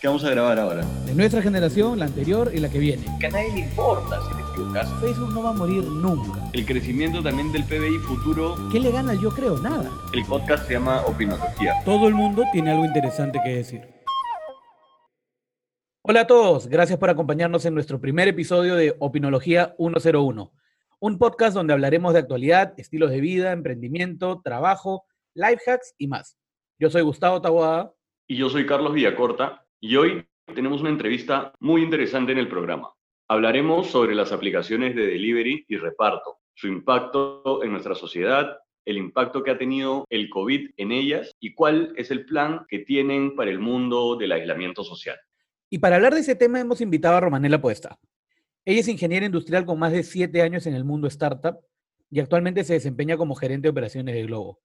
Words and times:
¿Qué 0.00 0.06
vamos 0.06 0.24
a 0.24 0.30
grabar 0.30 0.58
ahora? 0.58 0.82
De 1.04 1.14
nuestra 1.14 1.42
generación, 1.42 1.98
la 1.98 2.06
anterior 2.06 2.50
y 2.54 2.58
la 2.58 2.70
que 2.70 2.78
viene. 2.78 3.04
Que 3.20 3.26
a 3.26 3.28
nadie 3.28 3.52
le 3.52 3.60
importa 3.60 4.18
si 4.22 4.34
te 4.34 4.40
equivocas. 4.50 4.90
Facebook 4.98 5.34
no 5.34 5.42
va 5.42 5.50
a 5.50 5.52
morir 5.52 5.84
nunca. 5.84 6.40
El 6.54 6.64
crecimiento 6.64 7.22
también 7.22 7.52
del 7.52 7.64
PBI 7.64 7.98
futuro. 7.98 8.56
¿Qué 8.72 8.80
le 8.80 8.92
gana 8.92 9.12
yo 9.12 9.28
creo? 9.28 9.58
Nada. 9.58 9.90
El 10.14 10.24
podcast 10.24 10.66
se 10.66 10.72
llama 10.72 11.02
Opinología. 11.02 11.74
Todo 11.84 12.08
el 12.08 12.14
mundo 12.14 12.44
tiene 12.50 12.70
algo 12.70 12.86
interesante 12.86 13.40
que 13.44 13.56
decir. 13.56 13.82
Hola 16.00 16.22
a 16.22 16.26
todos, 16.26 16.68
gracias 16.68 16.98
por 16.98 17.10
acompañarnos 17.10 17.66
en 17.66 17.74
nuestro 17.74 18.00
primer 18.00 18.26
episodio 18.26 18.76
de 18.76 18.96
Opinología 19.00 19.74
101, 19.76 20.50
un 20.98 21.18
podcast 21.18 21.54
donde 21.54 21.74
hablaremos 21.74 22.14
de 22.14 22.20
actualidad, 22.20 22.72
estilos 22.78 23.10
de 23.10 23.20
vida, 23.20 23.52
emprendimiento, 23.52 24.40
trabajo, 24.42 25.04
life 25.34 25.70
hacks 25.70 25.94
y 25.98 26.06
más. 26.06 26.38
Yo 26.78 26.88
soy 26.88 27.02
Gustavo 27.02 27.42
Taboada. 27.42 27.92
Y 28.26 28.36
yo 28.36 28.48
soy 28.48 28.64
Carlos 28.64 28.94
Villacorta. 28.94 29.66
Y 29.82 29.96
hoy 29.96 30.26
tenemos 30.54 30.82
una 30.82 30.90
entrevista 30.90 31.54
muy 31.58 31.82
interesante 31.82 32.32
en 32.32 32.38
el 32.38 32.48
programa. 32.48 32.92
Hablaremos 33.28 33.86
sobre 33.86 34.14
las 34.14 34.30
aplicaciones 34.30 34.94
de 34.94 35.06
delivery 35.06 35.64
y 35.68 35.76
reparto, 35.78 36.36
su 36.52 36.68
impacto 36.68 37.64
en 37.64 37.72
nuestra 37.72 37.94
sociedad, 37.94 38.58
el 38.84 38.98
impacto 38.98 39.42
que 39.42 39.52
ha 39.52 39.56
tenido 39.56 40.04
el 40.10 40.28
COVID 40.28 40.72
en 40.76 40.92
ellas 40.92 41.34
y 41.40 41.54
cuál 41.54 41.94
es 41.96 42.10
el 42.10 42.26
plan 42.26 42.66
que 42.68 42.80
tienen 42.80 43.34
para 43.34 43.50
el 43.50 43.58
mundo 43.58 44.16
del 44.16 44.32
aislamiento 44.32 44.84
social. 44.84 45.16
Y 45.70 45.78
para 45.78 45.96
hablar 45.96 46.12
de 46.12 46.20
ese 46.20 46.34
tema 46.34 46.60
hemos 46.60 46.82
invitado 46.82 47.16
a 47.16 47.20
Romanela 47.20 47.62
Puesta. 47.62 47.98
Ella 48.66 48.80
es 48.80 48.88
ingeniera 48.88 49.24
industrial 49.24 49.64
con 49.64 49.78
más 49.78 49.92
de 49.92 50.02
siete 50.02 50.42
años 50.42 50.66
en 50.66 50.74
el 50.74 50.84
mundo 50.84 51.08
startup 51.08 51.58
y 52.10 52.20
actualmente 52.20 52.64
se 52.64 52.74
desempeña 52.74 53.16
como 53.16 53.34
gerente 53.34 53.68
de 53.68 53.70
operaciones 53.70 54.14
de 54.14 54.24
Globo. 54.24 54.60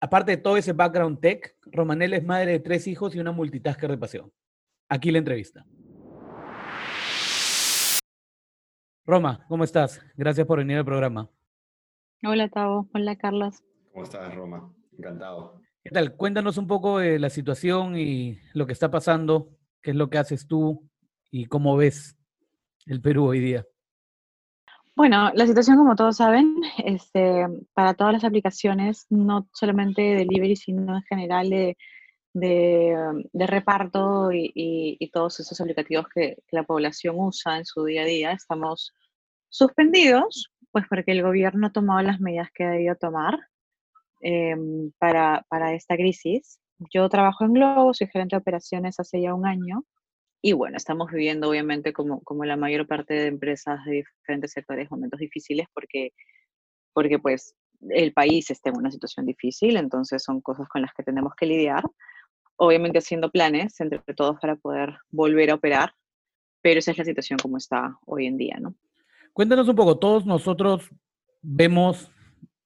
Aparte 0.00 0.32
de 0.32 0.38
todo 0.38 0.56
ese 0.56 0.72
background 0.72 1.20
tech, 1.20 1.54
Romanela 1.66 2.16
es 2.16 2.24
madre 2.24 2.50
de 2.50 2.58
tres 2.58 2.88
hijos 2.88 3.14
y 3.14 3.20
una 3.20 3.30
multitasker 3.30 3.90
de 3.90 3.98
pasión. 3.98 4.32
Aquí 4.88 5.10
la 5.10 5.18
entrevista. 5.18 5.66
Roma, 9.04 9.44
¿cómo 9.48 9.64
estás? 9.64 10.00
Gracias 10.16 10.46
por 10.46 10.58
venir 10.58 10.78
al 10.78 10.84
programa. 10.84 11.28
Hola, 12.24 12.48
Tavo. 12.48 12.88
Hola, 12.94 13.16
Carlos. 13.16 13.64
¿Cómo 13.92 14.04
estás, 14.04 14.34
Roma? 14.34 14.72
Encantado. 14.96 15.60
¿Qué 15.82 15.90
tal? 15.90 16.16
Cuéntanos 16.16 16.56
un 16.56 16.66
poco 16.66 16.98
de 16.98 17.18
la 17.18 17.30
situación 17.30 17.96
y 17.98 18.38
lo 18.54 18.66
que 18.66 18.72
está 18.72 18.90
pasando, 18.90 19.50
qué 19.82 19.90
es 19.90 19.96
lo 19.96 20.08
que 20.08 20.18
haces 20.18 20.46
tú 20.46 20.88
y 21.30 21.46
cómo 21.46 21.76
ves 21.76 22.16
el 22.86 23.00
Perú 23.00 23.26
hoy 23.26 23.40
día. 23.40 23.66
Bueno, 24.94 25.30
la 25.34 25.46
situación, 25.46 25.76
como 25.76 25.96
todos 25.96 26.16
saben, 26.16 26.56
este, 26.78 27.46
para 27.74 27.94
todas 27.94 28.12
las 28.12 28.24
aplicaciones, 28.24 29.06
no 29.10 29.48
solamente 29.52 30.02
de 30.02 30.14
delivery, 30.16 30.56
sino 30.56 30.96
en 30.96 31.02
general 31.02 31.50
de 31.50 31.76
de, 32.38 33.46
reparto 33.46 34.30
y, 34.32 35.10
todos 35.12 35.40
esos 35.40 35.58
aplicativos 35.60 36.06
que, 36.14 36.36
la 36.50 36.64
población 36.64 37.16
usa 37.18 37.58
en 37.58 37.64
su 37.64 37.84
día 37.84 38.02
a 38.02 38.06
día, 38.06 38.32
estamos 38.32 38.92
suspendidos, 39.48 40.52
pues 40.70 40.84
porque 40.88 41.12
el 41.12 41.22
gobierno 41.22 41.68
ha 41.68 41.72
tomado 41.72 42.02
las 42.02 42.20
medidas 42.20 42.50
que 42.52 42.64
ha 42.64 42.70
debido 42.70 42.94
tomar 42.96 43.38
em, 44.20 44.92
para, 44.98 45.44
esta 45.74 45.96
crisis. 45.96 46.60
Yo 46.92 47.08
trabajo 47.08 47.44
en 47.44 47.54
Globo, 47.54 47.94
soy 47.94 48.08
gerente 48.08 48.36
de 48.36 48.40
operaciones 48.40 49.00
hace 49.00 49.22
ya 49.22 49.32
un 49.32 49.46
año 49.46 49.84
y 50.42 50.52
bueno, 50.52 50.76
estamos 50.76 51.10
viviendo 51.10 51.48
obviamente 51.48 51.94
como, 51.94 52.20
como 52.20 52.44
la 52.44 52.56
mayor 52.56 52.86
parte 52.86 53.14
de 53.14 53.26
empresas 53.28 53.82
de 53.86 54.04
diferentes 54.20 54.52
sectores 54.52 54.90
momentos 54.90 55.18
difíciles 55.18 55.66
porque, 55.72 56.10
porque 56.92 57.18
pues 57.18 57.54
el 57.88 58.12
país 58.12 58.50
está 58.50 58.68
en 58.68 58.76
una 58.76 58.90
situación 58.90 59.24
difícil, 59.24 59.78
entonces 59.78 60.22
son 60.22 60.42
cosas 60.42 60.68
con 60.68 60.82
las 60.82 60.92
que 60.92 61.02
tenemos 61.02 61.32
que 61.34 61.46
lidiar 61.46 61.82
obviamente 62.56 62.98
haciendo 62.98 63.30
planes 63.30 63.80
entre 63.80 64.00
todos 64.14 64.38
para 64.40 64.56
poder 64.56 64.96
volver 65.10 65.50
a 65.50 65.54
operar, 65.54 65.94
pero 66.62 66.78
esa 66.78 66.90
es 66.90 66.98
la 66.98 67.04
situación 67.04 67.38
como 67.38 67.56
está 67.56 67.98
hoy 68.06 68.26
en 68.26 68.36
día, 68.36 68.56
¿no? 68.60 68.74
Cuéntanos 69.32 69.68
un 69.68 69.76
poco, 69.76 69.98
todos 69.98 70.24
nosotros 70.24 70.90
vemos 71.42 72.10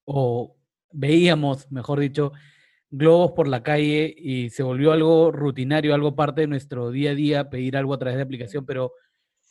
o 0.05 0.57
veíamos, 0.93 1.71
mejor 1.71 2.01
dicho, 2.01 2.33
globos 2.91 3.33
por 3.33 3.47
la 3.49 3.63
calle 3.63 4.15
y 4.17 4.51
se 4.51 4.63
volvió 4.63 4.93
algo 4.93 5.31
rutinario, 5.31 5.95
algo 5.95 6.17
parte 6.17 6.43
de 6.43 6.47
nuestro 6.47 6.91
día 6.91 7.11
a 7.11 7.15
día, 7.15 7.51
pedir 7.51 7.77
algo 7.77 7.95
a 7.95 7.99
través 7.99 8.17
de 8.17 8.23
aplicación, 8.23 8.65
pero 8.67 8.93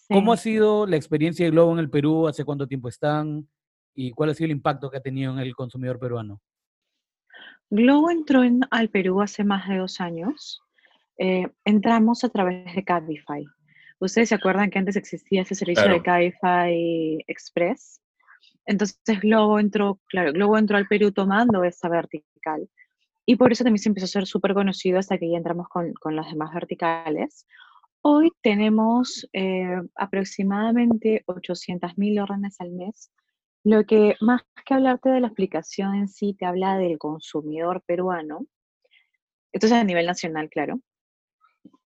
¿cómo 0.08 0.34
ha 0.34 0.38
sido 0.38 0.86
la 0.86 0.96
experiencia 0.96 1.46
de 1.46 1.52
Globo 1.52 1.74
en 1.74 1.80
el 1.80 1.90
Perú? 1.90 2.28
¿Hace 2.28 2.44
cuánto 2.44 2.68
tiempo 2.68 2.90
están? 2.90 3.48
¿Y 3.94 4.12
cuál 4.12 4.30
ha 4.30 4.34
sido 4.34 4.46
el 4.46 4.52
impacto 4.52 4.90
que 4.90 4.98
ha 4.98 5.02
tenido 5.02 5.34
en 5.34 5.40
el 5.40 5.56
consumidor 5.56 6.00
peruano? 6.00 6.42
Globo 7.70 8.10
entró 8.10 8.42
al 8.72 8.90
Perú 8.90 9.22
hace 9.22 9.44
más 9.44 9.68
de 9.68 9.78
dos 9.78 10.02
años. 10.02 10.62
Eh, 11.18 11.48
entramos 11.66 12.24
a 12.24 12.30
través 12.30 12.74
de 12.74 12.84
Cabify. 12.84 13.46
Ustedes 14.00 14.30
se 14.30 14.36
acuerdan 14.36 14.70
que 14.70 14.80
antes 14.80 14.96
existía 14.96 15.42
ese 15.42 15.56
servicio 15.56 15.88
de 15.88 16.02
Cabify 16.02 17.24
Express. 17.28 18.02
Entonces 18.66 19.20
Globo 19.22 19.60
entró, 19.60 20.00
claro, 20.08 20.32
Globo 20.32 20.58
entró 20.58 20.78
al 20.78 20.88
Perú 20.88 21.12
tomando 21.12 21.64
esa 21.64 21.90
vertical. 21.90 22.70
Y 23.26 23.36
por 23.36 23.52
eso 23.52 23.64
también 23.64 23.84
se 23.84 23.90
empezó 23.90 24.06
a 24.06 24.08
ser 24.08 24.26
súper 24.26 24.54
conocido 24.54 24.98
hasta 24.98 25.18
que 25.18 25.30
ya 25.30 25.38
entramos 25.38 25.68
con, 25.68 25.94
con 25.94 26.16
las 26.16 26.28
demás 26.32 26.54
verticales. 26.54 27.46
Hoy 28.02 28.32
tenemos 28.42 29.28
eh, 29.34 29.82
aproximadamente 29.96 31.24
800.000 31.28 32.24
órdenes 32.24 32.60
al 32.62 32.72
mes 32.72 33.12
lo 33.64 33.86
que 33.86 34.16
más 34.22 34.42
que 34.66 34.74
hablarte 34.74 35.10
de 35.10 35.20
la 35.20 35.28
aplicación 35.28 35.96
en 35.96 36.08
sí, 36.08 36.34
te 36.34 36.46
habla 36.46 36.78
del 36.78 36.98
consumidor 36.98 37.84
peruano. 37.86 38.46
Esto 39.52 39.68
es 39.68 39.74
a 39.74 39.84
nivel 39.84 40.06
nacional, 40.06 40.50
claro. 40.50 40.80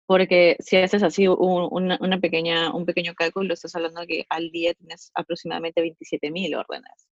Porque 0.07 0.57
si 0.61 0.77
haces 0.77 1.03
así 1.03 1.29
una, 1.29 2.21
pequeña, 2.21 2.75
un 2.75 2.87
pequeño 2.87 3.15
cálculo, 3.15 3.53
estás 3.53 3.75
hablando 3.75 4.07
que 4.07 4.25
al 4.31 4.51
día 4.51 4.73
tienes 4.75 5.11
aproximadamente 5.15 5.83
27.000 5.83 6.57
órdenes. 6.57 7.09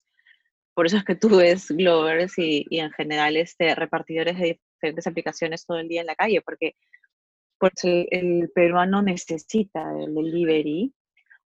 Por 0.74 0.86
eso 0.86 0.98
es 0.98 1.04
que 1.04 1.16
tú 1.16 1.36
ves 1.36 1.70
Glovers 1.70 2.38
y, 2.38 2.66
en 2.70 2.92
general 2.92 3.36
este, 3.36 3.74
repartidores 3.74 4.38
de 4.38 4.60
diferentes 4.74 5.06
aplicaciones 5.06 5.66
todo 5.66 5.78
el 5.78 5.88
día 5.88 6.02
en 6.02 6.06
la 6.06 6.14
calle, 6.14 6.40
porque 6.42 6.76
pues, 7.58 7.72
el, 7.82 8.06
el 8.10 8.50
peruano 8.54 9.02
necesita 9.02 9.82
el 9.98 10.14
delivery, 10.14 10.94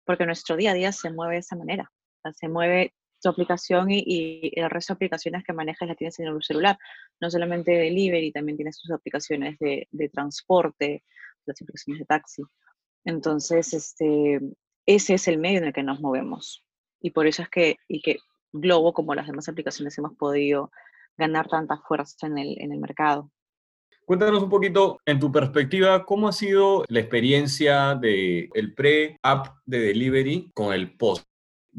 porque 0.04 0.26
nuestro 0.26 0.56
día 0.56 0.72
a 0.72 0.74
día 0.74 0.92
se 0.92 1.10
mueve 1.10 1.34
de 1.34 1.40
esa 1.40 1.56
manera 1.56 1.90
se 2.32 2.48
mueve 2.48 2.94
tu 3.20 3.28
aplicación 3.28 3.90
y, 3.90 4.50
el 4.54 4.70
resto 4.70 4.92
de 4.92 4.96
aplicaciones 4.96 5.44
que 5.44 5.52
manejas 5.52 5.88
las 5.88 5.96
tienes 5.96 6.18
en 6.18 6.28
el 6.28 6.42
celular. 6.42 6.78
No 7.20 7.30
solamente 7.30 7.72
de 7.72 7.78
delivery, 7.78 8.32
también 8.32 8.56
tienes 8.56 8.78
tus 8.80 8.90
aplicaciones 8.90 9.58
de, 9.58 10.10
transporte, 10.12 11.04
las 11.46 11.60
aplicaciones 11.60 12.00
de 12.00 12.06
taxi. 12.06 12.42
Entonces, 13.04 13.72
este, 13.72 14.40
ese 14.86 15.14
es 15.14 15.28
el 15.28 15.38
medio 15.38 15.58
en 15.58 15.64
el 15.64 15.72
que 15.72 15.82
nos 15.82 16.00
movemos. 16.00 16.64
Y 17.00 17.10
por 17.10 17.26
eso 17.26 17.42
es 17.42 17.48
que, 17.48 17.76
y 17.88 18.00
que 18.00 18.16
Globo, 18.52 18.92
como 18.92 19.14
las 19.14 19.26
demás 19.26 19.48
aplicaciones, 19.48 19.96
hemos 19.98 20.16
podido 20.16 20.70
ganar 21.16 21.48
tanta 21.48 21.78
fuerza 21.78 22.26
en 22.26 22.38
el, 22.38 22.60
en 22.60 22.72
el 22.72 22.78
mercado. 22.78 23.30
Cuéntanos 24.04 24.42
un 24.42 24.48
poquito, 24.48 25.00
en 25.04 25.20
tu 25.20 25.30
perspectiva, 25.30 26.06
cómo 26.06 26.28
ha 26.28 26.32
sido 26.32 26.82
la 26.88 27.00
experiencia 27.00 27.94
del 27.94 28.48
el 28.54 28.74
pre-app 28.74 29.58
de 29.66 29.80
delivery 29.80 30.50
con 30.54 30.72
el 30.72 30.96
post 30.96 31.27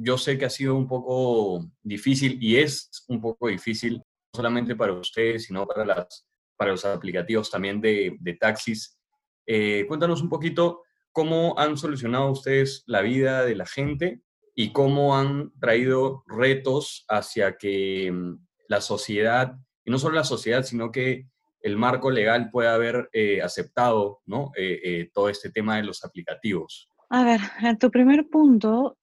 yo 0.02 0.18
sé 0.18 0.38
que 0.38 0.46
ha 0.46 0.50
sido 0.50 0.76
un 0.76 0.88
poco 0.88 1.66
difícil 1.82 2.38
y 2.42 2.58
es 2.58 3.06
un 3.08 3.20
poco 3.20 3.48
difícil, 3.48 3.98
no 3.98 4.04
solamente 4.34 4.76
para 4.76 4.94
ustedes, 4.94 5.46
sino 5.46 5.68
para, 5.68 5.86
las, 5.86 6.28
para 6.56 6.72
los 6.72 6.86
aplicativos 6.86 7.52
también 7.52 7.82
de, 7.82 8.38
taxis. 8.40 8.98
Eh, 9.46 9.86
cuéntanos 9.88 10.22
un 10.22 10.30
poquito 10.30 10.84
cómo 11.12 11.58
han 11.58 11.78
solucionado 11.78 12.32
ustedes 12.32 12.84
la 12.88 13.02
vida 13.02 13.44
de 13.44 13.56
la 13.56 13.66
gente 13.66 14.22
y 14.56 14.72
cómo 14.72 15.18
han 15.18 15.52
traído 15.60 16.24
retos 16.28 17.06
hacia 17.10 17.58
que 17.58 18.12
mm, 18.12 18.48
la 18.70 18.82
sociedad, 18.82 19.56
y 19.84 19.92
no 19.92 20.00
solo 20.00 20.16
la 20.16 20.24
sociedad, 20.24 20.64
sino 20.64 20.92
que 20.92 21.28
el 21.62 21.76
marco 21.76 22.10
legal 22.10 22.50
pueda 22.52 22.74
haber 22.74 23.10
eh, 23.12 23.42
aceptado 23.42 24.22
¿no? 24.26 24.52
Eh, 24.56 25.10
todo 25.14 25.28
este 25.28 25.50
tema 25.52 25.76
de 25.76 25.84
los 25.84 26.06
aplicativos. 26.06 26.90
A 27.10 27.26
ver, 27.26 27.42
tu 27.80 27.90
primer 27.90 28.30
punto, 28.30 28.98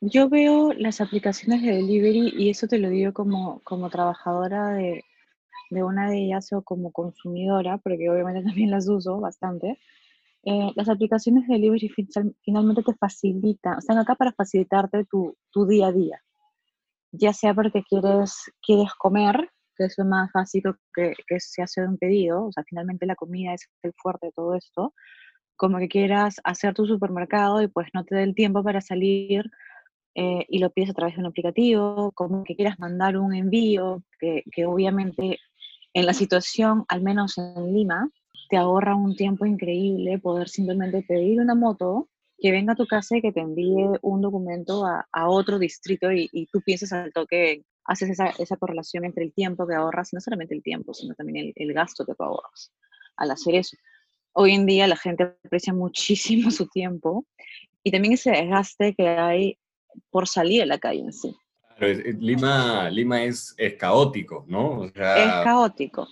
yo 0.00 0.28
veo 0.28 0.72
las 0.72 1.00
aplicaciones 1.00 1.62
de 1.62 1.72
delivery 1.72 2.32
y 2.36 2.50
eso 2.50 2.66
te 2.66 2.78
lo 2.78 2.88
digo 2.88 3.12
como, 3.12 3.60
como 3.64 3.90
trabajadora 3.90 4.70
de, 4.70 5.04
una 5.70 6.10
de 6.10 6.24
ellas 6.24 6.52
o 6.52 6.62
como 6.62 6.90
consumidora, 6.90 7.78
porque 7.78 8.08
obviamente 8.08 8.42
también 8.48 8.70
las 8.70 8.88
uso 8.88 9.20
bastante. 9.20 9.78
Eh, 10.44 10.72
las 10.74 10.88
aplicaciones 10.88 11.46
de 11.46 11.54
delivery 11.54 11.90
finalmente 12.42 12.82
te 12.82 12.94
facilitan, 12.94 13.78
están 13.78 13.98
acá 13.98 14.14
para 14.14 14.32
facilitarte 14.32 15.04
tu, 15.04 15.36
día 15.66 15.88
a 15.88 15.92
día. 15.92 16.22
Ya 17.12 17.32
sea 17.34 17.52
porque 17.54 17.82
quieres, 17.82 18.50
quieres 18.62 18.94
comer, 18.94 19.50
que 19.76 19.84
es 19.84 19.94
lo 19.98 20.06
más 20.06 20.30
básico 20.32 20.76
que, 20.94 21.12
que 21.26 21.40
se 21.40 21.62
hace 21.62 21.82
de 21.82 21.88
un 21.88 21.98
pedido, 21.98 22.46
o 22.46 22.52
sea, 22.52 22.64
finalmente 22.64 23.04
la 23.04 23.16
comida 23.16 23.52
es 23.52 23.68
el 23.82 23.92
fuerte 23.96 24.28
de 24.28 24.32
todo 24.32 24.54
esto, 24.54 24.94
como 25.56 25.78
que 25.78 25.88
quieras 25.88 26.36
hacer 26.44 26.72
tu 26.72 26.86
supermercado 26.86 27.60
y 27.60 27.68
pues 27.68 27.88
no 27.92 28.04
te 28.04 28.14
dé 28.14 28.22
el 28.22 28.34
tiempo 28.34 28.62
para 28.62 28.80
salir 28.80 29.44
eh, 30.14 30.44
y 30.48 30.58
lo 30.58 30.70
pides 30.70 30.90
a 30.90 30.94
través 30.94 31.14
de 31.14 31.20
un 31.20 31.26
aplicativo, 31.26 32.12
como 32.12 32.42
que 32.44 32.56
quieras 32.56 32.78
mandar 32.78 33.16
un 33.16 33.34
envío, 33.34 34.02
que, 34.18 34.66
obviamente 34.66 35.38
en 35.92 36.06
la 36.06 36.12
situación, 36.12 36.84
al 36.88 37.02
menos 37.02 37.38
en 37.38 37.72
Lima, 37.72 38.10
te 38.48 38.56
ahorra 38.56 38.94
un 38.94 39.16
tiempo 39.16 39.46
increíble 39.46 40.18
poder 40.18 40.48
simplemente 40.48 41.02
pedir 41.02 41.40
una 41.40 41.54
moto 41.54 42.08
que 42.38 42.50
venga 42.50 42.72
a 42.72 42.76
tu 42.76 42.86
casa 42.86 43.16
y 43.16 43.22
que 43.22 43.32
te 43.32 43.40
envíe 43.40 43.88
un 44.02 44.20
documento 44.20 44.84
a, 44.86 45.28
otro 45.28 45.58
distrito 45.58 46.10
y, 46.12 46.48
tú 46.52 46.60
piensas 46.62 46.92
al 46.92 47.12
toque, 47.12 47.64
haces 47.84 48.10
esa, 48.10 48.28
esa, 48.38 48.56
correlación 48.56 49.04
entre 49.04 49.24
el 49.24 49.32
tiempo 49.32 49.66
que 49.66 49.74
ahorras, 49.74 50.12
no 50.12 50.20
solamente 50.20 50.54
el 50.54 50.62
tiempo, 50.62 50.94
sino 50.94 51.14
también 51.14 51.46
el, 51.46 51.52
el 51.54 51.72
gasto 51.74 52.04
que 52.04 52.14
ahorras 52.18 52.72
al 53.16 53.30
hacer 53.30 53.54
eso. 53.54 53.76
Hoy 54.32 54.52
en 54.52 54.66
día 54.66 54.86
la 54.86 54.96
gente 54.96 55.34
aprecia 55.44 55.72
muchísimo 55.72 56.50
su 56.50 56.66
tiempo 56.66 57.26
y 57.82 57.90
también 57.90 58.14
ese 58.14 58.30
desgaste 58.30 58.94
que 58.94 59.08
hay 59.08 59.58
por 60.10 60.28
salir 60.28 60.62
a 60.62 60.66
la 60.66 60.78
calle 60.78 61.00
en 61.00 61.12
sí. 61.12 61.36
Lima, 62.18 62.90
Lima 62.90 63.24
es, 63.24 63.54
es 63.56 63.74
caótico, 63.74 64.44
¿no? 64.48 64.84
es 64.84 64.92
caótico. 64.92 66.06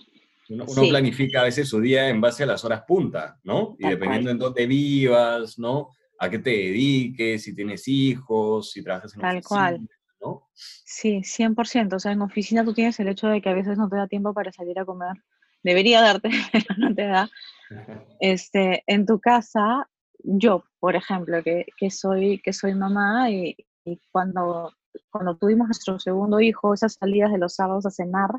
Uno, 0.49 0.65
planifica 0.65 1.41
a 1.41 1.43
veces 1.43 1.69
su 1.69 1.79
día 1.79 2.09
en 2.09 2.19
base 2.19 2.41
a 2.41 2.47
las 2.47 2.65
horas 2.65 2.83
punta, 2.87 3.37
¿no? 3.43 3.75
Y 3.77 3.87
dependiendo 3.87 4.31
en 4.31 4.39
dónde 4.39 4.65
vivas, 4.65 5.59
¿no? 5.59 5.89
A 6.17 6.27
qué 6.27 6.39
te 6.39 6.49
dediques, 6.49 7.43
si 7.43 7.53
tienes 7.53 7.87
hijos, 7.87 8.71
si 8.71 8.83
trabajas 8.83 9.13
en 9.13 9.21
Tal 9.21 9.37
oficina, 9.37 9.47
cual. 9.47 9.89
¿no? 10.19 10.49
Sí, 10.53 11.21
100%. 11.21 11.93
O 11.93 11.99
sea, 11.99 12.13
en 12.13 12.21
oficina 12.21 12.65
tú 12.65 12.73
tienes 12.73 12.99
el 12.99 13.09
hecho 13.09 13.27
de 13.27 13.41
que 13.41 13.49
a 13.49 13.53
veces 13.53 13.77
no 13.77 13.87
te 13.87 13.95
da 13.95 14.07
tiempo 14.07 14.33
para 14.33 14.51
salir 14.51 14.77
a 14.79 14.85
comer. 14.85 15.15
Debería 15.61 16.01
darte, 16.01 16.29
pero 16.51 16.65
no 16.77 16.95
te 16.95 17.05
da. 17.05 17.29
Este, 18.19 18.83
en 18.87 19.05
tu 19.05 19.19
casa, 19.19 19.87
yo, 20.23 20.63
por 20.79 20.95
ejemplo, 20.95 21.43
que, 21.43 21.67
que 21.77 21.91
soy, 21.91 22.41
que 22.43 22.51
soy 22.51 22.73
mamá 22.73 23.29
y, 23.29 23.55
y 23.91 24.01
cuando 24.11 24.71
cuando 25.09 25.35
tuvimos 25.37 25.67
nuestro 25.67 25.99
segundo 25.99 26.39
hijo, 26.39 26.73
esas 26.73 26.93
salidas 26.93 27.31
de 27.31 27.37
los 27.37 27.55
sábados 27.55 27.85
a 27.85 27.91
cenar 27.91 28.31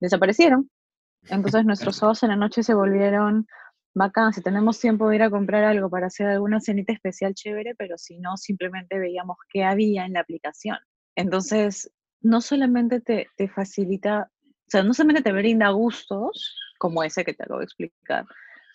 desaparecieron. 0.00 0.70
Entonces 1.28 1.64
nuestros 1.64 1.96
sábados 1.96 2.22
en 2.22 2.30
la 2.30 2.36
noche 2.36 2.62
se 2.62 2.74
volvieron 2.74 3.46
bacán. 3.94 4.32
Si 4.32 4.42
tenemos 4.42 4.80
tiempo 4.80 5.08
de 5.08 5.16
ir 5.16 5.22
a 5.22 5.30
comprar 5.30 5.64
algo 5.64 5.90
para 5.90 6.06
hacer 6.06 6.26
alguna 6.26 6.60
cenita 6.60 6.92
especial 6.92 7.34
chévere, 7.34 7.74
pero 7.76 7.98
si 7.98 8.18
no, 8.18 8.36
simplemente 8.36 8.98
veíamos 8.98 9.36
qué 9.52 9.64
había 9.64 10.06
en 10.06 10.14
la 10.14 10.20
aplicación. 10.20 10.78
Entonces, 11.16 11.90
no 12.22 12.40
solamente 12.40 13.00
te, 13.00 13.28
te 13.36 13.48
facilita, 13.48 14.30
o 14.44 14.70
sea, 14.70 14.82
no 14.82 14.94
solamente 14.94 15.22
te 15.22 15.32
brinda 15.32 15.70
gustos, 15.70 16.56
como 16.78 17.02
ese 17.02 17.24
que 17.24 17.34
te 17.34 17.42
acabo 17.42 17.58
de 17.58 17.66
explicar, 17.66 18.24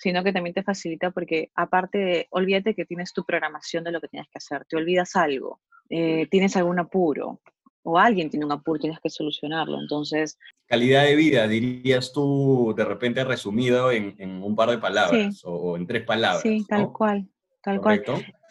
sino 0.05 0.23
que 0.23 0.31
también 0.31 0.53
te 0.53 0.61
facilita 0.61 1.09
porque 1.09 1.49
aparte 1.55 1.97
de, 1.97 2.27
olvídate 2.29 2.75
que 2.75 2.85
tienes 2.85 3.11
tu 3.11 3.25
programación 3.25 3.83
de 3.83 3.91
lo 3.91 3.99
que 3.99 4.07
tienes 4.07 4.29
que 4.29 4.37
hacer, 4.37 4.63
te 4.65 4.77
olvidas 4.77 5.15
algo, 5.15 5.61
eh, 5.89 6.27
tienes 6.29 6.55
algún 6.55 6.77
apuro 6.77 7.41
o 7.81 7.97
alguien 7.97 8.29
tiene 8.29 8.45
un 8.45 8.51
apuro, 8.51 8.79
tienes 8.79 8.99
que 8.99 9.09
solucionarlo. 9.09 9.81
Entonces... 9.81 10.37
Calidad 10.67 11.05
de 11.05 11.15
vida, 11.15 11.47
dirías 11.47 12.13
tú 12.13 12.75
de 12.77 12.85
repente 12.85 13.23
resumido 13.23 13.91
en, 13.91 14.13
en 14.19 14.43
un 14.43 14.55
par 14.55 14.69
de 14.69 14.77
palabras 14.77 15.41
o, 15.43 15.75
en 15.75 15.87
tres 15.87 16.03
palabras. 16.03 16.43
Sí, 16.43 16.63
tal 16.69 16.91
cual, 16.91 17.27
tal 17.63 17.81
cual. 17.81 18.03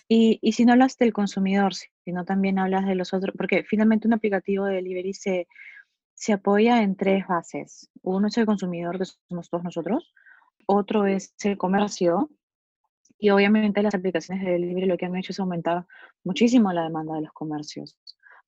Y, 0.09 0.41
y, 0.43 0.53
si 0.53 0.65
no 0.65 0.73
hablas 0.73 0.99
del 0.99 1.13
consumidor, 1.13 1.73
sino 2.05 2.25
también 2.25 2.59
hablas 2.59 2.85
de 2.85 2.97
los 2.97 3.15
otros, 3.15 3.33
porque 3.39 3.63
finalmente 3.63 4.09
un 4.09 4.15
aplicativo 4.15 4.65
de 4.65 4.75
delivery 4.75 5.15
se, 5.15 5.47
se 6.15 6.33
apoya 6.33 6.83
en 6.83 6.97
tres 6.97 7.25
bases. 7.29 7.91
Uno 8.03 8.27
es 8.27 8.37
el 8.39 8.45
consumidor, 8.45 8.99
que 8.99 9.05
somos 9.29 9.49
todos 9.49 9.63
nosotros. 9.63 10.13
Otro 10.67 11.07
es 11.07 11.35
el 11.45 11.59
comercio, 11.59 12.31
y 13.19 13.31
obviamente 13.31 13.83
las 13.83 13.95
aplicaciones 13.95 14.45
de 14.45 14.53
delivery 14.53 14.87
lo 14.87 14.97
que 14.97 15.07
han 15.07 15.17
hecho 15.17 15.33
es 15.33 15.41
aumentar 15.41 15.87
muchísimo 16.25 16.73
la 16.73 16.83
demanda 16.85 17.15
de 17.15 17.23
los 17.23 17.33
comercios, 17.33 17.99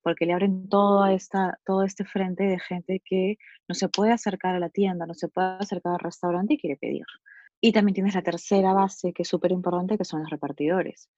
porque 0.03 0.25
le 0.25 0.33
abren 0.33 0.69
todo, 0.69 1.05
esta, 1.07 1.59
todo 1.65 1.83
este 1.83 2.05
frente 2.05 2.43
de 2.43 2.59
gente 2.59 3.01
que 3.03 3.37
no 3.67 3.75
se 3.75 3.89
puede 3.89 4.11
acercar 4.11 4.55
a 4.55 4.59
la 4.59 4.69
tienda, 4.69 5.05
no 5.05 5.13
se 5.13 5.29
puede 5.29 5.57
acercar 5.59 5.93
al 5.93 5.99
restaurante 5.99 6.53
y 6.53 6.57
quiere 6.59 6.77
pedir. 6.77 7.05
Y 7.59 7.71
también 7.71 7.95
tienes 7.95 8.13
la 8.13 8.21
tercera 8.21 8.73
base, 8.73 9.13
que 9.13 9.23
es 9.23 9.27
súper 9.27 9.51
importante, 9.51 9.97
que 9.97 10.05
son 10.05 10.21
los 10.21 10.29
repartidores, 10.29 11.09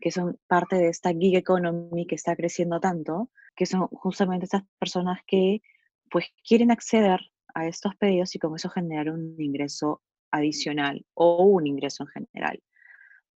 que 0.00 0.10
son 0.10 0.38
parte 0.48 0.76
de 0.76 0.88
esta 0.88 1.12
gig 1.12 1.36
economy 1.36 2.06
que 2.06 2.16
está 2.16 2.34
creciendo 2.34 2.80
tanto, 2.80 3.30
que 3.54 3.66
son 3.66 3.86
justamente 3.88 4.46
estas 4.46 4.64
personas 4.78 5.20
que 5.26 5.62
pues 6.10 6.26
quieren 6.46 6.70
acceder 6.70 7.20
a 7.54 7.66
estos 7.66 7.94
pedidos 7.94 8.34
y 8.34 8.38
con 8.40 8.56
eso 8.56 8.68
generar 8.70 9.10
un 9.10 9.36
ingreso 9.38 10.02
adicional 10.34 11.04
o 11.14 11.44
un 11.44 11.66
ingreso 11.66 12.04
en 12.04 12.08
general. 12.08 12.62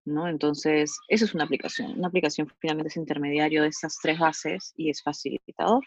¿no? 0.05 0.27
Entonces, 0.27 0.97
eso 1.07 1.25
es 1.25 1.33
una 1.33 1.43
aplicación. 1.45 1.97
Una 1.97 2.07
aplicación 2.07 2.51
finalmente 2.59 2.89
es 2.89 2.97
intermediario 2.97 3.63
de 3.63 3.69
esas 3.69 3.97
tres 4.01 4.19
bases 4.19 4.73
y 4.75 4.89
es 4.89 5.03
facilitador. 5.03 5.83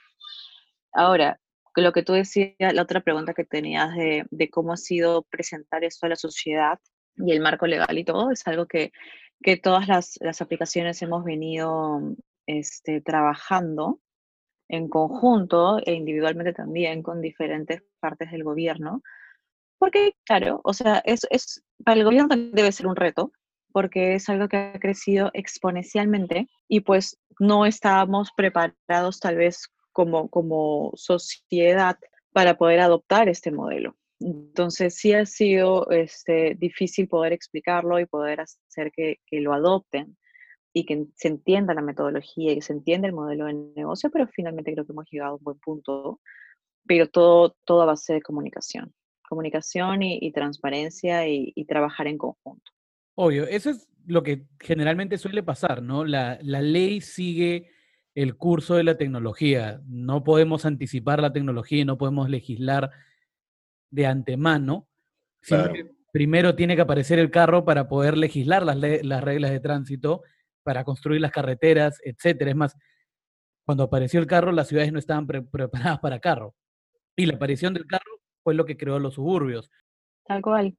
Ahora, 0.93 1.41
lo 1.77 1.93
que 1.93 2.03
tú 2.03 2.13
decías, 2.13 2.55
la 2.59 2.83
otra 2.83 3.01
pregunta 3.01 3.35
que 3.35 3.45
tenías 3.45 3.95
de, 3.95 4.27
de 4.31 4.51
cómo 4.51 4.73
ha 4.73 4.77
sido 4.77 5.23
presentar 5.23 5.85
esto 5.85 6.07
a 6.07 6.11
la 6.11 6.17
sociedad 6.17 6.79
y 7.17 7.33
el 7.33 7.41
marco 7.41 7.67
legal 7.67 7.99
y 7.99 8.05
todo, 8.05 8.31
es 8.31 8.47
algo 8.47 8.67
que, 8.67 8.93
que 9.43 9.57
todas 9.57 9.89
las, 9.89 10.19
las, 10.21 10.41
aplicaciones 10.41 11.03
hemos 11.03 11.25
venido 11.25 12.01
este, 12.47 13.01
trabajando 13.01 14.01
en 14.69 14.89
conjunto 14.89 15.79
e 15.85 15.93
individualmente 15.93 16.53
también 16.53 17.03
con 17.03 17.21
diferentes 17.21 17.83
partes 18.01 18.31
del 18.31 18.45
gobierno. 18.45 19.03
Porque, 19.83 20.15
claro, 20.25 20.61
o 20.63 20.75
sea, 20.75 21.03
es, 21.05 21.27
es, 21.31 21.61
para 21.85 21.99
el 21.99 22.05
gobierno 22.05 22.29
debe 22.37 22.71
ser 22.71 22.87
un 22.87 22.95
reto, 22.95 23.33
porque 23.73 24.15
es 24.15 24.29
algo 24.29 24.47
que 24.47 24.57
ha 24.57 24.79
crecido 24.79 25.33
exponencialmente 25.35 26.49
y 26.69 26.83
pues 26.83 27.19
no 27.41 27.67
estábamos 27.67 28.31
preparados 28.37 29.19
tal 29.19 29.39
vez 29.39 29.67
como, 29.91 30.29
como 30.29 30.93
sociedad 30.95 31.99
para 32.31 32.57
poder 32.57 32.79
adoptar 32.79 33.29
este 33.29 33.51
modelo. 33.51 33.97
Entonces 34.21 34.95
sí 34.95 35.15
ha 35.15 35.27
sido 35.27 35.91
este, 35.91 36.55
difícil 36.55 37.09
poder 37.09 37.33
explicarlo 37.33 37.99
y 37.99 38.07
poder 38.07 38.43
hacer 38.43 38.93
que, 38.93 39.17
que, 39.27 39.41
lo 39.41 39.53
adopten 39.53 40.17
y 40.73 40.87
que 40.87 41.07
se 41.17 41.27
entienda 41.27 41.75
la 41.75 41.83
metodología 41.83 42.53
y 42.53 42.55
que 42.55 42.63
se 42.63 42.73
entienda 42.73 43.09
el 43.09 43.15
modelo 43.15 43.47
de 43.47 43.55
negocio, 43.75 44.13
pero 44.13 44.29
finalmente 44.29 44.75
creo 44.75 44.87
que 44.87 44.93
hemos 44.93 45.11
llegado 45.11 45.33
a 45.33 45.37
un 45.39 45.43
buen 45.43 45.59
punto, 45.59 46.21
pero 46.87 47.09
todo, 47.09 47.57
todo 47.65 47.83
a 47.83 47.87
base 47.87 48.13
de 48.13 48.23
comunicación, 48.23 48.95
comunicación 49.33 50.03
y, 50.03 50.31
transparencia 50.31 51.27
y, 51.27 51.55
y 51.55 51.65
trabajar 51.65 52.07
en 52.07 52.19
conjunto. 52.19 52.71
Obvio, 53.15 53.47
eso 53.47 53.71
es 53.71 53.89
lo 54.07 54.23
que 54.23 54.45
generalmente 54.61 55.17
suele 55.17 55.43
pasar, 55.43 55.83
¿no? 55.83 56.05
La, 56.05 56.39
ley 56.43 57.01
sigue 57.01 57.71
el 58.15 58.37
curso 58.37 58.75
de 58.75 58.85
la 58.85 58.99
tecnología. 58.99 59.81
No 59.87 60.23
podemos 60.23 60.67
anticipar 60.67 61.23
la 61.23 61.33
tecnología 61.33 61.81
y 61.81 61.85
no 61.87 61.97
podemos 61.97 62.29
legislar 62.29 62.91
de 63.91 64.07
antemano. 64.07 64.87
Primero 66.13 66.55
tiene 66.55 66.77
que 66.77 66.83
aparecer 66.83 67.19
el 67.19 67.31
carro 67.31 67.65
para 67.65 67.89
poder 67.89 68.19
legislar 68.19 68.65
las, 68.65 68.77
las 68.77 69.25
reglas 69.25 69.51
de 69.51 69.61
tránsito, 69.61 70.23
para 70.63 70.85
construir 70.85 71.23
las 71.23 71.33
carreteras, 71.33 72.01
etcétera. 72.05 72.51
Es 72.51 72.57
más, 72.57 72.77
cuando 73.65 73.85
apareció 73.85 74.21
el 74.21 74.27
carro, 74.27 74.53
las 74.53 74.69
ciudades 74.69 74.93
no 74.93 74.99
estaban 74.99 75.27
preparadas 75.27 76.01
para 76.01 76.21
carro. 76.21 76.55
Y 77.17 77.25
la 77.25 77.37
aparición 77.37 77.73
del 77.73 77.87
carro 77.87 78.12
fue 78.43 78.55
lo 78.55 78.65
que 78.65 78.77
creó 78.77 78.99
los 78.99 79.15
suburbios. 79.15 79.71
Tal 80.25 80.43
cual. 80.43 80.77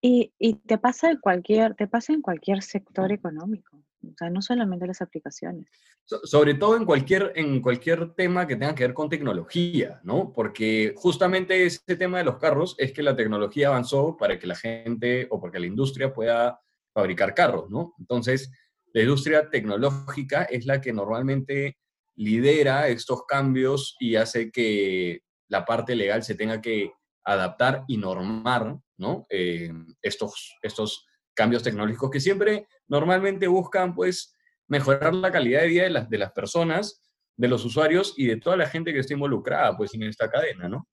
Y, 0.00 0.32
te 0.66 0.78
pasa 0.78 1.10
en 1.10 1.18
cualquier, 1.18 1.74
te 1.74 1.88
pasa 1.88 2.12
en 2.12 2.22
cualquier 2.22 2.62
sector 2.62 3.10
económico, 3.10 3.78
o 4.02 4.14
sea, 4.16 4.30
no 4.30 4.40
solamente 4.40 4.86
las 4.86 5.02
aplicaciones. 5.02 5.66
sobre 6.04 6.54
todo 6.54 6.76
en 6.76 6.84
cualquier, 6.84 7.32
en 7.34 7.60
cualquier 7.60 8.14
tema 8.14 8.46
que 8.46 8.54
tenga 8.54 8.74
que 8.76 8.84
ver 8.84 8.94
con 8.94 9.08
tecnología, 9.08 10.00
¿no? 10.04 10.32
Porque 10.32 10.94
justamente 10.96 11.66
este 11.66 11.96
tema 11.96 12.18
de 12.18 12.24
los 12.24 12.36
carros 12.36 12.76
es 12.78 12.92
que 12.92 13.02
la 13.02 13.16
tecnología 13.16 13.68
avanzó 13.68 14.16
para 14.16 14.38
que 14.38 14.46
la 14.46 14.54
gente 14.54 15.26
o 15.30 15.40
porque 15.40 15.58
la 15.58 15.66
industria 15.66 16.14
pueda 16.14 16.60
fabricar 16.94 17.34
carros, 17.34 17.68
¿no? 17.68 17.94
Entonces, 17.98 18.52
la 18.92 19.02
industria 19.02 19.50
tecnológica 19.50 20.44
es 20.44 20.64
la 20.64 20.80
que 20.80 20.92
normalmente 20.92 21.76
lidera 22.14 22.88
estos 22.88 23.24
cambios 23.26 23.96
y 23.98 24.14
hace 24.16 24.50
que 24.50 25.22
la 25.48 25.64
parte 25.64 25.94
legal 25.94 26.22
se 26.22 26.34
tenga 26.34 26.60
que 26.60 26.92
adaptar 27.24 27.84
y 27.88 27.96
normar 27.96 28.78
¿no? 28.98 29.26
Eh, 29.30 29.72
estos, 30.02 30.56
estos 30.62 31.06
cambios 31.34 31.62
tecnológicos 31.62 32.10
que 32.10 32.20
siempre 32.20 32.66
normalmente 32.88 33.46
buscan 33.46 33.94
pues 33.94 34.34
mejorar 34.68 35.14
la 35.14 35.30
calidad 35.30 35.60
de 35.60 35.68
vida 35.68 35.82
de 35.84 35.90
las, 35.90 36.08
de 36.08 36.18
las 36.18 36.32
personas, 36.32 37.02
de 37.36 37.48
los 37.48 37.64
usuarios 37.64 38.14
y 38.16 38.26
de 38.26 38.36
toda 38.36 38.56
la 38.56 38.66
gente 38.66 38.92
que 38.92 39.00
está 39.00 39.14
involucrada 39.14 39.76
pues 39.76 39.94
en 39.94 40.04
esta 40.04 40.30
cadena, 40.30 40.68
¿no? 40.68 40.88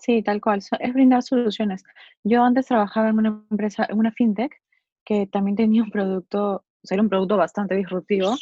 Sí, 0.00 0.22
tal 0.22 0.40
cual, 0.40 0.62
es 0.78 0.94
brindar 0.94 1.24
soluciones. 1.24 1.82
Yo 2.22 2.44
antes 2.44 2.66
trabajaba 2.66 3.08
en 3.08 3.18
una 3.18 3.44
empresa, 3.50 3.86
en 3.90 3.98
una 3.98 4.12
fintech, 4.12 4.52
que 5.04 5.26
también 5.26 5.56
tenía 5.56 5.82
un 5.82 5.90
producto, 5.90 6.54
o 6.54 6.86
sea, 6.86 6.94
era 6.94 7.02
un 7.02 7.08
producto 7.08 7.36
bastante 7.36 7.74
disruptivo, 7.74 8.36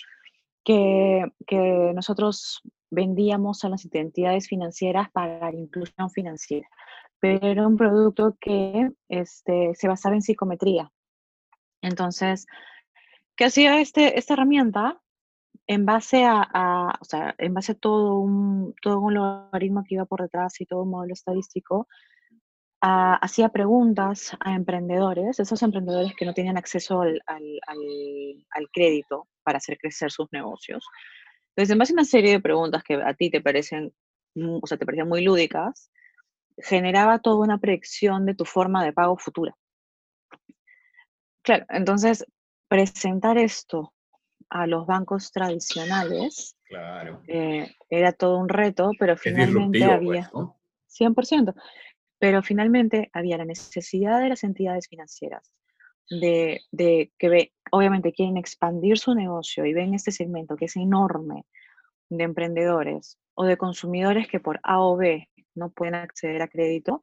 que, 0.65 1.25
que 1.47 1.93
nosotros 1.95 2.61
vendíamos 2.91 3.65
a 3.65 3.69
las 3.69 3.87
entidades 3.93 4.49
financieras 4.49 5.11
para 5.11 5.51
la 5.51 5.59
inclusión 5.59 6.11
financiera 6.11 6.69
pero 7.21 7.47
era 7.47 7.67
un 7.67 7.77
producto 7.77 8.37
que 8.41 8.91
este, 9.09 9.75
se 9.75 9.89
basaba 9.89 10.15
en 10.15 10.23
psicometría. 10.23 10.91
Entonces, 11.83 12.47
¿qué 13.37 13.47
hacía 13.47 13.81
este, 13.81 14.19
esta 14.19 14.35
herramienta? 14.35 15.01
En 15.67 15.85
base 15.85 16.25
a, 16.25 16.93
o 17.01 17.05
sea, 17.05 17.35
en 17.39 17.55
base 17.55 17.73
a 17.73 17.75
todo 17.75 18.21
un, 18.21 18.75
todo 18.83 19.01
un 19.01 19.15
logaritmo 19.15 19.83
que 19.85 19.97
iba 19.97 20.05
por 20.05 20.23
detrás 20.23 20.61
y 20.61 20.67
todo 20.67 20.83
un 20.83 20.91
modelo 20.91 21.13
estadístico, 21.13 21.89
hacía 22.81 23.49
preguntas 23.49 24.37
a 24.39 24.55
emprendedores, 24.55 25.41
esos 25.41 25.61
emprendedores 25.63 26.15
que 26.15 26.25
no 26.25 26.35
tenían 26.35 26.57
acceso 26.57 27.01
al, 27.01 27.19
crédito 28.73 29.27
para 29.43 29.59
hacer 29.59 29.77
crecer 29.79 30.13
sus 30.13 30.31
negocios. 30.31 30.87
Entonces, 31.57 31.73
en 31.73 31.79
base 31.79 31.93
a 31.93 31.95
una 31.95 32.05
serie 32.05 32.33
de 32.33 32.41
preguntas 32.41 32.83
que 32.83 32.95
a 32.95 33.15
ti 33.15 33.31
te 33.31 33.41
parecen, 33.41 33.95
o 34.35 34.67
sea, 34.67 34.77
te 34.77 34.85
parecían 34.85 35.09
muy 35.09 35.23
lúdicas, 35.23 35.91
generaba 36.59 37.19
toda 37.19 37.45
una 37.45 37.57
predicción 37.57 38.27
de 38.27 38.35
tu 38.35 38.45
forma 38.45 38.85
de 38.85 38.93
pago 38.93 39.17
futura. 39.17 39.57
Claro, 41.43 41.65
entonces, 41.71 42.27
presentar 42.69 43.39
esto 43.39 43.95
a 44.51 44.67
los 44.67 44.87
bancos 44.87 45.33
tradicionales 45.33 46.57
eh, 47.27 47.75
era 47.89 48.13
todo 48.13 48.39
un 48.39 48.51
reto, 48.51 48.91
pero 48.99 49.17
finalmente 49.17 49.79
pues, 49.79 49.91
había... 49.91 50.31
100%. 50.89 51.55
Pero 52.19 52.43
finalmente 52.43 53.11
había 53.15 53.39
la 53.39 53.45
necesidad 53.47 54.21
de 54.21 54.29
las 54.29 54.45
entidades 54.45 54.89
financieras 54.89 55.56
de, 56.09 56.61
que 57.19 57.29
ve, 57.29 57.53
obviamente 57.71 58.13
quieren 58.13 58.37
expandir 58.37 58.99
su 58.99 59.15
negocio 59.15 59.65
y 59.67 59.73
ven 59.73 59.95
este 59.95 60.13
segmento 60.13 60.57
que 60.57 60.67
es 60.67 60.77
enorme 60.77 61.45
de 62.09 62.25
emprendedores 62.25 63.19
o 63.35 63.45
de 63.45 63.57
consumidores 63.57 64.29
que 64.29 64.41
por 64.41 64.61
A 64.63 64.81
o 64.81 64.97
B 64.97 65.29
no 65.55 65.71
pueden 65.71 65.95
acceder 65.95 66.43
a 66.43 66.49
crédito, 66.49 67.01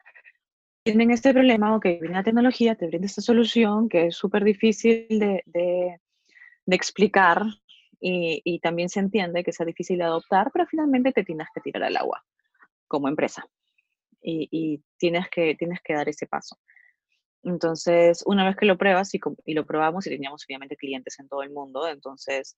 tienen 0.84 1.12
este 1.12 1.34
problema, 1.34 1.80
que 1.82 1.98
viene 2.02 2.16
la 2.16 2.24
tecnología, 2.24 2.76
te 2.76 2.88
brinda 2.88 3.06
esta 3.06 3.22
solución 3.22 3.88
que 3.88 4.08
es 4.08 4.16
súper 4.16 4.44
difícil 4.44 5.08
de, 5.08 5.44
de, 5.46 6.00
explicar 6.68 7.44
y, 8.00 8.42
y, 8.44 8.60
también 8.60 8.90
se 8.90 9.00
entiende 9.00 9.44
que 9.44 9.54
sea 9.54 9.66
difícil 9.66 9.98
de 9.98 10.04
adoptar, 10.04 10.52
pero 10.52 10.66
finalmente 10.68 11.14
te 11.14 11.24
tienes 11.24 11.48
que 11.54 11.62
tirar 11.62 11.84
al 11.84 11.96
agua 11.96 12.24
como 12.88 13.08
empresa 13.08 13.46
y, 14.24 14.84
tienes, 14.98 15.30
que, 15.30 15.56
tienes 15.56 15.80
que 15.84 15.94
dar 15.94 16.08
ese 16.10 16.28
paso. 16.28 16.58
Entonces, 17.44 18.24
una 18.26 18.46
vez 18.46 18.56
que 18.56 18.66
lo 18.66 18.78
pruebas 18.78 19.14
y, 19.14 19.20
lo 19.54 19.66
probamos 19.66 20.08
y 20.08 20.10
teníamos 20.10 20.46
obviamente 20.46 20.78
clientes 20.78 21.20
en 21.20 21.28
todo 21.28 21.44
el 21.44 21.52
mundo, 21.52 21.88
entonces, 21.88 22.58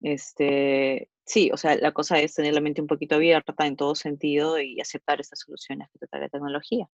este, 0.00 1.08
sí, 1.24 1.50
o 1.52 1.56
sea, 1.56 1.76
la 1.76 1.92
cosa 1.92 2.18
es 2.18 2.34
tener 2.34 2.54
la 2.54 2.60
mente 2.60 2.80
un 2.80 2.88
poquito 2.88 3.14
abierta 3.14 3.54
en 3.66 3.76
todo 3.76 3.94
sentido 3.94 4.60
y 4.60 4.80
aceptar 4.80 5.20
estas 5.20 5.40
soluciones 5.40 5.88
que 5.92 6.00
te 6.00 6.06
trae 6.08 6.22
la 6.22 6.28
tecnología. 6.28 6.88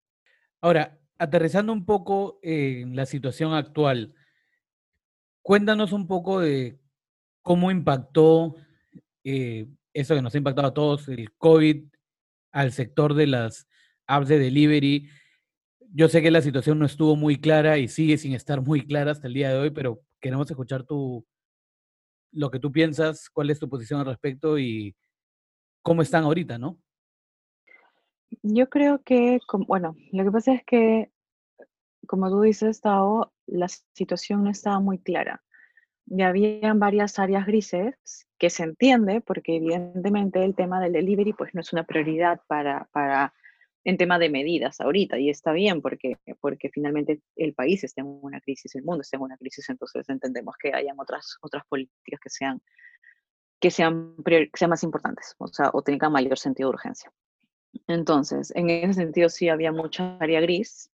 Ahora, 0.60 0.98
aterrizando 1.18 1.72
un 1.72 1.84
poco 1.84 2.40
en 2.42 2.96
la 2.96 3.06
situación 3.06 3.54
actual, 3.54 4.14
cuéntanos 5.42 5.92
un 5.92 6.06
poco 6.06 6.40
de 6.40 6.78
cómo 7.42 7.70
impactó 7.70 8.56
eh, 9.24 9.66
eso 9.92 10.14
que 10.14 10.22
nos 10.22 10.34
ha 10.34 10.38
impactado 10.38 10.68
a 10.68 10.74
todos, 10.74 11.08
el 11.08 11.32
COVID, 11.34 11.84
al 12.52 12.72
sector 12.72 13.14
de 13.14 13.26
las 13.26 13.68
apps 14.06 14.28
de 14.28 14.38
delivery. 14.38 15.08
Yo 15.94 16.08
sé 16.08 16.22
que 16.22 16.30
la 16.30 16.40
situación 16.40 16.78
no 16.78 16.86
estuvo 16.86 17.16
muy 17.16 17.38
clara 17.38 17.76
y 17.76 17.86
sigue 17.86 18.16
sin 18.16 18.32
estar 18.32 18.62
muy 18.62 18.86
clara 18.86 19.10
hasta 19.10 19.26
el 19.26 19.34
día 19.34 19.50
de 19.50 19.58
hoy, 19.58 19.70
pero 19.70 20.00
queremos 20.20 20.50
escuchar 20.50 20.84
tu, 20.84 21.26
lo 22.32 22.50
que 22.50 22.58
tú 22.58 22.72
piensas, 22.72 23.28
cuál 23.28 23.50
es 23.50 23.58
tu 23.58 23.68
posición 23.68 24.00
al 24.00 24.06
respecto 24.06 24.58
y 24.58 24.96
cómo 25.82 26.00
están 26.00 26.24
ahorita, 26.24 26.56
¿no? 26.56 26.78
Yo 28.42 28.70
creo 28.70 29.02
que, 29.02 29.38
bueno, 29.66 29.94
lo 30.12 30.24
que 30.24 30.30
pasa 30.30 30.54
es 30.54 30.64
que, 30.64 31.12
como 32.06 32.30
tú 32.30 32.40
dices, 32.40 32.80
Tao, 32.80 33.30
la 33.46 33.68
situación 33.68 34.44
no 34.44 34.50
estaba 34.50 34.80
muy 34.80 34.98
clara. 34.98 35.42
Ya 36.06 36.28
habían 36.28 36.78
varias 36.80 37.18
áreas 37.18 37.46
grises 37.46 38.26
que 38.38 38.48
se 38.48 38.64
entiende 38.64 39.20
porque 39.20 39.56
evidentemente 39.56 40.42
el 40.42 40.54
tema 40.54 40.80
del 40.80 40.94
delivery 40.94 41.34
pues 41.34 41.54
no 41.54 41.60
es 41.60 41.72
una 41.72 41.84
prioridad 41.84 42.40
para, 42.48 42.88
para 42.92 43.34
en 43.84 43.96
tema 43.96 44.18
de 44.18 44.30
medidas 44.30 44.80
ahorita, 44.80 45.18
y 45.18 45.30
está 45.30 45.52
bien 45.52 45.82
porque, 45.82 46.16
porque 46.40 46.70
finalmente 46.70 47.20
el 47.36 47.54
país 47.54 47.82
está 47.82 48.02
en 48.02 48.18
una 48.22 48.40
crisis, 48.40 48.74
el 48.74 48.84
mundo 48.84 49.02
está 49.02 49.16
en 49.16 49.24
una 49.24 49.36
crisis, 49.36 49.68
entonces 49.68 50.08
entendemos 50.08 50.54
que 50.56 50.72
hayan 50.72 50.98
otras, 51.00 51.36
otras 51.40 51.64
políticas 51.66 52.20
que 52.20 52.30
sean, 52.30 52.62
que 53.60 53.70
sean, 53.70 54.14
que 54.24 54.50
sean 54.54 54.70
más 54.70 54.82
importantes, 54.84 55.34
o 55.38 55.48
sea, 55.48 55.70
o 55.72 55.82
tengan 55.82 56.12
mayor 56.12 56.38
sentido 56.38 56.70
de 56.70 56.74
urgencia. 56.74 57.12
Entonces, 57.88 58.52
en 58.54 58.70
ese 58.70 58.94
sentido 58.94 59.28
sí 59.28 59.48
había 59.48 59.72
mucha 59.72 60.16
área 60.18 60.40
gris, 60.40 60.90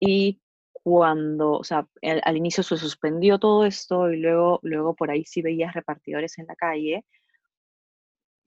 y 0.00 0.40
cuando, 0.72 1.52
o 1.52 1.64
sea, 1.64 1.86
al, 2.02 2.36
inicio 2.36 2.62
se 2.62 2.76
suspendió 2.76 3.38
todo 3.38 3.64
esto 3.64 4.10
y 4.10 4.18
luego, 4.18 4.60
luego 4.62 4.94
por 4.94 5.10
ahí 5.10 5.24
sí 5.24 5.42
veías 5.42 5.74
repartidores 5.74 6.38
en 6.38 6.46
la 6.46 6.56
calle, 6.56 7.04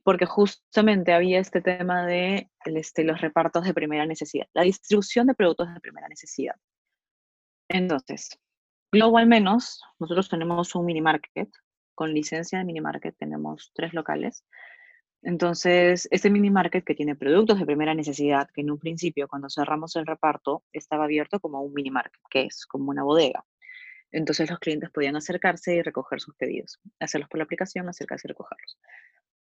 porque 0.03 0.25
justamente 0.25 1.13
había 1.13 1.39
este 1.39 1.61
tema 1.61 2.05
de 2.05 2.49
este, 2.65 3.03
los 3.03 3.21
repartos 3.21 3.63
de 3.65 3.73
primera 3.73 4.05
necesidad, 4.05 4.47
la 4.53 4.63
distribución 4.63 5.27
de 5.27 5.35
productos 5.35 5.73
de 5.73 5.79
primera 5.79 6.07
necesidad. 6.07 6.55
Entonces, 7.69 8.37
Globo 8.93 9.17
al 9.19 9.27
menos, 9.27 9.81
nosotros 9.99 10.27
tenemos 10.27 10.75
un 10.75 10.85
mini 10.85 10.99
market, 10.99 11.49
con 11.95 12.13
licencia 12.13 12.59
de 12.59 12.65
mini 12.65 12.81
market, 12.81 13.15
tenemos 13.17 13.71
tres 13.73 13.93
locales. 13.93 14.43
Entonces, 15.21 16.09
este 16.11 16.29
mini 16.29 16.49
market 16.49 16.83
que 16.83 16.93
tiene 16.93 17.15
productos 17.15 17.57
de 17.57 17.65
primera 17.65 17.93
necesidad, 17.93 18.49
que 18.53 18.61
en 18.61 18.71
un 18.71 18.79
principio 18.79 19.29
cuando 19.29 19.49
cerramos 19.49 19.95
el 19.95 20.05
reparto 20.05 20.65
estaba 20.73 21.05
abierto 21.05 21.39
como 21.39 21.61
un 21.61 21.73
mini 21.73 21.89
market, 21.89 22.19
que 22.29 22.43
es 22.43 22.65
como 22.65 22.89
una 22.89 23.03
bodega. 23.03 23.45
Entonces 24.11 24.49
los 24.49 24.59
clientes 24.59 24.89
podían 24.89 25.15
acercarse 25.15 25.73
y 25.75 25.81
recoger 25.81 26.19
sus 26.19 26.35
pedidos, 26.35 26.77
hacerlos 26.99 27.29
por 27.29 27.37
la 27.37 27.45
aplicación, 27.45 27.87
acercarse 27.87 28.27
y 28.27 28.29
recogerlos. 28.29 28.77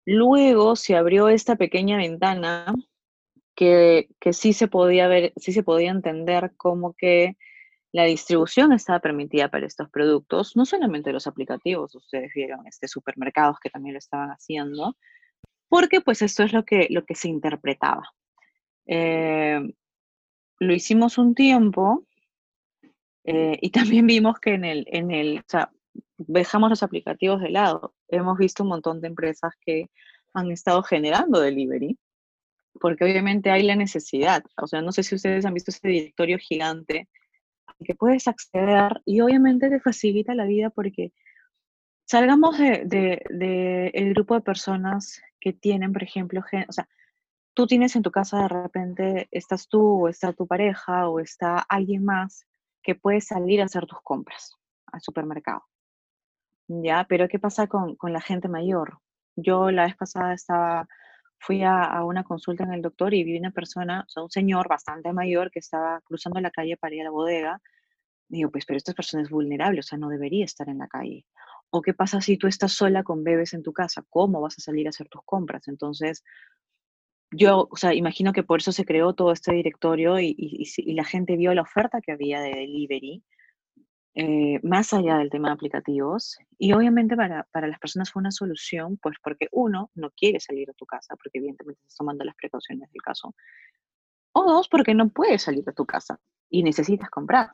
Luego 0.05 0.77
se 0.77 0.97
abrió 0.97 1.29
esta 1.29 1.57
pequeña 1.57 1.97
ventana 1.97 2.75
que, 3.55 4.09
sí 4.33 4.53
se 4.53 4.69
podía 4.69 5.09
ver, 5.09 5.33
sí 5.37 5.53
se 5.53 5.63
podía 5.63 5.91
entender 5.91 6.53
como 6.57 6.95
que 6.95 7.37
la 7.93 8.05
distribución 8.05 8.73
estaba 8.73 9.01
permitida 9.01 9.49
para 9.49 9.67
estos 9.67 9.91
productos, 9.91 10.57
no 10.57 10.65
solamente 10.65 11.13
los 11.13 11.27
aplicativos, 11.27 11.95
ustedes 11.95 12.33
vieron 12.35 12.67
este 12.67 12.89
supermercados 12.89 13.59
que 13.61 13.69
también 13.69 13.93
lo 13.95 13.99
estaban 13.99 14.31
haciendo, 14.31 14.97
porque 15.69 16.01
pues 16.01 16.23
esto 16.23 16.43
es 16.43 16.53
lo 16.53 16.65
que, 16.65 16.87
lo 16.91 17.05
que 17.05 17.15
se 17.15 17.29
interpretaba. 17.29 18.11
Eh, 18.87 19.61
lo 20.59 20.75
hicimos 20.75 21.19
un 21.19 21.35
tiempo 21.35 22.07
eh, 23.25 23.59
y 23.61 23.71
también 23.71 24.07
vimos 24.07 24.41
que 24.41 24.55
en 24.55 24.65
el, 24.65 24.87
en 24.89 25.11
el, 25.11 25.43
dejamos 26.19 26.71
los 26.71 26.83
aplicativos 26.83 27.41
de 27.41 27.51
lado. 27.51 27.95
Hemos 28.09 28.39
visto 28.39 28.63
un 28.63 28.71
montón 28.71 29.01
de 29.01 29.09
empresas 29.09 29.53
que 29.61 29.91
han 30.35 30.51
estado 30.51 30.83
generando 30.83 31.41
delivery, 31.41 31.99
porque 32.81 33.05
obviamente 33.05 33.51
hay 33.51 33.63
la 33.65 33.77
necesidad. 33.77 34.45
O 34.57 34.67
sea, 34.67 34.83
no 34.83 34.93
sé 34.93 35.03
si 35.03 35.15
ustedes 35.15 35.45
han 35.45 35.55
visto 35.55 35.71
ese 35.71 35.89
directorio 35.89 36.39
gigante 36.39 37.09
que 37.85 37.95
puedes 37.95 38.29
acceder 38.29 39.03
y 39.05 39.21
obviamente 39.21 39.69
te 39.69 39.81
facilita 39.81 40.35
la 40.35 40.45
vida 40.45 40.71
porque 40.71 41.13
salgamos 42.05 42.59
de, 42.59 42.85
de, 43.31 43.91
el 43.95 44.15
grupo 44.15 44.35
de 44.35 44.43
personas 44.43 45.21
que 45.41 45.53
tienen, 45.53 45.93
por 45.93 46.03
ejemplo, 46.03 46.41
o 46.69 46.73
sea, 46.73 46.89
tú 47.55 47.67
tienes 47.67 47.97
en 47.97 48.03
tu 48.03 48.11
casa 48.11 48.43
de 48.43 48.49
repente, 48.49 49.29
estás 49.31 49.69
tú 49.69 50.05
o 50.05 50.09
está 50.09 50.33
tu 50.33 50.47
pareja 50.47 51.09
o 51.09 51.21
está 51.21 51.59
alguien 51.59 52.05
más 52.05 52.47
que 52.83 52.95
puede 52.95 53.21
salir 53.21 53.61
a 53.61 53.65
hacer 53.65 53.87
tus 53.87 54.01
compras 54.03 54.57
al 54.87 55.01
supermercado. 55.01 55.65
Ya, 56.69 57.07
pero 57.09 57.29
¿qué 57.29 57.39
pasa 57.39 57.67
con, 57.67 57.97
con 57.97 58.13
la 58.13 58.21
gente 58.21 58.49
mayor? 58.49 58.99
Yo 59.37 59.71
la 59.71 59.85
vez 59.85 59.97
pasada 59.97 60.35
estaba, 60.35 60.89
fui 61.39 61.63
a, 61.63 61.85
a, 61.85 62.05
una 62.05 62.25
consulta 62.25 62.65
en 62.65 62.73
el 62.73 62.83
doctor 62.83 63.15
y 63.15 63.25
vi 63.25 63.39
una 63.39 63.51
persona, 63.51 64.05
o 64.07 64.09
sea, 64.09 64.23
un 64.23 64.31
señor 64.31 64.69
bastante 64.69 65.13
mayor 65.13 65.51
que 65.51 65.59
estaba 65.59 66.01
cruzando 66.03 66.41
la 66.41 66.51
calle 66.51 66.77
para 66.77 66.95
ir 66.95 67.03
a 67.03 67.05
la 67.05 67.11
bodega. 67.11 67.61
Digo, 68.29 68.51
pues, 68.51 68.65
pero 68.67 68.79
esta 68.79 68.95
persona 68.95 69.23
es 69.23 69.31
vulnerable, 69.31 69.81
o 69.81 69.83
sea, 69.83 69.99
no 69.99 70.09
debería 70.09 70.45
estar 70.45 70.69
en 70.69 70.79
la 70.79 70.89
calle. 70.89 71.27
¿O 71.71 71.83
qué 71.83 71.95
pasa 71.95 72.21
si 72.21 72.39
tú 72.39 72.47
estás 72.49 72.73
sola 72.73 73.03
con 73.05 73.25
bebés 73.25 73.55
en 73.55 73.63
tu 73.63 73.73
casa? 73.73 74.05
¿Cómo 74.11 74.41
vas 74.41 74.59
a 74.59 74.63
salir 74.63 74.87
a 74.87 74.91
hacer 74.91 75.09
tus 75.09 75.23
compras? 75.25 75.69
Entonces, 75.69 76.25
yo, 77.31 77.69
o 77.71 77.77
sea, 77.77 77.95
imagino 77.95 78.33
que 78.33 78.43
por 78.43 78.61
eso 78.61 78.73
se 78.73 78.85
creó 78.85 79.15
todo 79.15 79.33
este 79.33 79.55
directorio 79.55 80.21
y, 80.21 80.35
y, 80.39 80.65
y 80.77 80.95
la 80.95 81.05
gente 81.05 81.37
vio 81.37 81.55
la 81.55 81.63
oferta 81.63 82.01
que 82.01 82.13
había 82.13 82.41
de 82.41 82.51
delivery 82.51 83.25
eh, 84.15 84.61
más 84.63 84.93
allá 84.93 85.17
del 85.17 85.31
tema 85.31 85.49
de 85.49 85.55
aplicativos. 85.55 86.39
Y 86.59 86.73
obviamente 86.73 87.17
para, 87.17 87.47
para, 87.51 87.67
las 87.67 87.79
personas 87.79 88.11
fue 88.13 88.21
una 88.21 88.31
solución, 88.31 88.99
pues 88.99 89.17
porque 89.23 89.49
uno, 89.53 89.91
no 89.95 90.11
quiere 90.11 90.39
salir 90.39 90.67
de 90.67 90.75
tu 90.75 90.85
casa, 90.85 91.17
porque 91.17 91.39
evidentemente 91.39 91.81
estás 91.81 91.97
tomando 91.97 92.25
las 92.25 92.35
precauciones 92.37 92.91
del 92.93 93.03
caso. 93.03 93.35
O 94.33 94.45
dos, 94.45 94.69
porque 94.69 94.95
no 94.95 95.09
puedes 95.11 95.43
salir 95.43 95.65
de 95.65 95.73
tu 95.73 95.87
casa 95.87 96.19
y 96.51 96.63
necesitas 96.63 97.09
comprar. 97.09 97.53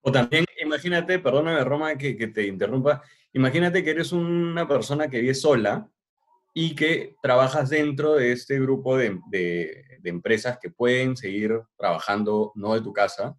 O 0.00 0.10
también, 0.10 0.44
imagínate, 0.62 1.18
perdóname 1.18 1.62
Roma 1.64 1.96
que, 1.96 2.16
que 2.16 2.28
te 2.28 2.46
interrumpa, 2.46 3.02
imagínate 3.32 3.84
que 3.84 3.90
eres 3.90 4.12
una 4.12 4.66
persona 4.66 5.08
que 5.08 5.20
vive 5.20 5.34
sola 5.34 5.90
y 6.54 6.74
que 6.74 7.16
trabajas 7.20 7.68
dentro 7.68 8.14
de 8.14 8.32
este 8.32 8.58
grupo 8.58 8.96
de, 8.96 9.20
de, 9.30 9.98
de 10.00 10.10
empresas 10.10 10.58
que 10.60 10.70
pueden 10.70 11.16
seguir 11.16 11.60
trabajando 11.76 12.52
no 12.54 12.74
de 12.74 12.80
tu 12.80 12.92
casa 12.92 13.36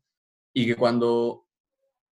y 0.53 0.67
que 0.67 0.75
cuando 0.75 1.49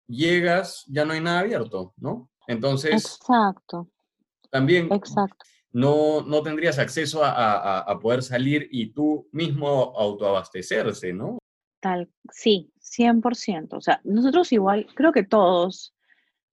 llegas, 0.07 0.85
ya 0.87 1.05
no 1.05 1.13
hay 1.13 1.21
nada 1.21 1.39
abierto, 1.39 1.93
¿no? 1.97 2.29
Entonces, 2.47 2.93
Exacto. 2.93 3.89
también 4.49 4.91
Exacto. 4.91 5.45
No, 5.71 6.21
no 6.21 6.41
tendrías 6.41 6.79
acceso 6.79 7.23
a, 7.23 7.79
a, 7.79 7.99
poder 7.99 8.23
salir 8.23 8.67
y 8.71 8.93
tú 8.93 9.27
mismo 9.31 9.93
autoabastecerse, 9.95 11.13
¿no? 11.13 11.37
Tal, 11.81 12.09
sí, 12.31 12.71
100%. 12.79 13.73
O 13.73 13.81
sea, 13.81 14.01
nosotros 14.03 14.51
igual, 14.53 14.87
creo 14.95 15.11
que 15.11 15.23
todos 15.23 15.93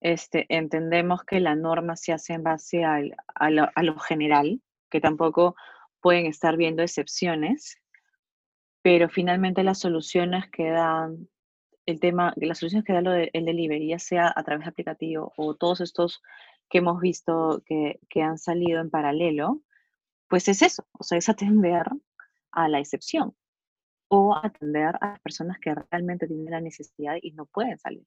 este, 0.04 0.44
entendemos 0.50 1.24
que 1.24 1.40
la 1.40 1.54
norma 1.54 1.96
se 1.96 2.12
hace 2.12 2.34
en 2.34 2.42
base 2.42 2.84
a, 2.84 3.00
lo, 3.48 3.70
a, 3.74 3.82
lo, 3.82 3.98
general, 3.98 4.60
que 4.90 5.00
tampoco 5.00 5.56
pueden 6.02 6.26
estar 6.26 6.58
viendo 6.58 6.82
excepciones, 6.82 7.78
pero 8.82 9.08
finalmente 9.08 9.62
las 9.62 9.78
soluciones 9.78 10.44
que 10.50 10.68
dan 10.68 11.30
el 11.86 12.00
tema, 12.00 12.32
las 12.36 12.58
soluciones 12.58 12.84
que 12.84 12.92
da 12.92 13.00
lo 13.00 13.10
de, 13.10 13.30
el 13.32 13.44
delivery, 13.44 13.88
ya 13.88 13.98
sea 13.98 14.32
a 14.34 14.42
través 14.42 14.64
de 14.64 14.70
aplicativo 14.70 15.32
o 15.36 15.54
todos 15.54 15.80
estos 15.80 16.22
que 16.68 16.78
hemos 16.78 17.00
visto 17.00 17.62
que, 17.66 18.00
que 18.08 18.22
han 18.22 18.38
salido 18.38 18.80
en 18.80 18.90
paralelo, 18.90 19.62
pues 20.28 20.48
es 20.48 20.62
eso, 20.62 20.86
o 20.92 21.04
sea, 21.04 21.18
es 21.18 21.28
atender 21.28 21.86
a 22.52 22.68
la 22.68 22.80
excepción 22.80 23.34
o 24.08 24.36
atender 24.36 24.94
a 25.00 25.18
personas 25.22 25.58
que 25.58 25.74
realmente 25.90 26.26
tienen 26.26 26.50
la 26.50 26.60
necesidad 26.60 27.16
y 27.20 27.32
no 27.32 27.46
pueden 27.46 27.78
salir. 27.78 28.06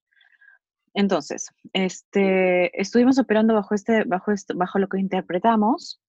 Entonces, 0.94 1.52
este, 1.74 2.82
estuvimos 2.82 3.20
operando 3.20 3.54
bajo, 3.54 3.76
este, 3.76 4.04
bajo, 4.06 4.32
este, 4.32 4.54
bajo 4.56 4.80
lo 4.80 4.88
que 4.88 5.00
interpretamos. 5.00 6.02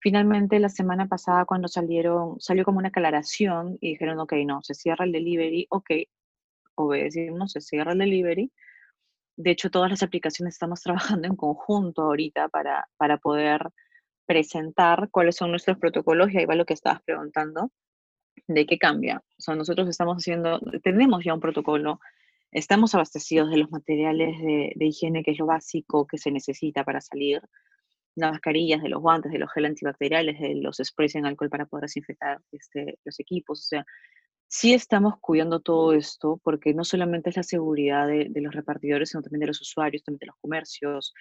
Finalmente, 0.00 0.58
la 0.58 0.68
semana 0.68 1.08
pasada, 1.08 1.44
cuando 1.44 1.66
salieron, 1.66 2.38
salió 2.40 2.64
como 2.64 2.78
una 2.78 2.88
aclaración 2.88 3.78
y 3.80 3.90
dijeron, 3.90 4.18
ok, 4.20 4.34
no, 4.44 4.62
se 4.62 4.74
cierra 4.74 5.04
el 5.04 5.12
delivery, 5.12 5.66
ok, 5.70 5.90
obedecimos, 6.84 7.52
se 7.52 7.60
cierra 7.60 7.92
el 7.92 7.98
delivery. 7.98 8.52
De 9.36 9.50
hecho, 9.50 9.70
todas 9.70 9.90
las 9.90 10.02
aplicaciones 10.02 10.54
estamos 10.54 10.82
trabajando 10.82 11.28
en 11.28 11.36
conjunto 11.36 12.02
ahorita 12.02 12.48
para, 12.48 12.88
para 12.96 13.18
poder 13.18 13.62
presentar 14.26 15.08
cuáles 15.10 15.36
son 15.36 15.50
nuestros 15.50 15.78
protocolos 15.78 16.30
y 16.30 16.38
ahí 16.38 16.44
va 16.44 16.54
lo 16.54 16.66
que 16.66 16.74
estabas 16.74 17.02
preguntando 17.02 17.72
de 18.46 18.66
qué 18.66 18.78
cambia. 18.78 19.22
O 19.38 19.40
sea, 19.40 19.54
nosotros 19.54 19.88
estamos 19.88 20.16
haciendo, 20.18 20.60
tenemos 20.82 21.24
ya 21.24 21.34
un 21.34 21.40
protocolo, 21.40 22.00
estamos 22.52 22.94
abastecidos 22.94 23.50
de 23.50 23.58
los 23.58 23.70
materiales 23.70 24.38
de, 24.40 24.86
higiene, 24.86 25.22
que 25.22 25.32
es 25.32 25.38
lo 25.38 25.46
básico 25.46 26.06
que 26.06 26.18
se 26.18 26.30
necesita 26.30 26.84
para 26.84 27.00
salir, 27.00 27.40
las 28.16 28.32
mascarillas, 28.32 28.82
de 28.82 28.88
los 28.88 29.00
guantes, 29.00 29.30
de 29.30 29.38
los 29.38 29.52
gel 29.52 29.66
antibacteriales, 29.66 30.40
de 30.40 30.56
los 30.56 30.80
sprays 30.82 31.14
en 31.14 31.24
alcohol 31.24 31.50
para 31.50 31.66
poder 31.66 31.82
desinfectar 31.82 32.40
este, 32.50 32.98
los 33.04 33.20
equipos. 33.20 33.60
O 33.60 33.62
sea, 33.62 33.86
sí 34.48 34.72
estamos 34.74 35.14
cuidando 35.20 35.60
todo 35.60 35.92
esto 35.92 36.40
porque 36.42 36.74
no 36.74 36.84
solamente 36.84 37.30
es 37.30 37.36
la 37.36 37.42
seguridad 37.42 38.08
de, 38.08 38.30
los 38.34 38.54
repartidores, 38.54 39.10
sino 39.10 39.22
también 39.22 39.40
de 39.40 39.46
los 39.48 39.60
usuarios, 39.60 40.02
también 40.02 40.20
de 40.20 40.26
los 40.26 40.36
comercios. 40.40 41.14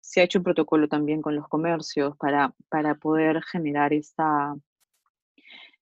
Se 0.00 0.20
ha 0.20 0.24
hecho 0.24 0.38
un 0.38 0.44
protocolo 0.44 0.86
también 0.86 1.22
con 1.22 1.34
los 1.34 1.48
comercios 1.48 2.16
para, 2.18 2.54
para 2.68 2.94
poder 2.94 3.42
generar 3.42 3.94
esta, 3.94 4.54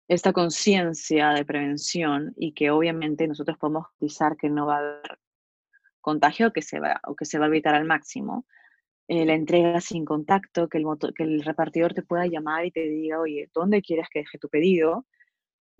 esta 0.06 0.32
conciencia 0.32 1.30
de 1.30 1.44
prevención 1.44 2.32
y 2.36 2.52
que 2.54 2.70
obviamente 2.70 3.26
nosotros 3.26 3.58
podemos 3.58 3.86
utilizar 3.96 4.36
que 4.36 4.48
no 4.48 4.66
va 4.66 4.76
a 4.76 4.78
haber 4.78 5.18
contagio 6.00 6.52
que 6.52 6.62
se 6.62 6.80
va, 6.80 7.00
o 7.06 7.16
que 7.16 7.24
se 7.24 7.38
va 7.38 7.46
a 7.46 7.48
evitar 7.48 7.74
al 7.74 7.84
máximo. 7.84 8.46
Eh, 9.08 9.24
la 9.24 9.34
entrega 9.34 9.80
sin 9.80 10.04
contacto, 10.04 10.68
que 10.68 10.78
el, 10.78 10.84
que 11.16 11.24
el 11.24 11.42
repartidor 11.42 11.92
te 11.92 12.02
pueda 12.02 12.26
llamar 12.26 12.64
y 12.64 12.70
te 12.70 12.80
diga, 12.88 13.20
oye, 13.20 13.50
¿dónde 13.52 13.82
quieres 13.82 14.08
que 14.08 14.20
deje 14.20 14.38
tu 14.38 14.48
pedido? 14.48 15.06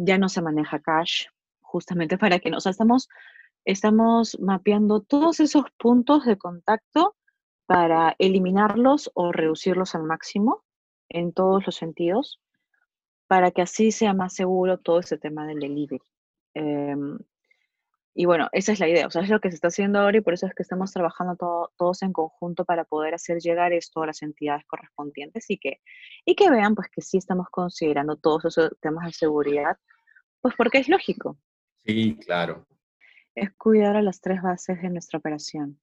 Ya 0.05 0.19
no 0.19 0.29
se 0.29 0.43
maneja 0.43 0.81
cash, 0.81 1.27
justamente 1.61 2.19
para 2.19 2.39
que 2.39 2.51
nos 2.51 2.67
estamos, 2.67 3.09
estamos 3.65 4.39
mapeando 4.41 5.01
todos 5.01 5.41
esos 5.41 5.65
puntos 5.79 6.25
de 6.25 6.37
contacto 6.37 7.17
para 7.67 8.15
eliminarlos 8.19 9.11
o 9.15 9.33
reducirlos 9.33 9.95
al 9.95 10.05
máximo 10.05 10.65
en 11.09 11.33
todos 11.33 11.65
los 11.67 11.77
sentidos 11.77 12.41
para 13.33 13.51
que 13.51 13.63
así 13.63 13.93
sea 13.93 14.13
más 14.13 14.35
seguro 14.35 14.77
todo 14.77 15.01
ese 15.01 15.17
tema 15.17 15.47
del 15.47 15.59
delivery. 15.59 16.03
Em, 16.53 17.19
y 18.15 18.27
bueno, 18.27 18.51
esa 18.53 18.73
es 18.73 18.81
la 18.81 18.89
idea, 18.89 19.07
o 19.07 19.11
sea, 19.11 19.23
es 19.23 19.31
lo 19.31 19.41
que 19.41 19.49
se 19.49 19.55
está 19.55 19.69
haciendo 19.69 20.01
ahora 20.01 20.19
y 20.19 20.21
por 20.21 20.35
eso 20.35 20.47
es 20.47 20.55
que 20.55 20.63
estamos 20.63 20.93
trabajando 20.93 21.71
todos 21.79 22.03
en 22.03 22.13
conjunto 22.13 22.67
para 22.67 22.85
poder 22.85 23.15
hacer 23.15 23.39
llegar 23.39 23.73
esto 23.73 24.03
a 24.03 24.07
las 24.07 24.21
entidades 24.21 24.67
correspondientes 24.67 25.49
y 25.49 25.57
que, 25.57 25.81
y 26.27 26.35
que 26.35 26.51
vean 26.51 26.75
pues 26.75 26.91
que 26.91 27.01
sí 27.01 27.17
estamos 27.17 27.47
considerando 27.51 28.17
todos 28.17 28.45
esos 28.45 28.77
temas 28.83 29.07
de 29.07 29.13
seguridad, 29.13 29.79
pues 30.43 30.55
porque 30.57 30.79
es 30.79 30.89
lógico. 30.89 31.39
Sí, 31.87 32.17
claro. 32.17 32.67
Es 33.35 33.51
cuidar 33.53 33.97
a 33.97 34.03
las 34.03 34.21
tres 34.21 34.43
bases 34.43 34.83
de 34.83 34.91
nuestra 34.91 35.19
operación 35.19 35.81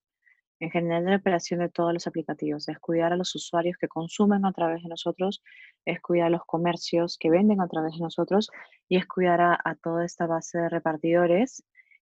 en 0.60 0.72
general 0.72 1.06
la 1.06 1.16
operación 1.16 1.62
de 1.62 1.70
todos 1.70 1.94
los 1.94 2.08
aplicativos, 2.08 2.68
es 2.68 2.80
cuidar 2.80 3.14
a 3.14 3.16
los 3.16 3.34
usuarios 3.36 3.78
que 3.78 3.88
consumen 3.88 4.46
a 4.46 4.52
través 4.52 4.84
de 4.84 4.90
nosotros, 4.90 5.42
es 5.86 6.02
cuidar 6.02 6.28
a 6.28 6.32
los 6.32 6.46
comercios 6.46 7.18
que 7.18 7.30
venden 7.30 7.62
a 7.62 7.68
través 7.68 7.94
de 7.94 8.00
nosotros 8.00 8.50
y 8.90 8.98
es 8.98 9.08
cuidar 9.08 9.42
a, 9.42 9.78
toda 9.82 10.06
esta 10.06 10.28
base 10.28 10.58
de 10.58 10.70
repartidores 10.70 11.64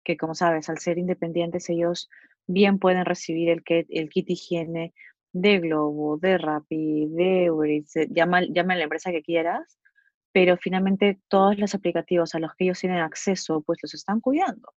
que, 0.03 0.17
como 0.17 0.35
sabes, 0.35 0.69
al 0.71 0.79
ser 0.79 0.99
independientes, 0.99 1.69
ellos 1.69 2.09
bien 2.47 2.79
pueden 2.79 3.05
recibir 3.05 3.51
el 3.51 3.63
kit, 3.63 3.87
el 3.91 4.09
kit 4.09 4.31
higiene 4.31 4.95
de 5.33 5.59
Globo, 5.61 6.17
de 6.17 6.39
Rappi, 6.39 7.07
de 7.11 7.51
Uber 7.51 7.83
llama, 8.09 8.43
llama 8.49 8.73
a 8.73 8.77
la 8.79 8.85
empresa 8.85 9.11
que 9.11 9.23
quieras, 9.23 9.79
pero 10.33 10.57
finalmente 10.57 11.21
todos 11.29 11.59
los 11.59 11.75
aplicativos 11.75 12.35
a 12.35 12.39
los 12.39 12.55
que 12.55 12.65
ellos 12.65 12.81
tienen 12.81 13.01
acceso, 13.01 13.63
pues 13.63 13.79
los 13.83 13.95
están 13.95 14.21
cuidando. 14.21 14.73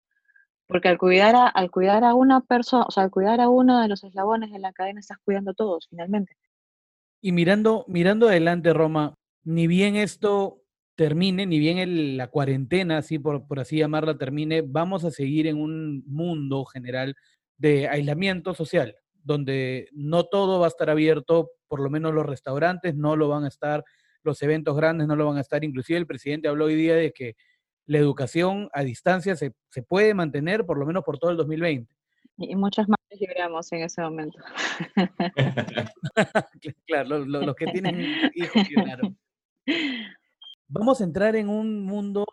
Porque 0.66 0.88
al 0.88 0.98
cuidar 0.98 1.34
a, 1.34 1.48
al 1.48 1.70
cuidar 1.70 2.04
a 2.04 2.14
una 2.14 2.40
persona, 2.40 2.84
o 2.88 2.90
sea, 2.90 3.02
al 3.04 3.10
cuidar 3.10 3.40
a 3.40 3.48
uno 3.48 3.80
de 3.80 3.88
los 3.88 4.04
eslabones 4.04 4.52
de 4.52 4.58
la 4.58 4.72
cadena, 4.72 5.00
estás 5.00 5.18
cuidando 5.24 5.50
a 5.50 5.54
todos, 5.54 5.86
finalmente. 5.88 6.36
Y 7.20 7.32
mirando, 7.32 7.84
mirando 7.88 8.28
adelante, 8.28 8.72
Roma, 8.72 9.14
ni 9.44 9.66
bien 9.66 9.96
esto 9.96 10.62
termine, 10.94 11.46
ni 11.46 11.58
bien 11.58 12.16
la 12.16 12.28
cuarentena, 12.28 12.98
así 12.98 13.18
por, 13.18 13.46
por 13.46 13.60
así 13.60 13.78
llamarla, 13.78 14.18
termine, 14.18 14.62
vamos 14.62 15.04
a 15.04 15.10
seguir 15.10 15.46
en 15.46 15.60
un 15.60 16.04
mundo 16.06 16.64
general 16.64 17.14
de 17.56 17.88
aislamiento 17.88 18.54
social, 18.54 18.96
donde 19.22 19.88
no 19.92 20.24
todo 20.24 20.60
va 20.60 20.66
a 20.66 20.68
estar 20.68 20.90
abierto, 20.90 21.50
por 21.68 21.80
lo 21.80 21.90
menos 21.90 22.12
los 22.12 22.26
restaurantes 22.26 22.94
no 22.94 23.16
lo 23.16 23.28
van 23.28 23.44
a 23.44 23.48
estar, 23.48 23.84
los 24.22 24.42
eventos 24.42 24.76
grandes 24.76 25.06
no 25.06 25.16
lo 25.16 25.26
van 25.26 25.38
a 25.38 25.40
estar. 25.40 25.64
Inclusive 25.64 25.98
el 25.98 26.06
presidente 26.06 26.48
habló 26.48 26.66
hoy 26.66 26.74
día 26.74 26.94
de 26.94 27.12
que 27.12 27.36
la 27.86 27.98
educación 27.98 28.68
a 28.72 28.82
distancia 28.82 29.36
se, 29.36 29.54
se 29.70 29.82
puede 29.82 30.14
mantener 30.14 30.64
por 30.64 30.78
lo 30.78 30.86
menos 30.86 31.04
por 31.04 31.18
todo 31.18 31.30
el 31.30 31.36
2020. 31.36 31.92
Y 32.38 32.56
muchas 32.56 32.88
más 32.88 32.98
lloramos 33.10 33.70
en 33.72 33.82
ese 33.82 34.02
momento. 34.02 34.38
claro, 36.86 37.24
los, 37.24 37.54
que 37.56 37.66
tienen 37.66 38.30
hijos 38.34 38.62
lloraron. 38.70 39.18
Vamos 40.68 41.00
a 41.00 41.04
entrar 41.04 41.36
en 41.36 41.48
un 41.48 41.84
mundo 41.84 42.24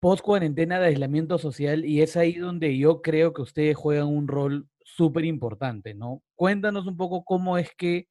post 0.00 0.22
cuarentena 0.22 0.78
de 0.78 0.88
aislamiento 0.88 1.38
social 1.38 1.84
y 1.84 2.02
es 2.02 2.16
ahí 2.16 2.34
donde 2.34 2.76
yo 2.76 3.00
creo 3.00 3.32
que 3.32 3.42
ustedes 3.42 3.76
juegan 3.76 4.08
un 4.08 4.28
rol 4.28 4.68
súper 4.84 5.24
importante, 5.24 5.94
¿no? 5.94 6.22
Cuéntanos 6.34 6.86
un 6.86 6.96
poco 6.96 7.24
cómo 7.24 7.58
es 7.58 7.74
que 7.74 8.08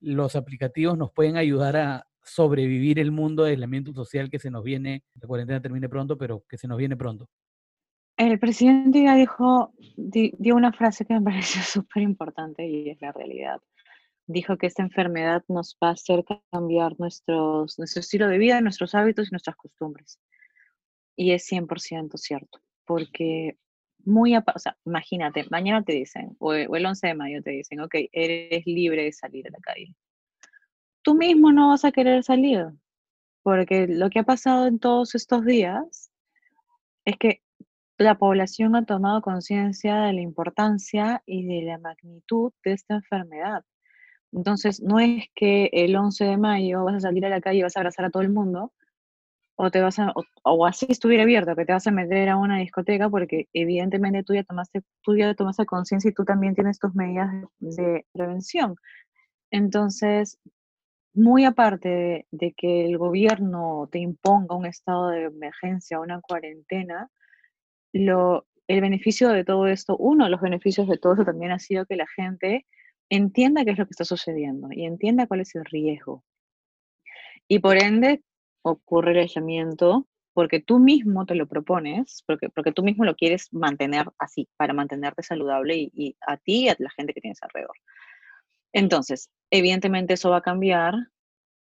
los 0.00 0.36
aplicativos 0.36 0.98
nos 0.98 1.12
pueden 1.12 1.36
ayudar 1.36 1.76
a, 1.76 2.07
sobrevivir 2.28 2.98
el 2.98 3.10
mundo 3.10 3.44
de 3.44 3.50
aislamiento 3.50 3.92
social 3.92 4.30
que 4.30 4.38
se 4.38 4.50
nos 4.50 4.64
viene, 4.64 5.02
la 5.20 5.26
cuarentena 5.26 5.60
termine 5.60 5.88
pronto, 5.88 6.16
pero 6.16 6.44
que 6.48 6.58
se 6.58 6.68
nos 6.68 6.78
viene 6.78 6.96
pronto. 6.96 7.28
El 8.16 8.38
presidente 8.38 9.04
ya 9.04 9.14
dijo, 9.14 9.72
dio 9.96 10.56
una 10.56 10.72
frase 10.72 11.04
que 11.04 11.14
me 11.14 11.22
pareció 11.30 11.62
súper 11.62 12.02
importante 12.02 12.66
y 12.66 12.90
es 12.90 13.00
la 13.00 13.12
realidad. 13.12 13.60
Dijo 14.26 14.58
que 14.58 14.66
esta 14.66 14.82
enfermedad 14.82 15.44
nos 15.48 15.76
va 15.82 15.88
a 15.88 15.92
hacer 15.92 16.24
cambiar 16.50 16.98
nuestros, 16.98 17.78
nuestro 17.78 18.00
estilo 18.00 18.28
de 18.28 18.38
vida, 18.38 18.60
nuestros 18.60 18.94
hábitos 18.94 19.28
y 19.28 19.30
nuestras 19.30 19.56
costumbres. 19.56 20.18
Y 21.16 21.32
es 21.32 21.50
100% 21.50 22.16
cierto, 22.16 22.60
porque 22.84 23.56
muy, 24.04 24.36
o 24.36 24.42
sea, 24.56 24.76
imagínate, 24.84 25.46
mañana 25.50 25.82
te 25.82 25.92
dicen, 25.92 26.36
o 26.38 26.54
el 26.54 26.86
11 26.86 27.06
de 27.06 27.14
mayo 27.14 27.42
te 27.42 27.50
dicen, 27.50 27.80
ok, 27.80 27.94
eres 28.12 28.66
libre 28.66 29.04
de 29.04 29.12
salir 29.12 29.46
a 29.48 29.50
la 29.50 29.58
calle 29.58 29.94
tú 31.08 31.14
mismo 31.14 31.52
no 31.52 31.70
vas 31.70 31.86
a 31.86 31.90
querer 31.90 32.22
salir, 32.22 32.66
porque 33.42 33.86
lo 33.88 34.10
que 34.10 34.18
ha 34.18 34.24
pasado 34.24 34.66
en 34.66 34.78
todos 34.78 35.14
estos 35.14 35.42
días 35.42 36.10
es 37.06 37.16
que 37.16 37.40
la 37.96 38.18
población 38.18 38.76
ha 38.76 38.84
tomado 38.84 39.22
conciencia 39.22 40.02
de 40.02 40.12
la 40.12 40.20
importancia 40.20 41.22
y 41.24 41.46
de 41.46 41.62
la 41.62 41.78
magnitud 41.78 42.52
de 42.62 42.74
esta 42.74 42.96
enfermedad. 42.96 43.64
Entonces, 44.32 44.82
no 44.82 45.00
es 45.00 45.24
que 45.34 45.70
el 45.72 45.96
11 45.96 46.26
de 46.26 46.36
mayo 46.36 46.84
vas 46.84 46.96
a 46.96 47.00
salir 47.00 47.24
a 47.24 47.30
la 47.30 47.40
calle 47.40 47.60
y 47.60 47.62
vas 47.62 47.78
a 47.78 47.80
abrazar 47.80 48.04
a 48.04 48.10
todo 48.10 48.22
el 48.22 48.28
mundo, 48.28 48.74
o 49.56 49.70
te 49.70 49.80
vas 49.80 49.98
a, 49.98 50.12
o, 50.44 50.66
así 50.66 50.88
estuviera 50.90 51.22
abierto, 51.22 51.56
que 51.56 51.64
te 51.64 51.72
vas 51.72 51.86
a 51.86 51.90
meter 51.90 52.28
a 52.28 52.36
una 52.36 52.58
discoteca, 52.58 53.08
porque 53.08 53.48
evidentemente 53.54 54.24
tú 54.24 54.34
ya 54.34 54.44
tomaste, 54.44 54.82
tú 55.02 55.16
ya 55.16 55.32
tomaste 55.32 55.64
conciencia 55.64 56.10
y 56.10 56.12
tú 56.12 56.26
también 56.26 56.54
tienes 56.54 56.78
tus 56.78 56.94
medidas 56.94 57.30
de 57.60 58.04
prevención. 58.12 58.76
Entonces, 59.50 60.38
muy 61.14 61.44
aparte 61.44 62.26
de, 62.30 62.52
que 62.54 62.86
el 62.86 62.98
gobierno 62.98 63.88
te 63.90 63.98
imponga 63.98 64.54
un 64.56 64.66
estado 64.66 65.08
de 65.08 65.24
emergencia, 65.24 66.00
una 66.00 66.20
cuarentena, 66.20 67.10
lo, 67.92 68.46
el 68.68 68.80
beneficio 68.80 69.30
de 69.30 69.44
todo 69.44 69.66
esto, 69.66 69.96
uno 69.96 70.24
de 70.24 70.30
los 70.30 70.40
beneficios 70.40 70.88
de 70.88 70.98
todo 70.98 71.14
esto 71.14 71.24
también 71.24 71.52
ha 71.52 71.58
sido 71.58 71.86
que 71.86 71.96
la 71.96 72.06
gente 72.06 72.66
entienda 73.10 73.64
qué 73.64 73.72
es 73.72 73.78
lo 73.78 73.86
que 73.86 73.92
está 73.92 74.04
sucediendo 74.04 74.68
y 74.70 74.84
entienda 74.84 75.26
cuál 75.26 75.40
es 75.40 75.54
el 75.54 75.64
riesgo. 75.64 76.24
Y 77.48 77.60
por 77.60 77.78
ende 77.78 78.22
ocurre 78.62 79.12
el 79.12 79.18
aislamiento, 79.18 80.06
porque 80.34 80.60
tú 80.60 80.78
mismo 80.78 81.26
te 81.26 81.34
lo 81.34 81.48
propones, 81.48 82.22
porque, 82.26 82.48
porque 82.50 82.72
tú 82.72 82.82
mismo 82.82 83.04
lo 83.04 83.16
quieres 83.16 83.52
mantener 83.52 84.06
así, 84.18 84.48
para 84.56 84.74
mantenerte 84.74 85.22
saludable 85.22 85.76
y, 85.76 85.90
y 85.94 86.16
a 86.26 86.36
ti 86.36 86.66
y 86.66 86.68
a 86.68 86.76
la 86.78 86.90
gente 86.90 87.14
que 87.14 87.20
tienes 87.20 87.42
alrededor. 87.42 87.74
Entonces, 88.72 89.30
evidentemente 89.50 90.14
eso 90.14 90.30
va 90.30 90.38
a 90.38 90.42
cambiar 90.42 90.94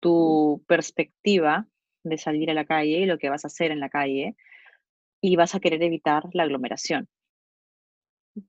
tu 0.00 0.62
perspectiva 0.66 1.66
de 2.04 2.18
salir 2.18 2.50
a 2.50 2.54
la 2.54 2.64
calle 2.64 2.98
y 2.98 3.06
lo 3.06 3.18
que 3.18 3.30
vas 3.30 3.44
a 3.44 3.48
hacer 3.48 3.70
en 3.70 3.80
la 3.80 3.88
calle 3.88 4.36
y 5.20 5.36
vas 5.36 5.54
a 5.54 5.60
querer 5.60 5.82
evitar 5.82 6.24
la 6.32 6.42
aglomeración. 6.42 7.08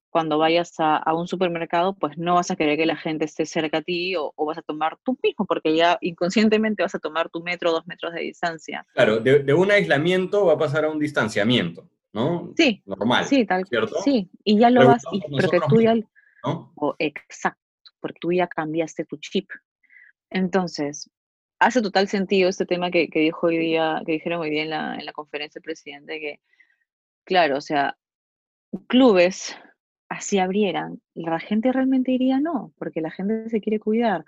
Cuando 0.10 0.38
vayas 0.38 0.74
a, 0.80 1.14
un 1.14 1.28
supermercado, 1.28 1.94
pues 1.96 2.18
no 2.18 2.36
vas 2.36 2.50
a 2.52 2.56
querer 2.56 2.78
que 2.78 2.86
la 2.86 2.96
gente 2.96 3.26
esté 3.26 3.46
cerca 3.46 3.80
a 3.80 3.82
ti 3.82 4.16
o, 4.16 4.34
vas 4.38 4.58
a 4.58 4.62
tomar 4.62 4.98
tú 5.04 5.18
mismo, 5.22 5.46
porque 5.46 5.76
ya 5.76 5.98
inconscientemente 6.02 6.84
vas 6.84 6.96
a 6.96 7.00
tomar 7.00 7.30
tu 7.30 7.44
metro, 7.44 7.72
dos 7.72 7.86
metros 7.86 8.14
de 8.14 8.22
distancia. 8.22 8.86
Claro, 8.94 9.20
de, 9.20 9.54
un 9.54 9.72
aislamiento 9.72 10.46
va 10.46 10.54
a 10.54 10.58
pasar 10.58 10.86
a 10.86 10.90
un 10.90 11.00
distanciamiento, 11.00 11.90
¿no? 12.14 12.54
Sí. 12.56 12.82
Normal. 12.86 13.26
Sí, 13.26 13.46
tal. 13.46 13.66
¿cierto? 13.68 13.96
Sí, 14.04 14.30
y 14.44 14.58
ya 14.58 14.70
lo 14.70 14.88
vas, 14.88 15.04
pero 15.36 15.50
que 15.50 15.60
tú 15.68 15.82
ya... 15.82 15.96
¿no? 16.44 16.74
exacto, 17.00 17.63
porque 18.04 18.20
tú 18.20 18.34
ya 18.34 18.48
cambiaste 18.48 19.06
tu 19.06 19.18
chip. 19.18 19.50
Entonces, 20.30 21.10
hace 21.60 21.82
total 21.82 22.10
sentido 22.10 22.50
este 22.50 22.66
tema 22.66 22.92
que, 22.92 23.08
dijo 23.12 23.48
hoy 23.48 23.58
día, 23.58 24.02
que 24.06 24.14
dijeron 24.14 24.42
hoy 24.42 24.50
día 24.50 24.64
en 24.64 24.70
la, 24.72 24.96
en 24.96 25.06
la 25.06 25.14
conferencia 25.14 25.60
del 25.60 25.64
presidente, 25.64 26.20
que, 26.20 26.42
claro, 27.24 27.58
o 27.58 27.62
sea, 27.62 27.98
clubes 28.88 29.56
así 30.10 30.38
abrieran, 30.40 31.02
la 31.14 31.40
gente 31.40 31.72
realmente 31.72 32.12
diría 32.12 32.40
no, 32.40 32.74
porque 32.78 33.02
la 33.02 33.12
gente 33.12 33.50
se 33.50 33.62
quiere 33.62 33.80
cuidar. 33.80 34.26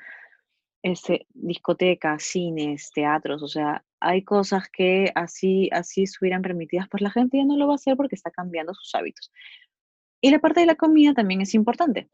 Ese, 0.84 1.28
discotecas, 1.34 2.24
cines, 2.24 2.92
teatros, 2.92 3.44
o 3.44 3.48
sea, 3.48 3.84
hay 4.00 4.24
cosas 4.24 4.70
que 4.70 5.12
así, 5.16 5.70
así 5.74 6.04
estuvieran 6.04 6.44
permitidas, 6.44 6.88
pues 6.90 7.02
la 7.02 7.12
gente 7.12 7.38
ya 7.38 7.46
no 7.46 7.58
lo 7.58 7.68
va 7.68 7.74
a 7.74 7.76
hacer 7.76 7.98
porque 7.98 8.16
está 8.16 8.32
cambiando 8.32 8.74
sus 8.74 8.94
hábitos. 8.96 9.32
Y 10.22 10.32
la 10.32 10.40
parte 10.40 10.62
de 10.62 10.68
la 10.68 10.76
comida 10.76 11.14
también 11.14 11.42
es 11.42 11.54
importante 11.56 12.10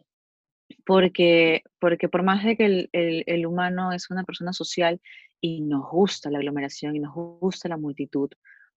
porque, 0.86 1.64
porque 1.80 2.10
por 2.10 2.24
más 2.24 2.44
de 2.44 2.58
que 2.58 2.66
el, 2.66 2.90
el, 2.92 3.46
humano 3.46 3.92
es 3.92 4.10
una 4.10 4.24
persona 4.24 4.54
social 4.54 5.02
y 5.40 5.62
nos 5.62 5.90
gusta 5.90 6.30
la 6.30 6.40
aglomeración 6.40 6.96
y 6.96 7.00
nos 7.00 7.14
gusta 7.14 7.70
la 7.70 7.78
multitud, 7.78 8.30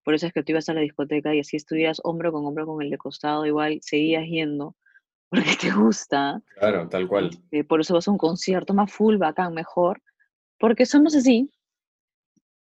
por 0.03 0.15
eso 0.15 0.27
es 0.27 0.33
que 0.33 0.43
tú 0.43 0.53
ibas 0.53 0.69
a 0.69 0.75
la 0.75 0.81
discoteca 0.81 1.35
y 1.35 1.41
así 1.41 1.57
estuvieras 1.57 2.01
hombro 2.05 2.33
con 2.33 2.45
hombro 2.45 2.67
con 2.67 2.83
el 2.83 2.91
de 2.91 2.99
costado, 2.99 3.47
igual 3.47 3.79
seguías 3.83 4.27
yendo 4.27 4.77
porque 5.31 5.57
te 5.61 5.71
gusta. 5.71 6.41
Claro, 6.59 6.89
tal 6.89 7.09
cual. 7.09 7.31
Eh, 7.51 7.65
por 7.65 7.81
eso 7.81 7.95
vas 7.95 8.07
a 8.07 8.11
un 8.11 8.19
concierto 8.19 8.75
más 8.75 8.93
full, 8.93 9.17
bacán, 9.17 9.55
mejor, 9.55 10.03
porque 10.59 10.87
somos 10.87 11.17
así, 11.17 11.51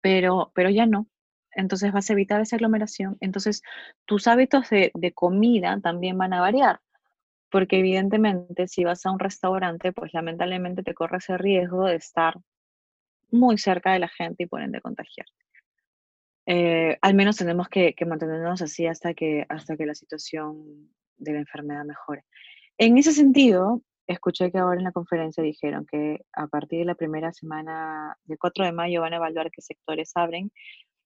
pero, 0.01 0.51
pero 0.55 0.69
ya 0.69 0.85
no. 0.85 1.07
Entonces 1.55 1.91
vas 1.91 2.09
a 2.09 2.13
evitar 2.13 2.41
esa 2.41 2.55
aglomeración. 2.55 3.17
Entonces 3.19 3.61
tus 4.05 4.27
hábitos 4.27 4.69
de, 4.69 4.91
de 4.95 5.11
comida 5.11 5.79
también 5.81 6.17
van 6.17 6.33
a 6.33 6.41
variar 6.41 6.79
porque 7.53 7.77
evidentemente 7.77 8.67
si 8.67 8.83
vas 8.83 9.05
a 9.05 9.11
un 9.11 9.19
restaurante, 9.19 9.93
pues 9.93 10.11
lamentablemente 10.11 10.81
te 10.81 10.95
corres 10.95 11.29
el 11.29 11.37
riesgo 11.37 11.85
de 11.85 11.97
estar 11.97 12.33
muy 13.29 13.59
cerca 13.59 13.93
de 13.93 13.99
la 13.99 14.07
gente 14.07 14.45
y 14.45 14.47
por 14.47 14.63
ende 14.63 14.81
contagiarte. 14.81 15.31
Eh, 16.47 16.97
al 16.99 17.13
menos 17.13 17.37
tenemos 17.37 17.69
que, 17.69 17.93
mantenernos 18.07 18.63
así 18.63 18.87
hasta 18.87 19.13
que, 19.13 19.45
hasta 19.49 19.77
que 19.77 19.85
la 19.85 19.93
situación 19.93 20.89
de 21.17 21.33
la 21.33 21.39
enfermedad 21.41 21.85
mejore. 21.85 22.23
En 22.79 22.97
ese 22.97 23.11
sentido, 23.11 23.83
escuché 24.07 24.51
que 24.51 24.57
ahora 24.57 24.79
en 24.79 24.85
la 24.85 24.91
conferencia 24.91 25.43
dijeron 25.43 25.85
que 25.85 26.25
a 26.33 26.47
partir 26.47 26.79
de 26.79 26.85
la 26.85 26.95
primera 26.95 27.31
semana 27.33 28.17
del 28.23 28.39
4 28.39 28.65
de 28.65 28.71
mayo 28.71 29.01
van 29.01 29.13
a 29.13 29.17
evaluar 29.17 29.51
qué 29.51 29.61
sectores 29.61 30.11
abren 30.15 30.51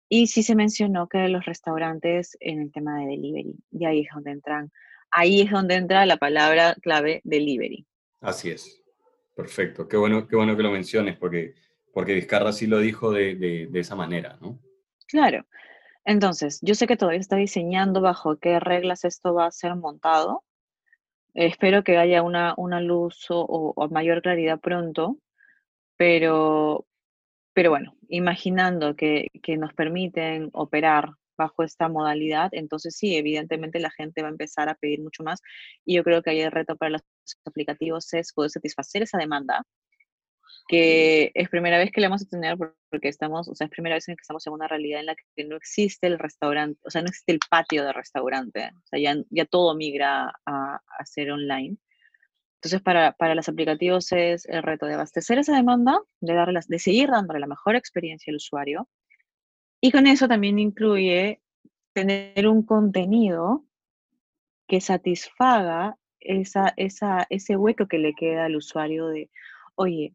y 0.08 0.28
sí 0.28 0.44
se 0.44 0.56
mencionó 0.56 1.10
que 1.10 1.28
los 1.28 1.44
restaurantes 1.44 2.38
en 2.40 2.62
el 2.62 2.72
tema 2.72 3.00
de 3.00 3.08
delivery, 3.08 3.58
y 3.70 3.86
ahí 3.86 4.00
es 4.04 4.08
donde 4.14 4.32
entran 4.32 4.72
ahí 5.18 5.42
es 5.42 5.52
donde 5.52 5.76
entra 5.76 6.06
la 6.06 6.18
palabra 6.18 6.76
clave 6.76 7.22
delivery. 7.24 7.86
Así 8.22 8.52
es. 8.52 8.84
Perfecto. 9.36 9.88
Qué 9.88 9.98
bueno, 9.98 10.28
qué 10.28 10.36
bueno 10.36 10.56
que 10.56 10.64
lo 10.64 10.72
menciones, 10.72 11.18
porque, 11.18 11.56
porque 11.92 12.14
Vizcarra 12.14 12.52
sí 12.52 12.68
lo 12.68 12.80
dijo 12.80 13.12
de, 13.12 13.70
esa 13.74 13.96
manera, 13.96 14.38
¿no? 14.42 14.60
Claro. 15.08 15.46
Entonces, 16.06 16.60
yo 16.62 16.76
sé 16.76 16.86
que 16.88 16.98
todavía 16.98 17.20
está 17.20 17.36
diseñando 17.36 18.00
bajo 18.00 18.38
qué 18.38 18.60
reglas 18.60 19.06
esto 19.06 19.34
va 19.34 19.48
a 19.48 19.52
ser 19.52 19.76
montado. 19.76 20.44
espero 21.34 21.84
que 21.84 21.98
haya 21.98 22.22
una, 22.22 22.54
una 22.58 22.80
luz 22.80 23.26
o, 23.30 23.74
mayor 23.92 24.22
claridad 24.22 24.60
pronto, 24.60 25.18
pero, 25.98 26.86
pero 27.54 27.72
bueno, 27.72 27.96
imaginando 28.08 28.96
que, 28.96 29.28
que 29.44 29.58
nos 29.58 29.74
permiten 29.74 30.50
operar 30.54 31.12
bajo 31.38 31.64
esta 31.64 31.90
modalidad, 31.90 32.50
entonces 32.54 32.96
sí, 32.98 33.16
evidentemente 33.16 33.80
la 33.80 33.92
gente 33.92 34.22
va 34.22 34.30
a 34.30 34.32
empezar 34.32 34.70
a 34.70 34.76
pedir 34.76 35.02
mucho 35.02 35.24
más 35.24 35.42
y 35.86 35.96
yo 35.96 36.04
creo 36.04 36.22
que 36.22 36.32
ahí 36.32 36.42
el 36.42 36.52
reto 36.52 36.76
para 36.76 36.92
los 36.92 37.02
aplicativos 37.46 38.14
es 38.14 38.34
poder 38.34 38.52
satisfacer 38.52 39.04
esa 39.04 39.18
demanda, 39.18 39.64
que 40.68 41.32
es 41.34 41.50
primera 41.50 41.78
vez 41.78 41.92
que 41.92 42.02
la 42.02 42.10
vamos 42.10 42.24
a 42.24 42.30
tener 42.30 42.58
porque 42.90 43.08
estamos, 43.08 43.48
o 43.48 43.56
sea, 43.56 43.66
es 43.66 43.72
primera 43.72 43.96
vez 43.96 44.08
en 44.10 44.16
que 44.16 44.22
estamos 44.22 44.46
en 44.48 44.54
una 44.54 44.68
realidad 44.68 45.00
en 45.00 45.06
la 45.08 45.16
que 45.16 45.46
no 45.46 45.56
existe 45.56 46.08
el 46.08 46.20
restaurante, 46.20 46.80
o 46.84 46.90
sea, 46.90 47.02
no 47.02 47.08
existe 47.08 47.32
el 47.32 47.40
patio 47.50 47.86
de 47.86 47.94
restaurante, 47.94 48.72
o 48.76 48.88
sea, 48.88 49.00
ya, 49.00 49.16
ya 49.30 49.46
todo 49.46 49.76
migra 49.76 50.34
a, 50.46 50.82
a 51.00 51.06
ser 51.06 51.32
online. 51.32 51.78
Entonces, 52.58 52.82
para, 52.82 53.12
para 53.14 53.36
los 53.36 53.48
aplicativos 53.48 54.12
es 54.12 54.46
el 54.48 54.64
reto 54.64 54.88
de 54.88 54.96
abastecer 54.96 55.38
esa 55.38 55.56
demanda, 55.56 56.00
de, 56.22 56.34
darle, 56.34 56.60
de 56.68 56.80
seguir 56.80 57.10
dándole 57.10 57.40
la 57.40 57.48
mejor 57.48 57.76
experiencia 57.76 58.32
al 58.32 58.38
usuario, 58.38 58.90
y 59.82 59.92
con 59.92 60.08
eso 60.08 60.28
también 60.28 60.60
incluye 60.60 61.42
tener 61.94 62.48
un 62.48 62.64
contenido 62.64 63.64
que 64.68 64.82
satisfaga 64.82 65.98
esa, 66.20 66.74
ese 66.78 67.58
hueco 67.58 67.88
que 67.88 68.00
le 68.00 68.14
queda 68.14 68.46
al 68.46 68.56
usuario 68.56 69.08
de, 69.08 69.30
oye, 69.76 70.14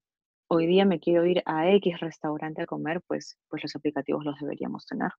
hoy 0.49 0.67
día 0.67 0.85
me 0.85 1.01
quiero 1.01 1.25
ir 1.27 1.43
a 1.47 1.71
X 1.71 2.01
restaurante 2.01 2.63
a 2.63 2.67
comer, 2.67 3.01
pues, 3.07 3.39
pues 3.49 3.63
los 3.63 3.75
aplicativos 3.77 4.25
los 4.25 4.39
deberíamos 4.39 4.87
tener 4.87 5.11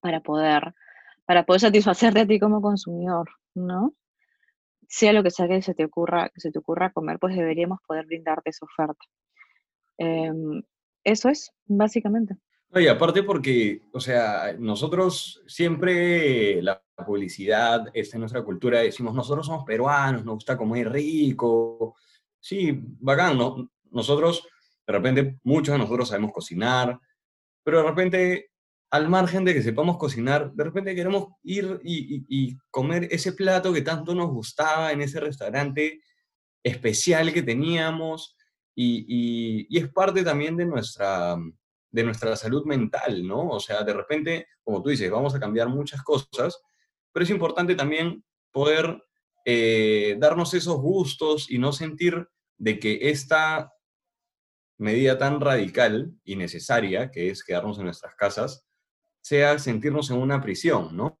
para 0.00 0.20
poder, 0.20 0.74
para 1.26 1.44
poder 1.44 1.60
satisfacerte 1.60 2.20
a 2.20 2.26
ti 2.26 2.38
como 2.40 2.60
consumidor, 2.60 3.28
¿no? 3.54 3.94
Sea 4.88 5.12
lo 5.12 5.22
que 5.22 5.30
sea 5.30 5.48
que 5.48 5.62
se 5.62 5.74
te 5.74 5.84
ocurra, 5.84 6.30
que 6.30 6.40
se 6.40 6.50
te 6.52 6.58
ocurra 6.58 6.92
comer, 6.92 7.18
pues 7.18 7.36
deberíamos 7.36 7.80
poder 7.86 8.06
brindarte 8.06 8.50
esa 8.50 8.66
oferta. 8.66 9.04
Em, 9.98 10.62
eso 11.04 11.28
es, 11.28 11.52
básicamente. 11.66 12.36
Y 12.76 12.88
aparte 12.88 13.22
porque, 13.22 13.82
o 13.92 14.00
sea, 14.00 14.54
nosotros 14.58 15.42
siempre 15.46 16.60
la 16.60 16.82
publicidad, 17.06 17.86
esta 17.94 18.16
es 18.16 18.20
nuestra 18.20 18.42
cultura, 18.42 18.80
decimos, 18.80 19.14
nosotros 19.14 19.46
somos 19.46 19.64
peruanos, 19.64 20.24
nos 20.24 20.36
gusta 20.36 20.56
comer 20.56 20.90
rico. 20.90 21.94
Sí, 22.40 22.80
bacán, 23.00 23.38
¿no? 23.38 23.70
Nosotros, 23.90 24.48
de 24.86 24.92
repente, 24.92 25.38
muchos 25.44 25.72
de 25.72 25.78
nosotros 25.78 26.08
sabemos 26.08 26.32
cocinar, 26.32 26.98
pero 27.62 27.78
de 27.78 27.88
repente, 27.88 28.50
al 28.90 29.08
margen 29.08 29.44
de 29.44 29.54
que 29.54 29.62
sepamos 29.62 29.96
cocinar, 29.96 30.52
de 30.52 30.64
repente 30.64 30.94
queremos 30.96 31.28
ir 31.44 31.80
y, 31.84 32.56
comer 32.70 33.06
ese 33.10 33.32
plato 33.32 33.72
que 33.72 33.82
tanto 33.82 34.14
nos 34.14 34.30
gustaba 34.30 34.90
en 34.90 35.00
ese 35.00 35.20
restaurante 35.20 36.00
especial 36.64 37.32
que 37.32 37.42
teníamos 37.42 38.36
y, 38.74 39.66
y 39.68 39.78
es 39.78 39.88
parte 39.92 40.24
también 40.24 40.56
de 40.56 40.66
nuestra 40.66 41.36
de 41.94 42.02
nuestra 42.02 42.34
salud 42.34 42.64
mental, 42.64 43.24
¿no? 43.24 43.50
O 43.50 43.60
sea, 43.60 43.84
de 43.84 43.92
repente, 43.92 44.48
como 44.64 44.82
tú 44.82 44.90
dices, 44.90 45.08
vamos 45.08 45.32
a 45.32 45.38
cambiar 45.38 45.68
muchas 45.68 46.02
cosas, 46.02 46.60
pero 47.12 47.22
es 47.22 47.30
importante 47.30 47.76
también 47.76 48.24
poder 48.50 49.00
eh, 49.44 50.16
darnos 50.18 50.54
esos 50.54 50.76
gustos 50.78 51.48
y 51.48 51.58
no 51.58 51.72
sentir 51.72 52.26
de 52.58 52.80
que 52.80 53.10
esta 53.10 53.72
medida 54.76 55.18
tan 55.18 55.40
radical 55.40 56.12
y 56.24 56.34
necesaria, 56.34 57.12
que 57.12 57.30
es 57.30 57.44
quedarnos 57.44 57.78
en 57.78 57.84
nuestras 57.84 58.16
casas, 58.16 58.66
sea 59.20 59.60
sentirnos 59.60 60.10
en 60.10 60.16
una 60.16 60.42
prisión, 60.42 60.96
¿no? 60.96 61.20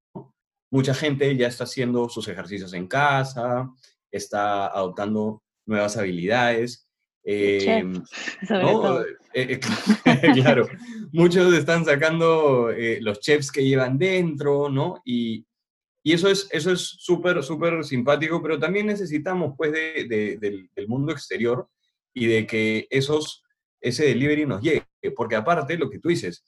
Mucha 0.72 0.92
gente 0.92 1.36
ya 1.36 1.46
está 1.46 1.64
haciendo 1.64 2.08
sus 2.08 2.26
ejercicios 2.26 2.72
en 2.72 2.88
casa, 2.88 3.70
está 4.10 4.66
adoptando 4.66 5.44
nuevas 5.66 5.96
habilidades. 5.96 6.83
Eh, 7.26 7.82
eh, 8.46 8.62
eh, 9.32 9.60
claro, 10.34 10.68
muchos 11.12 11.54
están 11.54 11.84
sacando 11.84 12.70
eh, 12.70 12.98
los 13.00 13.20
chefs 13.20 13.50
que 13.50 13.64
llevan 13.64 13.96
dentro, 13.96 14.68
¿no? 14.68 15.00
Y, 15.06 15.46
y 16.02 16.12
eso 16.12 16.28
es 16.28 16.46
eso 16.52 16.70
es 16.70 16.80
súper, 16.80 17.42
súper 17.42 17.82
simpático, 17.82 18.42
pero 18.42 18.58
también 18.58 18.86
necesitamos, 18.86 19.54
pues, 19.56 19.72
de, 19.72 20.38
del, 20.38 20.88
mundo 20.88 21.12
exterior 21.12 21.66
y 22.12 22.26
de 22.26 22.46
que 22.46 22.86
esos, 22.90 23.42
ese 23.80 24.04
delivery 24.04 24.44
nos 24.44 24.60
llegue, 24.60 24.84
porque 25.16 25.36
aparte, 25.36 25.78
lo 25.78 25.88
que 25.88 25.98
tú 25.98 26.10
dices, 26.10 26.44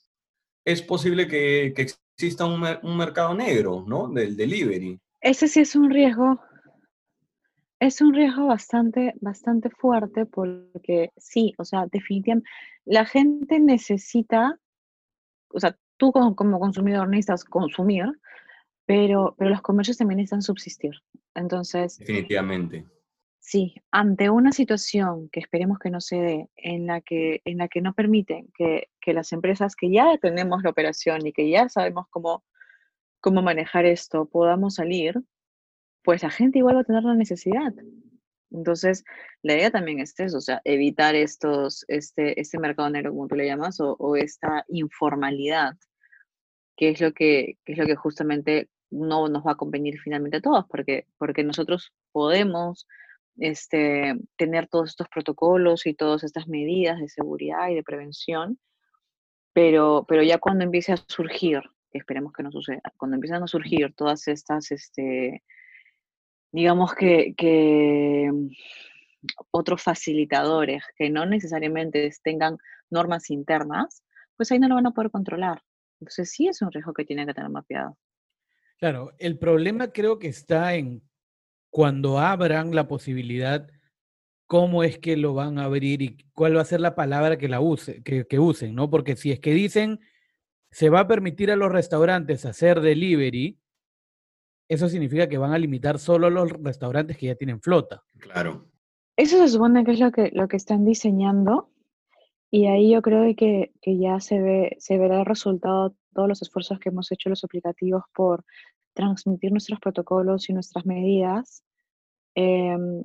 es 0.63 0.83
posible 0.83 1.27
que, 1.27 1.73
que 1.75 1.81
exista 1.81 2.45
un, 2.45 2.63
un 2.83 2.97
mercado 2.97 3.33
negro, 3.33 3.83
¿no? 3.87 4.09
Del 4.09 4.37
delivery. 4.37 4.99
Ese 5.21 5.47
sí 5.47 5.61
es 5.61 5.75
un 5.75 5.89
riesgo 5.89 6.39
es 7.79 8.01
un 8.01 8.13
riesgo 8.13 8.47
bastante, 8.47 9.13
bastante 9.21 9.69
fuerte 9.69 10.25
porque 10.25 11.11
sí, 11.17 11.53
o 11.57 11.65
sea, 11.65 11.85
definitivamente 11.91 12.49
la 12.85 13.05
gente 13.05 13.59
necesita, 13.59 14.59
o 15.49 15.59
sea, 15.59 15.77
tú 15.97 16.11
como, 16.11 16.35
como 16.35 16.59
consumidor 16.59 17.07
necesitas 17.07 17.43
consumir, 17.43 18.05
pero, 18.85 19.35
pero 19.37 19.49
los 19.49 19.61
comercios 19.61 19.97
también 19.97 20.17
necesitan 20.17 20.41
subsistir. 20.41 20.93
Entonces... 21.35 21.97
Definitivamente. 21.97 22.85
Sí, 23.39 23.75
ante 23.91 24.29
una 24.29 24.51
situación 24.51 25.29
que 25.29 25.39
esperemos 25.39 25.79
que 25.79 25.89
no 25.89 26.01
se 26.01 26.17
dé, 26.17 26.49
en 26.57 26.87
la 26.87 27.01
que, 27.01 27.41
en 27.45 27.59
la 27.59 27.67
que 27.67 27.81
no 27.81 27.93
permiten 27.93 28.49
que, 28.57 28.89
que 28.99 29.13
las 29.13 29.31
empresas 29.31 29.75
que 29.75 29.89
ya 29.89 30.17
tenemos 30.17 30.63
la 30.63 30.69
operación 30.69 31.25
y 31.25 31.31
que 31.31 31.49
ya 31.49 31.69
sabemos 31.69 32.07
cómo, 32.09 32.43
cómo 33.21 33.41
manejar 33.41 33.85
esto 33.85 34.25
podamos 34.25 34.75
salir, 34.75 35.21
pues 36.07 36.23
la 36.23 36.29
gente 36.29 36.59
igual 36.59 36.77
va 36.77 36.79
a 36.79 36.83
tener 36.85 37.03
la 37.03 37.15
necesidad. 37.15 37.73
Entonces, 38.49 39.03
la 39.43 39.55
idea 39.55 39.71
también 39.71 39.99
es 39.99 40.17
eso, 40.17 40.37
o 40.37 40.41
sea, 40.41 40.61
evitar 40.63 41.15
estos, 41.15 41.83
este, 41.89 42.39
este 42.39 42.59
mercado 42.59 42.89
negro, 42.89 43.11
como 43.11 43.27
tú 43.27 43.35
le 43.35 43.45
llamas, 43.45 43.81
o, 43.81 44.15
esta 44.15 44.63
informalidad, 44.69 45.73
que 46.77 46.91
es 46.91 47.01
lo 47.01 47.11
que, 47.11 47.57
que, 47.65 47.73
es 47.73 47.77
lo 47.77 47.85
que 47.85 47.97
justamente 47.97 48.69
no 48.89 49.27
nos 49.27 49.45
va 49.45 49.51
a 49.51 49.55
convenir 49.57 49.99
finalmente 49.99 50.37
a 50.37 50.41
todos, 50.41 50.63
porque, 50.69 51.07
porque 51.17 51.43
nosotros 51.43 51.91
podemos 52.13 52.87
este, 53.35 54.15
tener 54.37 54.69
todos 54.69 54.91
estos 54.91 55.09
protocolos 55.09 55.85
y 55.87 55.93
todas 55.93 56.23
estas 56.23 56.47
medidas 56.47 57.01
de 57.01 57.09
seguridad 57.09 57.67
y 57.67 57.75
de 57.75 57.83
prevención, 57.83 58.57
pero, 59.51 60.05
pero 60.07 60.23
ya 60.23 60.37
cuando 60.37 60.63
empiece 60.63 60.93
a 60.93 60.97
surgir, 61.09 61.59
esperemos 61.91 62.31
que 62.31 62.43
no 62.43 62.51
suceda, 62.53 62.93
cuando 62.95 63.15
empiezan 63.15 63.43
a 63.43 63.47
surgir 63.47 63.93
todas 63.93 64.29
estas, 64.29 64.71
este, 64.71 65.43
digamos 66.51 66.93
que, 66.93 67.33
que 67.37 68.31
otros 69.51 69.81
facilitadores 69.81 70.83
que 70.95 71.09
no 71.09 71.25
necesariamente 71.25 72.09
tengan 72.23 72.57
normas 72.89 73.29
internas, 73.29 74.03
pues 74.35 74.51
ahí 74.51 74.59
no 74.59 74.67
lo 74.67 74.75
van 74.75 74.87
a 74.87 74.91
poder 74.91 75.11
controlar. 75.11 75.61
Entonces 75.99 76.31
sí 76.31 76.47
es 76.47 76.61
un 76.61 76.71
riesgo 76.71 76.93
que 76.93 77.05
tiene 77.05 77.25
que 77.25 77.33
tener 77.33 77.49
mapeado. 77.49 77.97
Claro, 78.77 79.11
el 79.17 79.39
problema 79.39 79.91
creo 79.91 80.19
que 80.19 80.27
está 80.27 80.75
en 80.75 81.01
cuando 81.69 82.19
abran 82.19 82.75
la 82.75 82.87
posibilidad, 82.87 83.67
cómo 84.45 84.83
es 84.83 84.99
que 84.99 85.17
lo 85.17 85.33
van 85.33 85.59
a 85.59 85.65
abrir 85.65 86.01
y 86.01 86.17
cuál 86.33 86.55
va 86.55 86.61
a 86.61 86.65
ser 86.65 86.79
la 86.79 86.95
palabra 86.95 87.37
que 87.37 87.49
la 87.49 87.59
use, 87.59 88.03
que 88.03 88.39
usen, 88.39 88.75
¿no? 88.75 88.89
Porque 88.89 89.15
si 89.15 89.31
es 89.31 89.39
que 89.39 89.51
dicen 89.51 89.99
se 90.71 90.89
va 90.89 91.01
a 91.01 91.07
permitir 91.07 91.51
a 91.51 91.55
los 91.55 91.71
restaurantes 91.71 92.45
hacer 92.45 92.81
delivery, 92.81 93.57
eso 94.69 94.89
significa 94.89 95.27
que 95.27 95.37
van 95.37 95.53
a 95.53 95.57
limitar 95.57 95.99
solo 95.99 96.29
los 96.29 96.51
restaurantes 96.51 97.17
que 97.17 97.27
ya 97.27 97.35
tienen 97.35 97.61
flota. 97.61 98.03
Claro. 98.19 98.65
Eso 99.15 99.37
se 99.37 99.47
supone 99.47 99.83
que 99.83 99.91
es 99.91 99.99
lo 99.99 100.11
que, 100.11 100.29
lo 100.33 100.47
que 100.47 100.57
están 100.57 100.85
diseñando 100.85 101.71
y 102.49 102.67
ahí 102.67 102.91
yo 102.91 103.01
creo 103.01 103.23
que, 103.35 103.73
que 103.81 103.97
ya 103.97 104.19
se, 104.19 104.39
ve, 104.39 104.75
se 104.79 104.97
verá 104.97 105.19
el 105.19 105.25
resultado 105.25 105.89
de 105.89 105.95
todos 106.13 106.29
los 106.29 106.41
esfuerzos 106.41 106.79
que 106.79 106.89
hemos 106.89 107.11
hecho 107.11 107.29
los 107.29 107.43
aplicativos 107.43 108.03
por 108.13 108.45
transmitir 108.93 109.51
nuestros 109.51 109.79
protocolos 109.79 110.49
y 110.49 110.53
nuestras 110.53 110.85
medidas. 110.85 111.63
Em, 112.35 113.03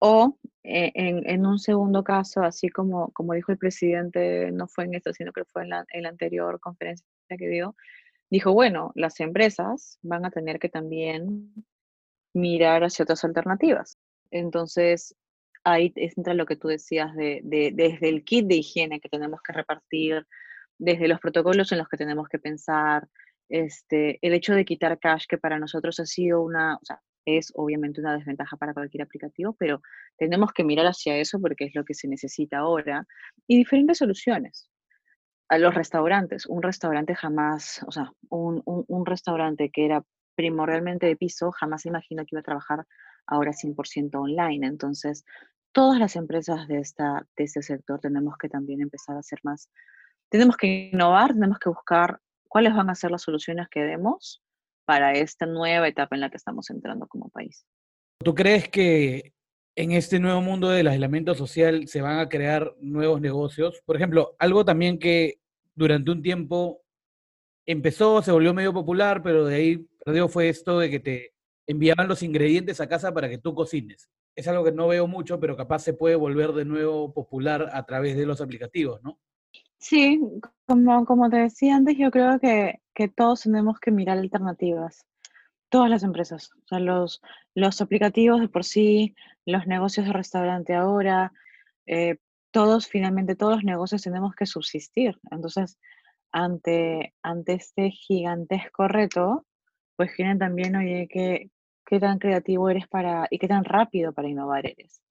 o 0.00 0.38
eh, 0.62 0.92
en, 0.94 1.28
en, 1.28 1.46
un 1.46 1.58
segundo 1.58 2.02
caso, 2.04 2.42
así 2.42 2.68
como, 2.68 3.10
como 3.12 3.34
dijo 3.34 3.52
el 3.52 3.58
presidente, 3.58 4.50
no 4.52 4.66
fue 4.68 4.84
en 4.84 4.94
esto, 4.94 5.12
sino 5.12 5.32
que 5.32 5.44
fue 5.44 5.62
en 5.62 5.70
la, 5.70 5.84
en 5.92 6.02
la 6.02 6.08
anterior 6.10 6.58
conferencia 6.60 7.06
que 7.28 7.48
dio, 7.48 7.76
dijo, 8.30 8.52
bueno, 8.52 8.92
las 8.94 9.20
empresas 9.20 9.98
van 10.02 10.24
a 10.24 10.30
tener 10.30 10.58
que 10.58 10.68
también 10.68 11.52
mirar 12.34 12.84
hacia 12.84 13.04
otras 13.04 13.24
alternativas. 13.24 13.98
Entonces, 14.30 15.14
ahí 15.64 15.92
entra 15.96 16.34
lo 16.34 16.46
que 16.46 16.56
tú 16.56 16.68
decías 16.68 17.14
de, 17.14 17.40
de, 17.44 17.72
desde 17.74 18.08
el 18.08 18.24
kit 18.24 18.46
de 18.46 18.56
higiene 18.56 19.00
que 19.00 19.08
tenemos 19.08 19.40
que 19.42 19.52
repartir, 19.52 20.26
desde 20.78 21.08
los 21.08 21.20
protocolos 21.20 21.72
en 21.72 21.78
los 21.78 21.88
que 21.88 21.96
tenemos 21.96 22.28
que 22.28 22.38
pensar, 22.38 23.08
este, 23.48 24.18
el 24.22 24.32
hecho 24.34 24.54
de 24.54 24.64
quitar 24.64 24.98
cash, 24.98 25.24
que 25.28 25.38
para 25.38 25.58
nosotros 25.58 25.98
ha 26.00 26.06
sido 26.06 26.42
una, 26.42 26.76
o 26.76 26.84
sea, 26.84 27.00
es 27.24 27.52
obviamente 27.56 28.00
una 28.00 28.16
desventaja 28.16 28.56
para 28.56 28.72
cualquier 28.72 29.02
aplicativo, 29.02 29.54
pero 29.58 29.82
tenemos 30.16 30.52
que 30.52 30.64
mirar 30.64 30.86
hacia 30.86 31.16
eso 31.16 31.40
porque 31.40 31.64
es 31.64 31.74
lo 31.74 31.84
que 31.84 31.94
se 31.94 32.08
necesita 32.08 32.58
ahora, 32.58 33.06
y 33.46 33.56
diferentes 33.56 33.98
soluciones. 33.98 34.68
A 35.48 35.58
los 35.58 35.74
restaurantes, 35.74 36.46
un 36.46 36.62
restaurante 36.62 37.14
jamás, 37.14 37.82
o 37.86 37.92
sea, 37.92 38.12
un, 38.28 38.62
un, 38.64 39.06
restaurante 39.06 39.70
que 39.70 39.86
era 39.86 40.04
primordialmente 40.34 41.06
de 41.06 41.16
piso, 41.16 41.50
jamás 41.52 41.86
imagino 41.86 42.22
que 42.22 42.34
iba 42.34 42.40
a 42.40 42.44
trabajar 42.44 42.86
ahora 43.26 43.52
100% 43.52 44.14
online. 44.14 44.66
Entonces, 44.66 45.24
todas 45.72 45.98
las 45.98 46.16
empresas 46.16 46.68
de, 46.68 46.78
esta, 46.78 47.26
de 47.36 47.44
este 47.44 47.62
sector 47.62 48.00
tenemos 48.00 48.36
que 48.36 48.48
también 48.48 48.82
empezar 48.82 49.16
a 49.16 49.20
hacer 49.20 49.38
más, 49.42 49.70
tenemos 50.28 50.56
que 50.56 50.90
innovar, 50.92 51.32
tenemos 51.32 51.58
que 51.58 51.70
buscar 51.70 52.20
cuáles 52.46 52.74
van 52.74 52.90
a 52.90 52.94
ser 52.94 53.10
las 53.10 53.22
soluciones 53.22 53.68
que 53.70 53.80
demos 53.80 54.42
para 54.84 55.12
esta 55.12 55.46
nueva 55.46 55.88
etapa 55.88 56.16
en 56.16 56.20
la 56.22 56.30
que 56.30 56.36
estamos 56.36 56.70
entrando 56.70 57.06
como 57.06 57.28
país. 57.30 57.64
¿Tú 58.24 58.34
crees 58.34 58.68
que 58.68 59.34
en 59.78 59.92
este 59.92 60.18
nuevo 60.18 60.42
mundo 60.42 60.70
del 60.70 60.88
aislamiento 60.88 61.36
social 61.36 61.86
se 61.86 62.02
van 62.02 62.18
a 62.18 62.28
crear 62.28 62.74
nuevos 62.80 63.20
negocios? 63.20 63.80
Por 63.86 63.94
ejemplo, 63.94 64.34
algo 64.40 64.64
también 64.64 64.98
que 64.98 65.38
durante 65.76 66.10
un 66.10 66.20
tiempo 66.20 66.82
empezó, 67.64 68.20
se 68.20 68.32
volvió 68.32 68.52
medio 68.52 68.72
popular, 68.72 69.22
pero 69.22 69.44
de 69.44 69.54
ahí 69.54 69.86
perdió 70.04 70.28
fue 70.28 70.48
esto 70.48 70.80
de 70.80 70.90
que 70.90 70.98
te 70.98 71.32
enviaban 71.68 72.08
los 72.08 72.24
ingredientes 72.24 72.80
a 72.80 72.88
casa 72.88 73.14
para 73.14 73.28
que 73.28 73.38
tú 73.38 73.54
cocines. 73.54 74.10
Es 74.34 74.48
algo 74.48 74.64
que 74.64 74.72
no 74.72 74.88
veo 74.88 75.06
mucho, 75.06 75.38
pero 75.38 75.56
capaz 75.56 75.78
se 75.78 75.94
puede 75.94 76.16
volver 76.16 76.54
de 76.54 76.64
nuevo 76.64 77.14
popular 77.14 77.70
a 77.72 77.86
través 77.86 78.16
de 78.16 78.26
los 78.26 78.40
aplicativos, 78.40 79.00
¿no? 79.04 79.20
Sí, 79.78 80.20
como, 80.66 81.04
como 81.04 81.30
te 81.30 81.36
decía 81.36 81.76
antes, 81.76 81.96
yo 81.96 82.10
creo 82.10 82.40
que, 82.40 82.80
que 82.92 83.06
todos 83.06 83.42
tenemos 83.42 83.78
que 83.78 83.92
mirar 83.92 84.18
alternativas. 84.18 85.06
Todas 85.68 85.90
las 85.90 86.02
empresas, 86.02 86.50
o 86.64 86.66
sea, 86.66 86.80
los, 86.80 87.20
los 87.54 87.80
aplicativos 87.80 88.40
de 88.40 88.48
por 88.48 88.64
sí, 88.64 89.14
los 89.44 89.66
negocios 89.66 90.06
de 90.06 90.12
restaurante 90.12 90.74
ahora, 90.74 91.32
eh, 91.86 92.16
todos, 92.50 92.86
finalmente, 92.88 93.36
todos 93.36 93.56
los 93.56 93.64
negocios 93.64 94.02
tenemos 94.02 94.34
que 94.34 94.46
subsistir. 94.46 95.18
Entonces, 95.30 95.78
ante, 96.32 97.14
ante 97.22 97.54
este 97.54 97.90
gigantesco 97.90 98.88
reto, 98.88 99.46
pues 99.96 100.12
quieren 100.14 100.38
también, 100.38 100.76
oye, 100.76 101.08
qué, 101.10 101.50
qué 101.84 102.00
tan 102.00 102.18
creativo 102.18 102.70
eres 102.70 102.88
para, 102.88 103.26
y 103.30 103.38
qué 103.38 103.48
tan 103.48 103.64
rápido 103.64 104.12
para 104.12 104.28
innovar 104.28 104.66
eres 104.66 105.02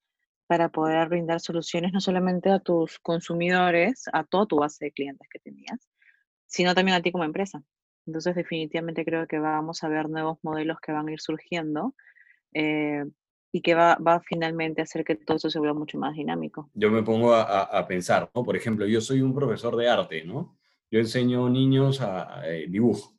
para 0.48 0.70
poder 0.70 1.10
brindar 1.10 1.42
soluciones 1.42 1.94
no 1.94 2.00
solamente 2.00 2.50
a 2.50 2.60
tus 2.60 3.00
consumidores, 3.00 4.06
a 4.14 4.24
toda 4.24 4.46
tu 4.46 4.58
base 4.58 4.86
de 4.86 4.92
clientes 4.92 5.28
que 5.30 5.40
tenías, 5.40 5.90
sino 6.46 6.74
también 6.74 6.98
a 6.98 7.02
ti 7.02 7.12
como 7.12 7.26
empresa. 7.26 7.62
Entonces, 8.08 8.36
definitivamente 8.36 9.06
creo 9.06 9.28
que 9.28 9.38
vamos 9.40 9.84
a 9.84 9.90
ver 9.90 10.10
nuevos 10.10 10.38
modelos 10.42 10.80
que 10.80 10.92
van 10.92 11.08
a 11.08 11.12
ir 11.12 11.20
surgiendo 11.20 11.94
eh, 12.54 13.04
y 13.52 13.62
que 13.62 13.76
va, 13.76 13.96
va, 13.96 14.22
finalmente 14.22 14.82
a 14.82 14.86
hacer 14.86 15.04
que 15.04 15.16
todo 15.16 15.38
eso 15.38 15.50
se 15.50 15.60
vuelva 15.60 15.78
mucho 15.78 15.98
más 16.00 16.16
dinámico. 16.16 16.70
Yo 16.74 16.90
me 16.90 17.04
pongo 17.04 17.34
a, 17.34 17.64
a, 17.64 17.88
pensar, 17.88 18.30
¿no? 18.34 18.44
Por 18.44 18.56
ejemplo, 18.56 18.88
yo 18.88 19.02
soy 19.02 19.22
un 19.22 19.34
profesor 19.34 19.76
de 19.76 19.90
arte, 19.90 20.24
¿no? 20.24 20.58
Yo 20.90 21.00
enseño 21.00 21.50
niños 21.50 22.02
a, 22.02 22.40
a 22.40 22.50
eh, 22.50 22.68
dibujo. 22.68 23.14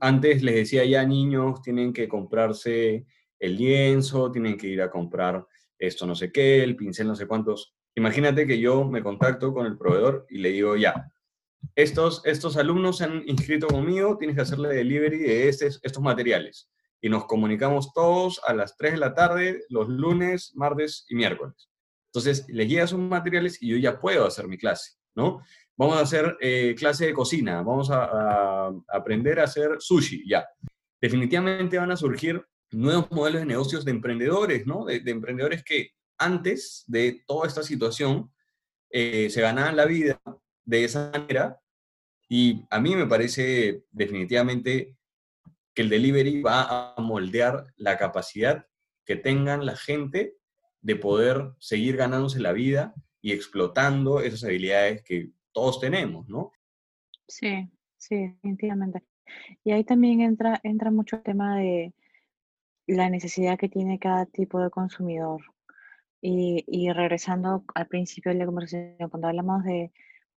Antes 0.00 0.42
les 0.42 0.54
decía 0.54 0.84
ya 0.84 1.04
niños 1.04 1.60
tienen 1.60 1.92
que 1.92 2.08
comprarse 2.08 3.06
el 3.38 3.56
lienzo, 3.56 4.30
tienen 4.30 4.56
que 4.56 4.68
ir 4.68 4.80
a 4.80 4.90
comprar 4.90 5.44
esto 5.86 6.06
no 6.06 6.14
sé 6.14 6.30
qué, 6.30 6.62
el 6.62 6.76
pincel 6.76 7.08
no 7.08 7.16
sé 7.16 7.26
cuántos. 7.26 7.74
Imagínate 7.96 8.46
que 8.46 8.58
yo 8.58 8.84
me 8.84 9.02
contacto 9.02 9.52
con 9.52 9.66
el 9.66 9.76
proveedor 9.76 10.26
y 10.30 10.38
le 10.38 10.50
digo, 10.50 10.76
ya, 10.76 11.11
estos, 11.74 12.22
estos 12.24 12.56
alumnos 12.56 12.98
se 12.98 13.04
han 13.04 13.22
inscrito 13.26 13.66
conmigo, 13.66 14.18
tienes 14.18 14.36
que 14.36 14.42
hacerle 14.42 14.68
delivery 14.74 15.18
de 15.18 15.48
estos, 15.48 15.80
estos 15.82 16.02
materiales. 16.02 16.70
Y 17.00 17.08
nos 17.08 17.24
comunicamos 17.24 17.92
todos 17.92 18.40
a 18.46 18.54
las 18.54 18.76
3 18.76 18.92
de 18.92 18.98
la 18.98 19.14
tarde, 19.14 19.64
los 19.68 19.88
lunes, 19.88 20.52
martes 20.54 21.04
y 21.08 21.16
miércoles. 21.16 21.68
Entonces, 22.06 22.46
les 22.48 22.68
llega 22.68 22.86
sus 22.86 22.98
materiales 22.98 23.60
y 23.60 23.68
yo 23.68 23.76
ya 23.78 23.98
puedo 23.98 24.26
hacer 24.26 24.46
mi 24.46 24.58
clase, 24.58 24.92
¿no? 25.14 25.42
Vamos 25.76 25.96
a 25.96 26.02
hacer 26.02 26.36
eh, 26.40 26.74
clase 26.78 27.06
de 27.06 27.14
cocina, 27.14 27.62
vamos 27.62 27.90
a, 27.90 28.70
aprender 28.88 29.40
a 29.40 29.44
hacer 29.44 29.76
sushi, 29.80 30.28
ya. 30.28 30.46
Definitivamente 31.00 31.78
van 31.78 31.90
a 31.90 31.96
surgir 31.96 32.44
nuevos 32.70 33.10
modelos 33.10 33.40
de 33.40 33.46
negocios 33.46 33.84
de 33.84 33.90
emprendedores, 33.90 34.66
¿no? 34.66 34.84
De, 34.84 35.00
de 35.00 35.10
emprendedores 35.10 35.64
que 35.64 35.92
antes 36.18 36.84
de 36.86 37.22
toda 37.26 37.48
esta 37.48 37.62
situación 37.62 38.30
eh, 38.90 39.30
se 39.30 39.40
ganaban 39.40 39.76
la 39.76 39.86
vida 39.86 40.20
de 40.64 40.84
esa 40.84 41.10
manera 41.10 41.62
y 42.34 42.64
a 42.70 42.80
mí 42.80 42.96
me 42.96 43.06
parece 43.06 43.84
definitivamente 43.90 44.96
que 45.74 45.82
el 45.82 45.90
delivery 45.90 46.40
va 46.40 46.94
a 46.94 47.00
moldear 47.00 47.66
la 47.76 47.98
capacidad 47.98 48.66
que 49.04 49.16
tengan 49.16 49.66
la 49.66 49.76
gente 49.76 50.36
de 50.80 50.96
poder 50.96 51.52
seguir 51.58 51.98
ganándose 51.98 52.40
la 52.40 52.52
vida 52.52 52.94
y 53.20 53.32
explotando 53.32 54.20
esas 54.20 54.44
habilidades 54.44 55.02
que 55.02 55.30
todos 55.52 55.78
tenemos, 55.78 56.26
¿no? 56.26 56.52
Sí, 57.28 57.70
sí, 57.98 58.28
definitivamente. 58.28 59.02
Y 59.62 59.72
ahí 59.72 59.84
también 59.84 60.22
entra, 60.22 60.58
entra 60.62 60.90
mucho 60.90 61.16
el 61.16 61.22
tema 61.22 61.58
de, 61.58 61.92
la 62.86 63.10
necesidad 63.10 63.58
que 63.58 63.68
tiene 63.68 63.98
cada 63.98 64.24
tipo 64.24 64.58
de 64.58 64.70
consumidor. 64.70 65.42
Y, 66.22 66.64
y 66.66 66.90
regresando 66.92 67.62
al 67.74 67.88
principio 67.88 68.32
de 68.32 68.38
la 68.38 68.46
conversación, 68.46 69.10
cuando 69.10 69.28
hablamos 69.28 69.64
de, 69.64 69.92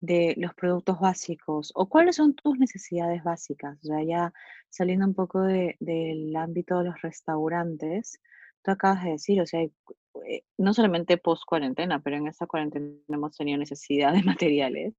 de 0.03 0.33
los 0.37 0.53
productos 0.53 0.99
básicos 0.99 1.71
o 1.75 1.87
cuáles 1.87 2.17
son 2.17 2.35
tus 2.35 2.59
necesidades 2.59 3.23
básicas. 3.23 3.77
O 3.83 3.87
sea, 3.87 4.03
ya 4.03 4.33
saliendo 4.69 5.05
un 5.05 5.13
poco 5.13 5.39
del 5.41 6.35
ámbito 6.35 6.79
de 6.79 6.85
los 6.85 7.01
restaurantes, 7.01 8.19
tú 8.63 8.71
acabas 8.71 9.05
de 9.05 9.11
decir, 9.11 9.39
o 9.41 9.45
sea, 9.45 9.61
eh, 9.61 10.43
no 10.57 10.73
solamente 10.73 11.17
post 11.17 11.43
cuarentena, 11.45 12.01
pero 12.01 12.17
en 12.17 12.27
esta 12.27 12.47
cuarentena 12.47 12.87
hemos 13.07 13.37
tenido 13.37 13.57
necesidad 13.57 14.11
de 14.11 14.23
materiales 14.23 14.93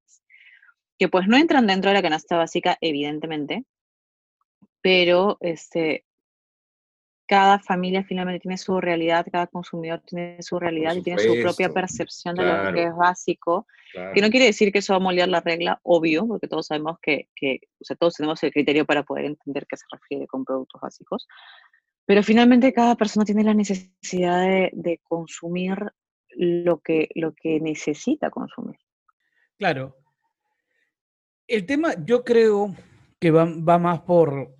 que 0.97 1.07
pues 1.07 1.27
no 1.27 1.37
entran 1.37 1.67
dentro 1.67 1.91
de 1.91 1.95
la 1.95 2.01
canasta 2.01 2.37
básica, 2.37 2.75
evidentemente, 2.81 3.63
pero 4.81 5.37
este, 5.39 6.05
cada 7.27 7.59
familia 7.59 8.03
finalmente 8.03 8.41
tiene 8.41 8.57
su 8.57 8.79
realidad, 8.79 9.25
cada 9.31 9.47
consumidor 9.47 10.01
tiene 10.05 10.41
su 10.41 10.59
realidad 10.59 10.95
y 10.95 11.01
tiene 11.01 11.21
su 11.21 11.41
propia 11.41 11.69
percepción 11.69 12.35
de 12.35 12.43
lo 12.43 12.73
que 12.73 12.83
es 12.83 12.95
básico, 12.95 13.65
que 14.13 14.21
no 14.21 14.29
quiere 14.29 14.47
decir 14.47 14.71
que 14.71 14.79
eso 14.79 14.93
va 14.93 14.97
a 14.97 15.01
moldear 15.03 15.29
la 15.29 15.41
regla, 15.41 15.79
obvio, 15.83 16.27
porque 16.27 16.47
todos 16.47 16.67
sabemos 16.67 16.99
que, 17.01 17.29
que, 17.35 17.61
o 17.79 17.85
sea, 17.85 17.95
todos 17.95 18.15
tenemos 18.15 18.43
el 18.43 18.51
criterio 18.51 18.85
para 18.85 19.03
poder 19.03 19.25
entender 19.25 19.65
qué 19.67 19.77
se 19.77 19.85
refiere 19.91 20.27
con 20.27 20.45
productos 20.45 20.81
básicos, 20.81 21.27
pero 22.05 22.21
finalmente 22.21 22.73
cada 22.73 22.95
persona 22.95 23.25
tiene 23.25 23.43
la 23.43 23.53
necesidad 23.53 24.41
de, 24.41 24.69
de 24.73 24.99
consumir 25.03 25.77
lo 26.35 26.79
que, 26.81 27.09
lo 27.15 27.33
que 27.33 27.59
necesita 27.59 28.29
consumir. 28.29 28.77
Claro. 29.57 29.95
El 31.47 31.65
tema, 31.65 31.93
yo 32.05 32.23
creo 32.23 32.75
que 33.19 33.31
va, 33.31 33.45
va 33.45 33.79
más 33.79 34.01
por 34.01 34.54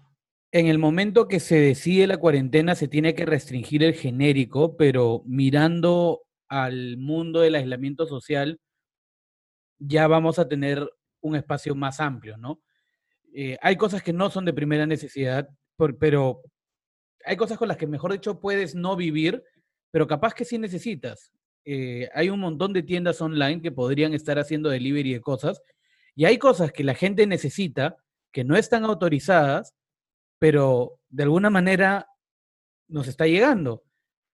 en 0.55 0.67
el 0.67 0.79
momento 0.79 1.27
que 1.27 1.41
se 1.41 1.59
decide 1.59 2.07
la 2.07 2.15
cuarentena 2.15 2.75
se 2.75 2.87
tiene 2.87 3.13
que 3.13 3.25
restringir 3.25 3.83
el 3.83 3.93
genérico, 3.93 4.77
pero 4.77 5.21
mirando 5.25 6.21
al 6.47 6.95
mundo 6.95 7.41
del 7.41 7.55
aislamiento 7.55 8.07
social, 8.07 8.61
ya 9.79 10.07
vamos 10.07 10.39
a 10.39 10.47
tener 10.47 10.89
un 11.19 11.35
espacio 11.35 11.75
más 11.75 11.99
amplio, 11.99 12.37
¿no? 12.37 12.61
Eh, 13.33 13.57
hay 13.61 13.75
cosas 13.75 14.01
que 14.01 14.13
no 14.13 14.29
son 14.29 14.45
de 14.45 14.53
primera 14.53 14.85
necesidad, 14.85 15.49
pero 15.99 16.41
hay 17.25 17.35
cosas 17.35 17.57
con 17.57 17.67
las 17.67 17.75
que, 17.75 17.85
mejor 17.85 18.13
dicho, 18.13 18.39
puedes 18.39 18.75
no 18.75 18.95
vivir, 18.95 19.43
pero 19.91 20.07
capaz 20.07 20.33
que 20.33 20.45
sí 20.45 20.57
necesitas. 20.57 21.33
Eh, 21.65 22.07
hay 22.13 22.29
un 22.29 22.39
montón 22.39 22.71
de 22.71 22.83
tiendas 22.83 23.19
online 23.19 23.61
que 23.61 23.73
podrían 23.73 24.13
estar 24.13 24.39
haciendo 24.39 24.69
delivery 24.69 25.15
de 25.15 25.19
cosas, 25.19 25.61
y 26.15 26.23
hay 26.23 26.37
cosas 26.37 26.71
que 26.71 26.85
la 26.85 26.95
gente 26.95 27.27
necesita, 27.27 27.97
que 28.31 28.45
no 28.45 28.55
están 28.55 28.85
autorizadas, 28.85 29.75
pero 30.39 30.99
de 31.09 31.23
alguna 31.23 31.49
manera 31.49 32.07
nos 32.87 33.07
está 33.07 33.25
llegando. 33.25 33.83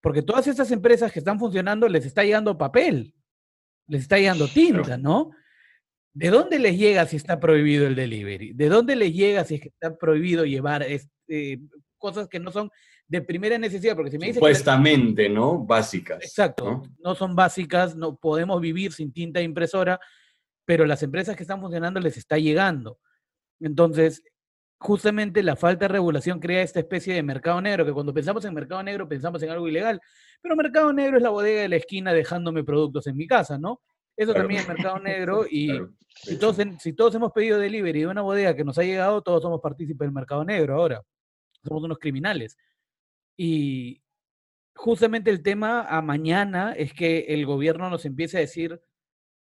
Porque 0.01 0.23
todas 0.23 0.47
estas 0.47 0.71
empresas 0.71 1.11
que 1.11 1.19
están 1.19 1.39
funcionando 1.39 1.87
les 1.87 2.05
está 2.05 2.23
llegando 2.23 2.57
papel, 2.57 3.13
les 3.87 4.01
está 4.01 4.17
llegando 4.17 4.47
tinta, 4.47 4.97
¿no? 4.97 5.31
¿De 6.13 6.29
dónde 6.29 6.59
les 6.59 6.77
llega 6.77 7.05
si 7.05 7.15
está 7.15 7.39
prohibido 7.39 7.87
el 7.87 7.95
delivery? 7.95 8.53
¿De 8.53 8.67
dónde 8.67 8.95
les 8.95 9.13
llega 9.13 9.45
si 9.45 9.55
es 9.55 9.61
que 9.61 9.69
está 9.69 9.95
prohibido 9.95 10.43
llevar 10.43 10.83
este, 10.83 11.61
cosas 11.97 12.27
que 12.27 12.39
no 12.39 12.51
son 12.51 12.69
de 13.07 13.21
primera 13.21 13.57
necesidad? 13.57 13.95
Porque 13.95 14.11
si 14.11 14.17
me 14.17 14.33
Supuestamente, 14.33 15.29
¿no? 15.29 15.59
Básicas. 15.59 16.21
Exacto, 16.21 16.65
¿no? 16.65 16.83
¿no? 16.99 17.15
son 17.15 17.35
básicas, 17.35 17.95
no 17.95 18.17
podemos 18.17 18.59
vivir 18.59 18.91
sin 18.91 19.13
tinta 19.13 19.41
impresora, 19.41 19.99
pero 20.65 20.85
las 20.85 21.01
empresas 21.03 21.35
que 21.35 21.43
están 21.43 21.61
funcionando 21.61 21.99
les 21.99 22.17
está 22.17 22.37
llegando. 22.37 22.99
Entonces, 23.61 24.23
justamente 24.81 25.43
la 25.43 25.55
falta 25.55 25.85
de 25.85 25.89
regulación 25.89 26.39
crea 26.39 26.63
esta 26.63 26.79
especie 26.79 27.13
de 27.13 27.21
mercado 27.21 27.61
negro, 27.61 27.85
que 27.85 27.93
cuando 27.93 28.11
pensamos 28.11 28.43
en 28.45 28.53
mercado 28.55 28.81
negro 28.81 29.07
pensamos 29.07 29.41
en 29.43 29.51
algo 29.51 29.67
ilegal, 29.67 30.01
pero 30.41 30.55
mercado 30.55 30.91
negro 30.91 31.17
es 31.17 31.23
la 31.23 31.29
bodega 31.29 31.61
de 31.61 31.69
la 31.69 31.75
esquina 31.75 32.11
dejándome 32.13 32.63
productos 32.63 33.05
en 33.05 33.15
mi 33.15 33.27
casa, 33.27 33.59
¿no? 33.59 33.79
Eso 34.17 34.33
también 34.33 34.61
es 34.61 34.67
mercado 34.67 34.97
negro 34.99 35.45
y 35.47 35.69
si, 36.15 36.39
todos, 36.39 36.57
si 36.79 36.93
todos 36.93 37.13
hemos 37.13 37.31
pedido 37.31 37.59
delivery 37.59 37.99
de 38.01 38.07
una 38.07 38.23
bodega 38.23 38.55
que 38.55 38.63
nos 38.63 38.79
ha 38.79 38.83
llegado, 38.83 39.21
todos 39.21 39.43
somos 39.43 39.61
partícipes 39.61 39.99
del 39.99 40.11
mercado 40.11 40.43
negro 40.43 40.73
ahora. 40.73 41.03
Somos 41.63 41.83
unos 41.83 41.99
criminales. 41.99 42.57
Y 43.37 44.01
justamente 44.73 45.29
el 45.29 45.43
tema 45.43 45.83
a 45.83 46.01
mañana 46.01 46.73
es 46.73 46.91
que 46.91 47.19
el 47.29 47.45
gobierno 47.45 47.87
nos 47.91 48.05
empiece 48.05 48.37
a 48.37 48.41
decir, 48.41 48.81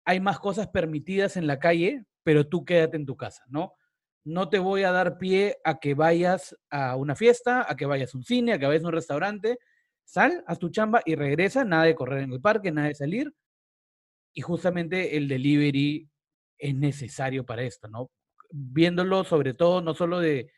hay 0.04 0.20
más 0.20 0.40
cosas 0.40 0.68
permitidas 0.70 1.38
en 1.38 1.46
la 1.46 1.60
calle, 1.60 2.06
pero 2.24 2.48
tú 2.48 2.66
quédate 2.66 2.98
en 2.98 3.06
tu 3.06 3.16
casa, 3.16 3.44
¿no? 3.48 3.76
No 4.24 4.50
te 4.50 4.60
voy 4.60 4.84
a 4.84 4.92
dar 4.92 5.18
pie 5.18 5.58
a 5.64 5.80
que 5.80 5.94
vayas 5.94 6.56
a 6.70 6.96
una 6.96 7.16
fiesta, 7.16 7.66
a 7.68 7.76
que 7.76 7.86
vayas 7.86 8.14
a 8.14 8.18
un 8.18 8.24
cine, 8.24 8.54
a 8.54 8.60
que 8.60 8.66
vayas 8.66 8.84
a 8.84 8.88
un 8.88 8.94
restaurante. 8.94 9.58
Sal, 10.06 10.44
haz 10.48 10.60
tu 10.60 10.70
chamba 10.70 11.02
y 11.06 11.16
regresa, 11.16 11.64
nada 11.64 11.84
de 11.84 11.96
correr 11.96 12.24
en 12.24 12.34
el 12.34 12.42
parque, 12.42 12.72
nada 12.72 12.88
de 12.90 12.96
salir. 12.96 13.34
Y 14.34 14.42
justamente 14.42 15.18
el 15.18 15.28
delivery 15.28 16.10
es 16.58 16.76
necesario 16.76 17.46
para 17.46 17.64
esto, 17.64 17.88
¿no? 17.88 18.12
Viéndolo 18.52 19.24
sobre 19.24 19.54
todo, 19.54 19.82
no 19.82 19.94
solo 19.94 20.20
de 20.20 20.52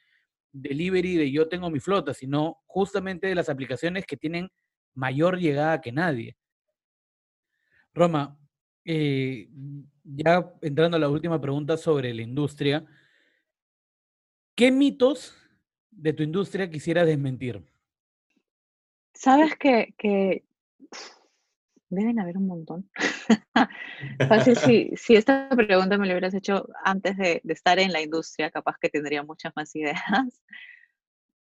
delivery 0.51 1.15
de 1.15 1.31
yo 1.31 1.47
tengo 1.47 1.69
mi 1.69 1.79
flota, 1.79 2.13
sino 2.13 2.61
justamente 2.65 3.27
de 3.27 3.35
las 3.35 3.49
aplicaciones 3.49 4.05
que 4.05 4.17
tienen 4.17 4.49
mayor 4.93 5.39
llegada 5.39 5.81
que 5.81 5.91
nadie. 5.91 6.37
Roma, 7.93 8.37
eh, 8.85 9.49
ya 10.03 10.51
entrando 10.61 10.97
a 10.97 10.99
la 10.99 11.09
última 11.09 11.39
pregunta 11.39 11.77
sobre 11.77 12.13
la 12.13 12.21
industria, 12.21 12.85
¿Qué 14.55 14.71
mitos 14.71 15.35
de 15.89 16.13
tu 16.13 16.21
industria 16.21 16.69
quisieras 16.69 17.07
desmentir? 17.07 17.63
Sabes 19.13 19.55
que, 19.55 20.43
deben 21.89 22.19
haber 22.19 22.37
un 22.37 22.47
montón. 22.47 22.89
Fácil, 24.27 24.55
si, 24.55 24.91
si, 24.95 25.15
esta 25.15 25.49
pregunta 25.49 25.97
me 25.97 26.05
la 26.05 26.13
hubieras 26.13 26.33
hecho 26.33 26.67
antes 26.83 27.17
de, 27.17 27.41
estar 27.45 27.79
en 27.79 27.91
la 27.91 28.01
industria, 28.01 28.51
capaz 28.51 28.77
que 28.79 28.89
tendría 28.89 29.23
muchas 29.23 29.53
más 29.55 29.75
ideas. 29.75 30.01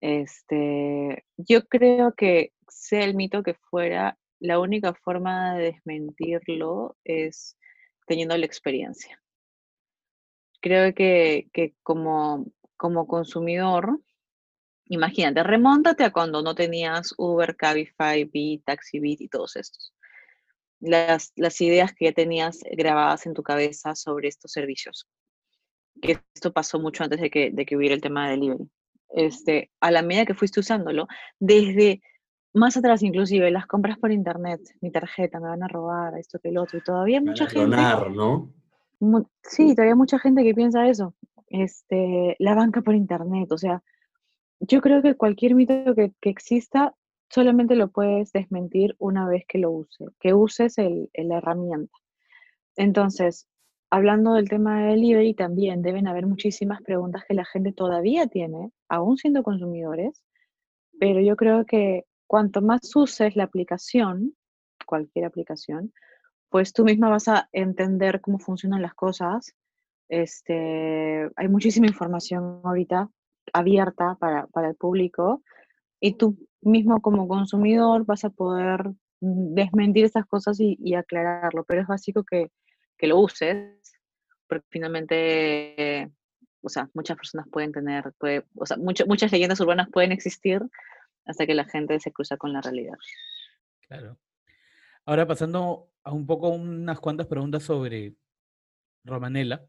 Este, 0.04 1.24
yo 1.36 1.64
creo 1.68 2.12
que 2.16 2.52
sea 2.66 3.04
el 3.04 3.14
mito 3.14 3.44
que 3.44 3.54
fuera, 3.54 4.18
la 4.40 4.58
única 4.58 4.94
forma 4.94 5.54
de 5.54 5.66
desmentirlo 5.66 6.96
es 7.04 7.56
teniendo 8.08 8.36
la 8.36 8.44
experiencia. 8.44 9.22
Creo 10.60 10.92
que, 10.92 11.46
que 11.52 11.76
como 11.84 12.52
como 12.82 13.06
consumidor, 13.06 14.00
imagínate, 14.86 15.44
remóntate 15.44 16.02
a 16.02 16.10
cuando 16.10 16.42
no 16.42 16.56
tenías 16.56 17.14
Uber, 17.16 17.54
Cabify, 17.54 18.24
Bit, 18.24 18.64
TaxiBit 18.64 19.20
y 19.20 19.28
todos 19.28 19.54
estos. 19.54 19.94
Las, 20.80 21.30
las 21.36 21.60
ideas 21.60 21.92
que 21.92 22.06
ya 22.06 22.12
tenías 22.12 22.58
grabadas 22.72 23.26
en 23.26 23.34
tu 23.34 23.44
cabeza 23.44 23.94
sobre 23.94 24.26
estos 24.26 24.50
servicios. 24.50 25.06
Que 26.00 26.18
esto 26.34 26.52
pasó 26.52 26.80
mucho 26.80 27.04
antes 27.04 27.20
de 27.20 27.30
que, 27.30 27.52
de 27.52 27.64
que 27.64 27.76
hubiera 27.76 27.94
el 27.94 28.00
tema 28.00 28.24
de 28.24 28.32
delivery. 28.32 28.68
Este, 29.10 29.70
a 29.78 29.92
la 29.92 30.02
medida 30.02 30.26
que 30.26 30.34
fuiste 30.34 30.58
usándolo, 30.58 31.06
desde 31.38 32.02
más 32.52 32.76
atrás 32.76 33.04
inclusive, 33.04 33.48
las 33.52 33.68
compras 33.68 33.96
por 33.96 34.10
internet, 34.10 34.60
mi 34.80 34.90
tarjeta, 34.90 35.38
me 35.38 35.50
van 35.50 35.62
a 35.62 35.68
robar, 35.68 36.18
esto 36.18 36.40
que 36.40 36.48
el 36.48 36.58
otro, 36.58 36.80
y 36.80 36.82
todavía 36.82 37.20
mucha 37.20 37.46
gente... 37.46 37.76
¿no? 38.10 38.52
Sí, 39.44 39.76
todavía 39.76 39.94
mucha 39.94 40.18
gente 40.18 40.42
que 40.42 40.52
piensa 40.52 40.88
eso 40.88 41.14
este, 41.52 42.36
la 42.38 42.54
banca 42.54 42.82
por 42.82 42.94
internet, 42.94 43.52
o 43.52 43.58
sea, 43.58 43.82
yo 44.60 44.80
creo 44.80 45.02
que 45.02 45.16
cualquier 45.16 45.54
mito 45.54 45.94
que, 45.94 46.12
exista 46.22 46.94
solamente 47.28 47.76
lo 47.76 47.90
puedes 47.90 48.32
desmentir 48.32 48.94
una 48.98 49.26
vez 49.28 49.44
que 49.46 49.58
lo 49.58 49.70
use, 49.70 50.06
que 50.20 50.34
uses 50.34 50.78
el, 50.78 51.10
la 51.14 51.38
herramienta. 51.38 51.96
Entonces, 52.76 53.48
hablando 53.90 54.34
del 54.34 54.48
tema 54.48 54.84
del 54.84 55.04
eBay, 55.04 55.34
también 55.34 55.82
deben 55.82 56.06
haber 56.06 56.26
muchísimas 56.26 56.80
preguntas 56.82 57.24
que 57.26 57.34
la 57.34 57.44
gente 57.44 57.72
todavía 57.72 58.26
tiene, 58.26 58.70
aún 58.88 59.18
siendo 59.18 59.42
consumidores, 59.42 60.22
pero 60.98 61.20
yo 61.20 61.36
creo 61.36 61.66
que 61.66 62.04
cuanto 62.26 62.62
más 62.62 62.94
uses 62.94 63.34
la 63.36 63.44
aplicación, 63.44 64.34
cualquier 64.86 65.24
aplicación, 65.24 65.92
pues 66.48 66.72
tú 66.72 66.84
misma 66.84 67.08
vas 67.08 67.28
a 67.28 67.48
entender 67.52 68.20
cómo 68.20 68.38
funcionan 68.38 68.82
las 68.82 68.94
cosas 68.94 69.54
este, 70.12 71.30
hay 71.36 71.48
muchísima 71.48 71.86
información 71.86 72.60
ahorita 72.64 73.08
abierta 73.54 74.14
para, 74.20 74.46
el 74.68 74.74
público 74.74 75.42
y 76.00 76.18
tú 76.18 76.36
mismo 76.60 77.00
como 77.00 77.26
consumidor 77.26 78.04
vas 78.04 78.26
a 78.26 78.30
poder 78.30 78.90
desmentir 79.20 80.04
esas 80.04 80.26
cosas 80.26 80.58
y, 80.60 80.94
aclararlo, 80.94 81.64
pero 81.64 81.80
es 81.80 81.86
básico 81.86 82.24
que, 82.24 82.50
lo 83.00 83.18
uses, 83.18 83.74
porque 84.46 84.66
finalmente, 84.68 86.12
o 86.60 86.68
sea, 86.68 86.88
muchas 86.94 87.16
personas 87.16 87.48
pueden 87.50 87.72
tener, 87.72 88.12
o 88.54 88.66
sea, 88.66 88.76
muchas 88.76 89.32
leyendas 89.32 89.60
urbanas 89.60 89.88
pueden 89.90 90.12
existir 90.12 90.60
hasta 91.24 91.46
que 91.46 91.54
la 91.54 91.64
gente 91.64 91.98
se 92.00 92.12
cruza 92.12 92.36
con 92.36 92.52
la 92.52 92.60
realidad. 92.60 92.98
Claro. 93.88 94.18
Ahora 95.06 95.26
pasando 95.26 95.88
a 96.04 96.12
un 96.12 96.26
poco 96.26 96.50
unas 96.50 97.00
cuantas 97.00 97.26
preguntas 97.26 97.62
sobre 97.62 98.14
Romanela. 99.04 99.66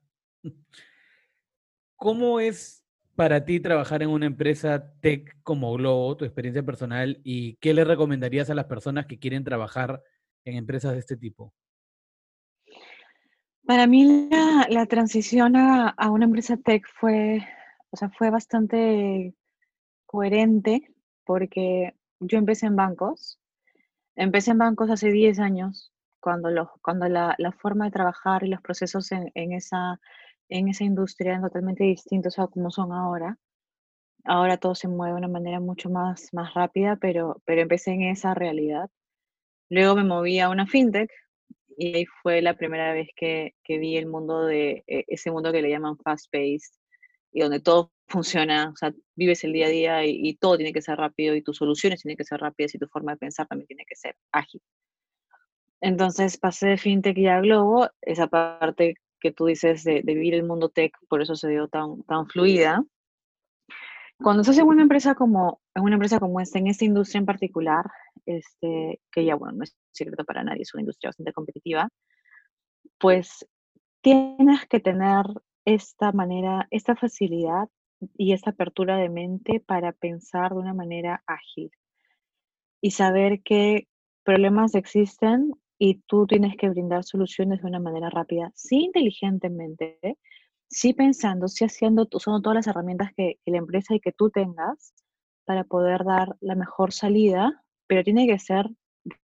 ¿Cómo 1.95 2.39
es 2.39 2.83
para 3.15 3.45
ti 3.45 3.59
trabajar 3.59 4.01
en 4.01 4.09
una 4.09 4.25
empresa 4.25 4.91
tech 4.99 5.37
como 5.43 5.73
Globo, 5.73 6.17
tu 6.17 6.25
experiencia 6.25 6.63
personal, 6.63 7.21
y 7.23 7.55
qué 7.57 7.73
le 7.73 7.83
recomendarías 7.83 8.49
a 8.49 8.55
las 8.55 8.65
personas 8.65 9.05
que 9.05 9.19
quieren 9.19 9.43
trabajar 9.43 10.03
en 10.45 10.55
empresas 10.55 10.93
de 10.93 10.99
este 10.99 11.17
tipo? 11.17 11.53
Para 13.65 13.87
mí 13.87 14.29
la, 14.69 14.85
transición 14.87 15.55
a, 15.55 15.95
una 16.09 16.25
empresa 16.25 16.57
tech 16.57 16.85
fue, 16.99 17.47
o 17.91 17.97
sea, 17.97 18.09
fue 18.09 18.29
bastante 18.29 19.33
coherente 20.05 20.93
porque 21.23 21.95
yo 22.19 22.37
empecé 22.37 22.65
en 22.65 22.75
bancos. 22.75 23.39
Empecé 24.15 24.51
en 24.51 24.57
bancos 24.57 24.89
hace 24.89 25.11
10 25.11 25.39
años, 25.39 25.93
cuando, 26.19 26.49
los, 26.49 26.67
cuando 26.81 27.07
la, 27.07 27.35
la, 27.37 27.51
forma 27.51 27.85
de 27.85 27.91
trabajar 27.91 28.43
y 28.43 28.49
los 28.49 28.61
procesos 28.61 29.11
en, 29.11 29.31
en, 29.33 29.53
esa, 29.53 29.99
en 30.54 30.70
esa 30.70 30.84
industria 30.84 31.41
totalmente 31.41 31.84
distintos 31.84 32.38
a 32.38 32.47
como 32.47 32.70
son 32.70 32.91
ahora. 32.93 33.38
Ahora 34.24 34.58
todo 34.58 34.76
se 34.76 34.88
mueve 34.88 35.14
de 35.14 35.18
una 35.20 35.28
manera 35.28 35.60
mucho 35.60 35.89
más, 35.89 36.30
más 36.32 36.54
rápida, 36.54 36.95
pero, 36.97 37.41
pero 37.45 37.62
empecé 37.62 37.91
en 37.91 38.04
esa 38.04 38.34
realidad. 38.36 38.89
Luego 39.70 39.95
me 39.95 40.04
moví 40.04 40.39
a 40.39 40.49
una 40.49 40.68
fintech 40.68 41.10
y 41.78 41.95
ahí 41.95 42.06
fue 42.06 42.41
la 42.41 42.56
primera 42.56 42.93
vez 42.93 43.10
que, 43.16 43.56
que 43.64 43.80
vi 43.80 43.97
el 43.97 44.06
mundo 44.06 44.45
de 44.45 44.84
e, 44.88 45.06
ese 45.08 45.32
mundo 45.32 45.51
que 45.51 45.64
le 45.64 45.70
llaman 45.72 45.97
fast-paced 45.97 46.72
y 47.32 47.41
donde 47.41 47.60
todo 47.60 47.91
funciona, 48.08 48.70
o 48.70 48.76
sea, 48.76 48.93
vives 49.16 49.43
el 49.43 49.54
día 49.54 49.66
a 49.66 49.70
día 49.70 50.06
y, 50.06 50.36
todo 50.36 50.58
tiene 50.58 50.72
que 50.72 50.84
ser 50.84 50.97
rápido 50.99 51.36
y 51.36 51.41
tus 51.41 51.58
soluciones 51.58 52.04
tienen 52.04 52.18
que 52.18 52.26
ser 52.26 52.39
rápidas 52.39 52.76
y 52.76 52.78
tu 52.78 52.88
forma 52.88 53.14
de 53.14 53.18
pensar 53.18 53.47
también 53.47 53.68
tiene 53.68 53.86
que 53.88 53.95
ser 53.95 54.16
ágil. 54.32 54.62
Entonces 55.82 56.38
pasé 56.38 56.68
de 56.68 56.78
fintech 56.78 57.18
y 57.18 57.28
a 57.28 57.41
Globo, 57.41 57.89
esa 58.01 58.28
parte 58.28 58.95
que 59.24 59.32
tú 59.32 59.45
dices 59.45 59.86
de, 59.86 60.01
de, 60.03 60.13
vivir 60.13 60.34
el 60.34 60.43
mundo 60.43 60.67
tech, 60.67 60.93
por 61.07 61.21
eso 61.21 61.34
se 61.36 61.47
dio 61.47 61.69
tan, 61.69 62.03
tan 62.03 62.28
fluida. 62.28 62.84
Cuando 64.17 64.41
estás 64.41 64.57
en 64.57 64.67
una 64.67 64.82
empresa 64.82 65.15
como, 65.15 65.61
en 65.74 65.84
una 65.84 65.95
empresa 65.95 66.19
como 66.19 66.41
esta, 66.41 66.59
en 66.59 66.67
esta 66.67 66.84
industria 66.84 67.19
en 67.19 67.26
particular, 67.26 67.86
este, 68.26 68.99
que 69.09 69.24
ya, 69.24 69.36
bueno, 69.36 69.57
no 69.57 69.63
es 69.63 69.78
secreto 69.91 70.26
para 70.26 70.43
nadie, 70.43 70.63
es 70.63 70.74
una 70.74 70.82
industria 70.82 71.07
bastante 71.07 71.32
competitiva, 71.32 71.88
pues 72.99 73.47
tienes 74.01 74.65
que 74.67 74.82
tener 74.82 75.26
esta 75.63 76.11
manera, 76.11 76.67
esta 76.69 76.97
facilidad 76.97 77.69
y 78.17 78.34
esta 78.34 78.49
apertura 78.49 78.97
de 78.97 79.07
mente 79.07 79.61
para 79.65 79.93
pensar 79.93 80.51
de 80.51 80.59
una 80.59 80.74
manera 80.74 81.24
ágil 81.26 81.71
y 82.82 82.91
saber 82.91 83.41
que 83.41 83.88
problemas 84.26 84.76
existen 84.76 85.53
y 85.86 85.95
tú 86.07 86.25
tienes 86.25 86.55
que 86.55 86.69
brindar 86.69 87.03
soluciones 87.03 87.61
de 87.61 87.67
una 87.67 87.81
manera 87.81 88.09
rápida, 88.09 88.53
sí 88.55 88.86
inteligentemente, 88.86 89.99
sí 90.69 90.93
pensando, 90.93 91.49
sí 91.49 91.65
haciendo, 91.65 92.07
usando 92.09 92.41
todas 92.41 92.55
las 92.55 92.67
herramientas 92.67 93.11
que, 93.17 93.38
la 93.45 93.57
empresa 93.57 93.93
y 93.93 93.99
que 93.99 94.13
tú 94.13 94.29
tengas 94.29 94.93
para 95.43 95.65
poder 95.65 96.05
dar 96.05 96.38
la 96.39 96.55
mejor 96.55 96.93
salida, 96.93 97.65
pero 97.86 98.01
tiene 98.01 98.25
que 98.27 98.39
ser 98.39 98.69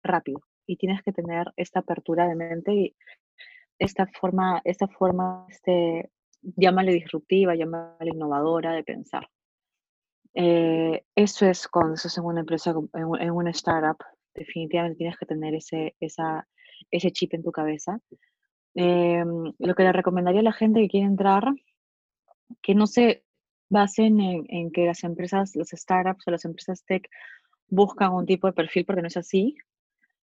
rápido 0.02 0.40
y 0.66 0.78
tienes 0.78 1.02
que 1.02 1.12
tener 1.12 1.52
esta 1.57 1.80
apertura 1.80 2.26
de 2.26 2.36
mente 2.36 2.72
y 2.72 2.96
esta 3.78 4.07
forma, 4.18 4.62
esta 4.64 4.88
forma, 4.88 5.44
este, 5.50 6.11
llámale 6.40 6.94
disruptiva, 6.94 7.54
llámale 7.54 8.12
innovadora 8.14 8.72
de 8.72 8.82
pensar. 8.82 9.28
Eh, 10.32 11.04
eso 11.14 11.44
es 11.44 11.68
cuando 11.68 11.96
estás 11.96 12.16
en 12.16 12.24
una 12.24 12.40
empresa, 12.40 12.74
en, 12.94 13.30
una 13.30 13.50
startup, 13.50 13.98
definitivamente 14.37 14.99
tienes 14.99 15.18
que 15.18 15.26
tener 15.26 15.55
ese, 15.55 15.97
esa, 16.01 16.47
ese 16.91 17.11
chip 17.11 17.34
en 17.34 17.43
tu 17.43 17.53
cabeza. 17.53 17.99
Em, 18.74 19.53
lo 19.59 19.74
que 19.74 19.82
le 19.82 19.93
recomendaría 19.93 20.41
a 20.41 20.45
la 20.45 20.53
gente 20.53 20.80
que 20.80 20.89
quiere 20.89 21.07
entrar, 21.07 21.45
que 22.62 22.74
no 22.74 22.87
se 22.87 23.24
basen 23.68 24.20
en, 24.20 24.70
que 24.70 24.87
las 24.87 25.03
empresas, 25.03 25.57
las 25.57 25.70
startups 25.70 26.28
o 26.28 26.30
las 26.30 26.45
empresas 26.45 26.84
tech 26.84 27.09
buscan 27.68 28.12
un 28.12 28.26
tipo 28.26 28.47
de 28.47 28.53
perfil, 28.53 28.84
porque 28.84 29.03
no 29.03 29.09
es 29.09 29.16
así. 29.16 29.57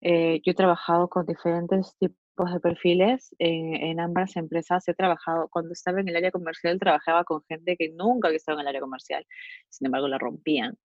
Eh, 0.01 0.41
yo 0.45 0.51
he 0.51 0.55
trabajado 0.55 1.09
con 1.09 1.25
diferentes 1.25 1.95
tipos 1.99 2.53
de 2.53 2.59
perfiles 2.59 3.35
en, 3.39 3.99
ambas 3.99 4.35
empresas. 4.37 4.87
He 4.87 4.93
trabajado, 4.93 5.49
cuando 5.49 5.73
estaba 5.73 5.99
en 5.99 6.07
el 6.07 6.15
área 6.15 6.31
comercial, 6.31 6.79
trabajaba 6.79 7.23
con 7.25 7.43
gente 7.49 7.75
que 7.77 7.89
nunca 7.89 8.27
había 8.27 8.37
estado 8.37 8.59
en 8.59 8.61
el 8.61 8.69
área 8.69 8.81
comercial, 8.81 9.25
sin 9.69 9.87
embargo 9.87 10.07
la 10.07 10.17
rompían. 10.17 10.77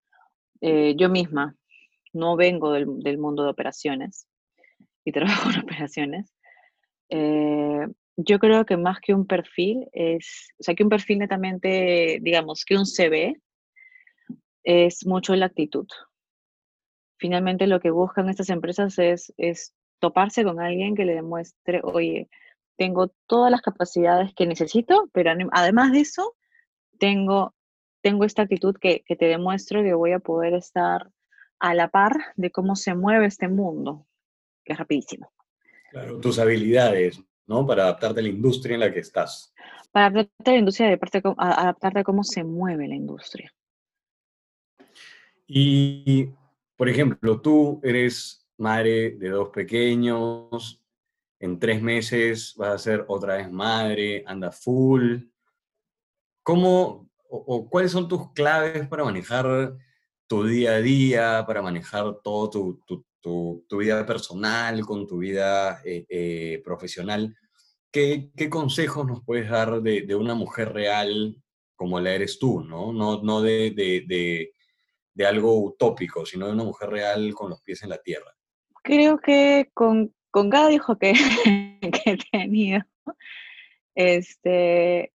Eh, 0.61 0.95
yo 0.97 1.09
misma 1.09 1.57
no 2.13 2.37
vengo 2.37 2.73
del, 2.73 2.99
del, 3.01 3.19
mundo 3.19 3.45
de 3.45 3.51
operaciones 3.51 4.27
y 5.05 5.13
trabajo 5.13 5.51
en 5.51 5.61
operaciones. 5.61 6.35
Eh, 7.09 7.87
yo 8.17 8.39
creo 8.39 8.65
que 8.65 8.77
más 8.77 9.01
que 9.01 9.15
un 9.15 9.27
perfil 9.27 9.89
es, 9.93 10.49
o 10.59 10.63
sea, 10.63 10.75
que 10.75 10.83
un 10.83 10.89
perfil 10.89 11.19
netamente, 11.19 12.19
digamos, 12.21 12.65
que 12.65 12.77
un 12.77 12.87
CV, 12.87 13.41
es 14.65 15.07
mucho 15.07 15.35
la 15.35 15.47
actitud. 15.47 15.87
Finalmente 17.19 17.67
lo 17.67 17.81
que 17.81 17.91
buscan 17.91 18.29
estas 18.29 18.51
empresas 18.51 18.99
es, 18.99 19.33
es 19.37 19.75
toparse 19.99 20.45
con 20.45 20.61
alguien 20.61 20.95
que 20.95 21.05
le 21.05 21.15
demuestre, 21.15 21.81
oye, 21.85 22.29
tengo 22.77 23.13
todas 23.27 23.51
las 23.51 23.63
capacidades 23.63 24.35
que 24.35 24.47
necesito, 24.47 25.09
pero 25.13 25.33
además 25.53 25.93
de 25.93 26.01
eso, 26.01 26.35
tengo, 26.99 27.55
tengo 28.03 28.25
esta 28.25 28.43
actitud 28.43 28.77
que, 28.81 29.03
que 29.07 29.17
te 29.17 29.27
demuestro 29.27 29.83
que 29.83 29.95
voy 29.95 30.13
a 30.13 30.19
poder 30.19 30.55
estar 30.55 31.12
a 31.63 31.75
la 31.75 31.89
par 31.89 32.13
de 32.35 32.51
cómo 32.51 32.75
se 32.75 32.93
mueve 32.95 33.27
este 33.27 33.47
mundo, 33.47 34.05
que 34.65 34.73
es 34.73 34.79
rapidísimo. 34.79 35.33
Claro, 35.93 36.19
tus 36.19 36.41
habilidades, 36.41 37.23
¿no? 37.47 37.65
Para 37.65 37.85
adaptarte 37.85 38.19
a 38.19 38.23
la 38.25 38.31
industria 38.31 38.75
en 38.75 38.81
la 38.81 38.93
que 38.93 38.99
estás. 38.99 39.55
Para 39.93 40.07
adaptarte 40.07 40.51
a 40.51 40.55
la 40.55 40.59
industria, 40.59 40.89
de 40.89 40.99
parte, 40.99 41.23
adaptarte 41.39 42.01
a 42.01 42.05
cómo 42.05 42.25
se 42.25 42.43
mueve 42.43 42.89
la 42.89 42.97
industria. 42.97 43.55
Y, 45.47 46.31
por 46.77 46.89
ejemplo, 46.89 47.41
tú 47.41 47.81
eres 47.85 48.45
madre 48.59 49.13
de 49.13 49.29
dos 49.29 49.51
pequeños, 49.51 50.83
en 51.39 51.61
tres 51.61 51.81
meses 51.81 52.55
vas 52.57 52.75
a 52.75 52.79
ser 52.79 53.05
otra 53.07 53.37
vez 53.37 53.51
madre, 53.51 54.25
anda 54.27 54.51
full. 54.51 55.19
¿Cómo 56.43 57.09
o, 57.29 57.69
cuáles 57.71 57.93
son 57.93 58.09
tus 58.09 58.33
claves 58.33 58.89
para 58.89 59.05
manejar 59.05 59.77
tu 60.33 60.45
día 60.45 60.77
a 60.77 60.81
día, 60.81 61.45
para 61.47 61.61
manejar 61.61 62.23
todo 62.25 62.49
tu, 62.49 62.81
tu, 63.21 63.67
tu, 63.69 63.77
vida 63.77 64.07
personal 64.07 64.81
con 64.81 65.07
tu 65.07 65.19
vida 65.19 65.83
eh, 65.85 66.07
eh, 66.09 66.63
profesional? 66.65 67.37
¿Qué, 67.91 68.31
¿Qué, 68.35 68.49
consejos 68.49 69.07
nos 69.07 69.23
puedes 69.23 69.51
dar 69.51 69.83
de, 69.83 70.15
una 70.15 70.35
mujer 70.35 70.73
real 70.73 71.37
como 71.77 72.01
la 72.01 72.15
eres 72.15 72.39
tú, 72.39 72.65
no, 72.65 72.95
no, 72.95 73.23
no 73.23 73.43
de, 73.43 73.73
de, 73.77 74.55
de 75.13 75.27
algo 75.27 75.63
utópico, 75.63 76.25
sino 76.25 76.47
de 76.47 76.55
una 76.55 76.65
mujer 76.65 76.89
real 76.89 77.35
con 77.35 77.51
los 77.51 77.61
pies 77.61 77.83
en 77.83 77.91
la 77.91 77.99
tierra? 77.99 78.33
creo 78.83 79.19
que 79.19 79.69
con, 79.75 80.15
con 80.31 80.49
cada 80.49 80.73
hijo 80.73 80.97
que, 80.97 81.13
que, 81.83 82.11
he 82.11 82.17
tenido, 82.33 82.81
este, 83.95 85.13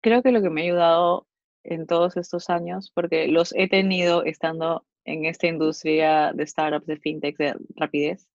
creo 0.00 0.22
que 0.22 0.32
lo 0.32 0.40
que 0.40 0.48
me 0.48 0.62
ha 0.62 0.64
ayudado 0.64 1.27
en 1.68 1.86
todos 1.86 2.16
estos 2.16 2.48
años, 2.50 2.90
porque 2.94 3.28
los 3.28 3.54
he 3.54 3.68
tenido 3.68 4.24
estando 4.24 4.86
en 5.04 5.26
esta 5.26 5.46
industria 5.46 6.32
de 6.32 6.46
startups, 6.46 6.86
de 6.86 6.96
fintech, 6.96 7.36
de 7.36 7.54
rapidez, 7.76 8.28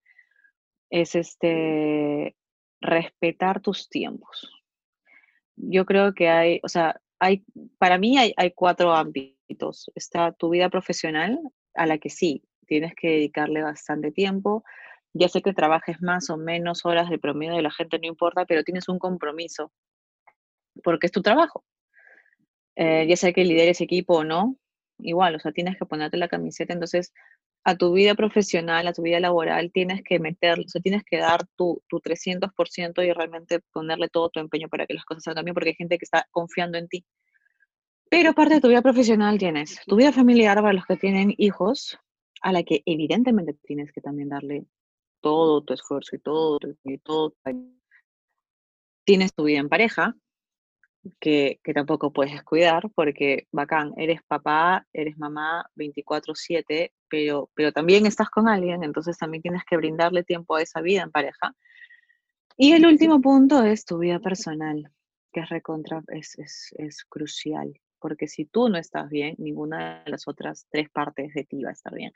es 0.89 1.15
este, 1.15 2.35
respetar 2.79 3.59
tus 3.61 3.89
tiempos. 3.89 4.51
Yo 5.55 5.85
creo 5.85 6.13
que 6.13 6.29
hay, 6.29 6.59
o 6.63 6.69
sea, 6.69 7.01
hay, 7.19 7.43
para 7.79 7.97
mí 7.97 8.17
hay, 8.17 8.33
hay 8.37 8.51
cuatro 8.51 8.93
ámbitos. 8.93 9.91
Está 9.95 10.31
tu 10.31 10.49
vida 10.49 10.69
profesional, 10.69 11.39
a 11.73 11.87
la 11.87 11.97
que 11.97 12.09
sí, 12.09 12.43
tienes 12.67 12.93
que 12.95 13.09
dedicarle 13.09 13.63
bastante 13.63 14.11
tiempo. 14.11 14.63
Ya 15.13 15.29
sé 15.29 15.41
que 15.41 15.53
trabajes 15.53 16.01
más 16.01 16.29
o 16.29 16.37
menos 16.37 16.85
horas 16.85 17.09
de 17.09 17.19
promedio 17.19 17.55
de 17.55 17.61
la 17.63 17.71
gente, 17.71 17.97
no 17.99 18.07
importa, 18.07 18.45
pero 18.45 18.63
tienes 18.63 18.89
un 18.89 18.99
compromiso, 18.99 19.71
porque 20.83 21.07
es 21.07 21.11
tu 21.11 21.21
trabajo. 21.21 21.63
Eh, 22.75 23.05
ya 23.07 23.15
sea 23.17 23.33
que 23.33 23.45
lideres 23.45 23.81
equipo 23.81 24.17
o 24.17 24.23
no, 24.23 24.57
igual, 24.99 25.35
o 25.35 25.39
sea, 25.39 25.51
tienes 25.51 25.77
que 25.77 25.85
ponerte 25.85 26.17
la 26.17 26.27
camiseta. 26.27 26.73
Entonces, 26.73 27.13
a 27.63 27.77
tu 27.77 27.93
vida 27.93 28.15
profesional, 28.15 28.87
a 28.87 28.93
tu 28.93 29.03
vida 29.03 29.19
laboral, 29.19 29.71
tienes 29.71 30.01
que 30.03 30.19
meterle, 30.19 30.65
o 30.65 30.69
sea, 30.69 30.81
tienes 30.81 31.03
que 31.03 31.17
dar 31.17 31.45
tu, 31.55 31.81
tu 31.87 31.99
300% 32.01 33.03
y 33.03 33.13
realmente 33.13 33.61
ponerle 33.71 34.09
todo 34.09 34.29
tu 34.29 34.39
empeño 34.39 34.67
para 34.69 34.85
que 34.85 34.93
las 34.93 35.05
cosas 35.05 35.23
salgan 35.23 35.45
bien, 35.45 35.53
porque 35.53 35.69
hay 35.69 35.75
gente 35.75 35.97
que 35.97 36.05
está 36.05 36.27
confiando 36.31 36.77
en 36.77 36.87
ti. 36.87 37.05
Pero 38.09 38.31
aparte 38.31 38.55
de 38.55 38.61
tu 38.61 38.67
vida 38.67 38.81
profesional 38.81 39.39
tienes 39.39 39.79
tu 39.87 39.95
vida 39.95 40.11
familiar 40.11 40.57
para 40.57 40.73
los 40.73 40.85
que 40.85 40.97
tienen 40.97 41.33
hijos, 41.37 41.97
a 42.41 42.51
la 42.51 42.63
que 42.63 42.83
evidentemente 42.85 43.55
tienes 43.63 43.91
que 43.91 44.01
también 44.01 44.29
darle 44.29 44.65
todo 45.21 45.63
tu 45.63 45.73
esfuerzo 45.73 46.15
y 46.15 46.19
todo, 46.19 46.59
y 46.83 46.97
todo. 46.99 47.33
Tienes 49.05 49.33
tu 49.33 49.45
vida 49.45 49.59
en 49.59 49.69
pareja, 49.69 50.15
que, 51.19 51.59
que, 51.63 51.73
tampoco 51.73 52.13
puedes 52.13 52.33
descuidar, 52.33 52.89
porque 52.95 53.47
bacán, 53.51 53.93
eres 53.97 54.21
papá, 54.27 54.87
eres 54.93 55.17
mamá 55.17 55.69
24/7, 55.75 56.91
pero, 57.09 57.49
pero 57.53 57.71
también 57.71 58.05
estás 58.05 58.29
con 58.29 58.47
alguien, 58.47 58.83
entonces 58.83 59.17
también 59.17 59.41
tienes 59.41 59.63
que 59.65 59.77
brindarle 59.77 60.23
tiempo 60.23 60.55
a 60.55 60.61
esa 60.61 60.81
vida 60.81 61.03
en 61.03 61.11
pareja. 61.11 61.55
Y 62.57 62.73
el 62.73 62.85
último 62.85 63.19
punto 63.21 63.63
es 63.63 63.85
tu 63.85 63.97
vida 63.97 64.19
personal, 64.19 64.91
que 65.31 65.41
es 65.41 65.49
recontra, 65.49 66.03
es, 66.07 66.37
es, 66.37 66.73
es 66.77 67.03
crucial 67.03 67.73
porque 68.03 68.27
si 68.27 68.43
tú 68.43 68.67
no 68.67 68.77
estás 68.77 69.09
bien, 69.09 69.33
ninguna 69.37 70.03
de 70.03 70.11
las 70.11 70.27
otras 70.27 70.67
tres 70.69 70.89
partes 70.89 71.33
de 71.33 71.45
ti 71.45 71.63
va 71.63 71.69
a 71.69 71.71
estar 71.71 71.95
bien. 71.95 72.11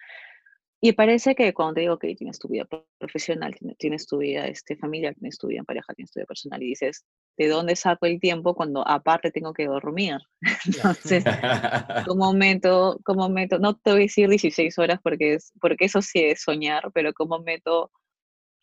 y 0.82 0.92
parece 0.92 1.34
que 1.34 1.54
cuando 1.54 1.76
te 1.76 1.82
digo 1.82 1.98
que 1.98 2.14
tienes 2.14 2.40
tu 2.40 2.50
vida 2.50 2.68
profesional, 3.00 3.56
tienes 3.80 4.06
tu 4.06 4.18
vida 4.18 4.48
este, 4.48 4.76
familiar, 4.76 5.16
tienes 5.16 5.38
tu 5.38 5.48
vida 5.48 5.60
en 5.60 5.66
pareja, 5.66 5.94
tienes 5.94 6.12
tu 6.12 6.20
vida 6.20 6.26
personal, 6.26 6.62
y 6.62 6.68
dices, 6.68 7.06
¿de 7.38 7.48
dónde 7.48 7.76
saco 7.76 8.06
el 8.06 8.20
tiempo 8.20 8.56
cuando 8.56 8.88
aparte 8.88 9.32
tengo 9.32 9.54
que 9.54 9.68
dormir? 9.68 10.18
Entonces, 10.66 11.24
como 12.08 12.34
meto, 12.34 13.00
como 13.04 13.30
meto, 13.30 13.60
no 13.60 13.76
te 13.76 13.92
voy 13.92 14.00
a 14.02 14.04
decir 14.04 14.28
16 14.28 14.78
horas 14.80 15.00
porque, 15.04 15.36
es, 15.36 15.54
porque 15.62 15.86
eso 15.86 16.02
sí 16.02 16.20
es 16.20 16.42
soñar, 16.42 16.92
pero 16.94 17.14
como 17.14 17.40
meto, 17.40 17.92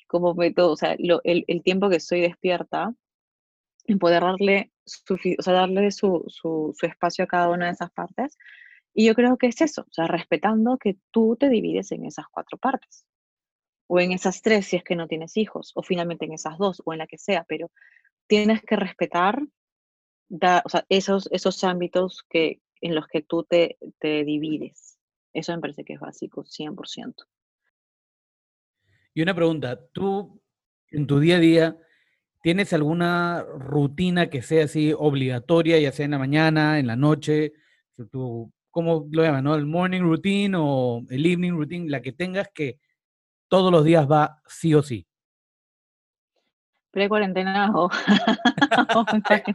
como 0.07 0.35
meto, 0.35 0.73
o 0.73 0.77
sea, 0.77 0.97
el, 0.99 1.45
el, 1.47 1.63
tiempo 1.63 1.89
que 1.89 1.97
estoy 1.97 2.21
despierta, 2.21 2.93
en 3.87 3.99
poder 3.99 4.23
darle, 4.23 4.73
o 5.11 5.43
sea, 5.43 5.53
darle 5.53 5.91
su, 5.91 6.25
su, 6.29 6.75
su 6.79 6.87
espacio 6.87 7.25
a 7.25 7.29
cada 7.29 7.51
una 7.51 7.67
de 7.67 7.73
esas 7.73 7.91
partes, 7.93 8.37
y 8.93 9.07
yo 9.07 9.15
creo 9.15 9.37
que 9.37 9.49
es 9.49 9.61
eso, 9.61 9.83
o 9.83 9.93
sea, 9.93 10.07
respetando 10.07 10.79
que 10.79 10.97
tú 11.11 11.37
te 11.39 11.49
divides 11.49 11.93
en 11.93 12.07
esas 12.07 12.27
cuatro 12.31 12.59
partes, 12.59 13.05
o 13.87 14.01
en 14.01 14.13
esas 14.13 14.41
tres 14.41 14.67
si 14.67 14.77
es 14.77 14.85
que 14.85 14.97
no 14.97 15.09
tienes 15.09 15.37
hijos, 15.37 15.73
o 15.75 15.83
finalmente 15.83 16.25
en 16.25 16.33
esas 16.33 16.59
dos, 16.59 16.81
o 16.85 16.93
en 16.93 17.01
la 17.01 17.07
que 17.07 17.19
sea, 17.19 17.45
pero 17.49 17.71
tienes 18.27 18.63
que 18.63 18.77
respetar 18.77 19.43
o 20.65 20.69
sea, 20.69 20.85
esos, 20.89 21.29
esos 21.33 21.63
ámbitos 21.65 22.25
que, 22.29 22.61
en 22.81 22.95
los 22.95 23.07
que 23.07 23.23
tú 23.23 23.45
te, 23.45 23.77
te 23.99 24.25
divides. 24.25 24.99
Eso 25.33 25.53
me 25.53 25.61
parece 25.61 25.85
que 25.85 25.95
es 25.95 26.01
básico, 26.01 26.45
100%. 26.45 27.15
Y 29.15 29.23
una 29.23 29.35
pregunta, 29.35 29.79
¿tú 29.93 30.41
en 30.91 31.07
tu 31.07 31.21
día 31.21 31.37
a 31.37 31.41
día 31.41 31.79
tienes 32.43 32.73
alguna 32.73 33.43
rutina 33.43 34.29
que 34.29 34.43
sea 34.43 34.65
así 34.65 34.93
obligatoria, 34.97 35.79
ya 35.79 35.93
sea 35.93 36.05
en 36.05 36.13
la 36.13 36.19
mañana, 36.19 36.79
en 36.79 36.87
la 36.87 36.97
noche? 36.97 37.53
¿Tú 38.11 38.53
¿cómo 38.71 39.07
lo 39.11 39.23
llaman? 39.23 39.45
¿no? 39.45 39.55
El 39.55 39.67
morning 39.67 40.01
routine 40.01 40.57
o 40.59 41.05
el 41.09 41.27
evening 41.27 41.53
routine, 41.53 41.89
la 41.89 42.03
que 42.03 42.13
tengas 42.13 42.49
que 42.53 42.81
todos 43.49 43.71
los 43.71 43.85
días 43.85 44.11
va 44.11 44.43
sí 44.49 44.75
o 44.75 44.83
sí. 44.83 45.07
Pre-cuarentena 46.95 47.73
o... 47.75 47.91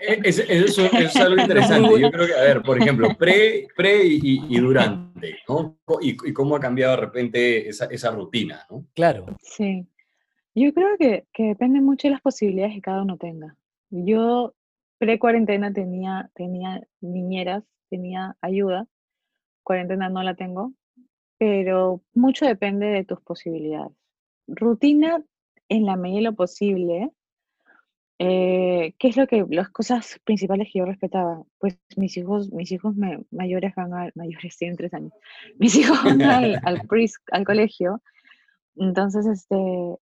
Eh, 0.02 0.20
eso, 0.26 0.44
es 0.44 1.16
algo 1.16 1.42
interesante. 1.42 2.02
Yo 2.02 2.12
creo 2.12 2.28
que, 2.28 2.34
a 2.34 2.42
ver, 2.42 2.62
por 2.62 2.78
ejemplo, 2.78 3.16
pre, 3.18 3.70
pre 3.78 4.02
y, 4.06 4.60
durante, 4.60 5.38
¿no? 5.48 5.80
Y, 6.02 6.18
cómo 6.34 6.58
ha 6.58 6.60
cambiado 6.60 6.98
de 6.98 7.02
repente 7.02 7.70
esa, 7.70 7.86
esa, 7.86 8.12
rutina, 8.12 8.66
¿no? 8.70 8.86
Claro. 8.94 9.26
Sí. 9.42 9.88
Yo 10.54 10.74
creo 10.74 10.98
que, 10.98 11.28
que 11.32 11.44
depende 11.44 11.80
mucho 11.80 12.10
de 12.10 12.12
las 12.12 12.22
posibilidades 12.22 12.76
que 12.76 12.82
cada 12.82 13.04
uno 13.04 13.16
tenga. 13.16 13.56
Yo 13.90 14.54
pre-cuarentena 14.98 15.72
tenía, 15.72 16.30
tenía 16.36 16.86
niñeras, 17.00 17.64
tenía 17.90 18.36
ayuda, 18.42 18.86
cuarentena 19.64 20.10
no 20.10 20.24
la 20.24 20.36
tengo, 20.36 20.74
pero 21.38 22.02
mucho 22.14 22.46
depende 22.46 22.88
de 22.88 23.06
tus 23.06 23.22
posibilidades. 23.22 23.94
Rutina 24.46 25.24
en 25.70 25.86
la 25.86 25.96
medida 25.96 26.18
de 26.18 26.24
lo 26.24 26.36
posible. 26.36 26.96
Eh, 26.98 27.12
¿Qué 28.20 28.94
es 29.00 29.16
lo 29.16 29.28
que, 29.28 29.46
las 29.50 29.70
cosas 29.70 30.20
principales 30.26 30.70
que 30.72 30.80
yo 30.80 30.86
respetaba? 30.86 31.42
Pues 31.58 31.80
mis 31.96 32.18
hijos, 32.18 32.52
mis 32.52 32.72
hijos 32.72 32.94
mayores 33.32 33.74
van 33.76 33.94
al, 33.94 34.12
mayores 34.14 34.58
tienen 34.58 34.76
tres 34.76 34.94
años, 34.94 35.14
mis 35.58 35.76
hijos 35.76 35.98
van 36.04 36.22
al, 36.22 36.60
al, 36.64 36.82
al 37.32 37.46
colegio, 37.46 38.02
entonces 38.76 39.26
este, 39.26 39.98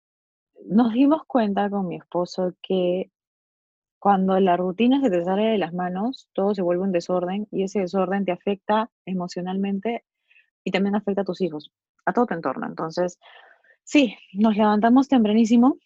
nos 0.66 0.92
dimos 0.92 1.24
cuenta 1.26 1.68
con 1.70 1.88
mi 1.88 1.96
esposo 1.96 2.54
que 2.62 3.10
cuando 3.98 4.38
la 4.38 4.56
rutina 4.56 5.00
se 5.00 5.08
te 5.08 5.24
sale 5.24 5.44
de 5.44 5.58
las 5.58 5.72
manos, 5.72 6.28
todo 6.34 6.54
se 6.54 6.60
vuelve 6.60 6.82
un 6.82 6.92
desorden 6.92 7.48
y 7.50 7.62
ese 7.62 7.80
desorden 7.80 8.26
te 8.26 8.32
afecta 8.32 8.90
emocionalmente 9.06 10.04
y 10.62 10.70
también 10.72 10.94
afecta 10.94 11.22
a 11.22 11.24
tus 11.24 11.40
hijos, 11.40 11.72
a 12.04 12.12
todo 12.12 12.26
tu 12.26 12.34
entorno. 12.34 12.66
Entonces, 12.66 13.18
sí, 13.82 14.14
nos 14.34 14.56
levantamos 14.56 15.08
tempranísimo 15.08 15.78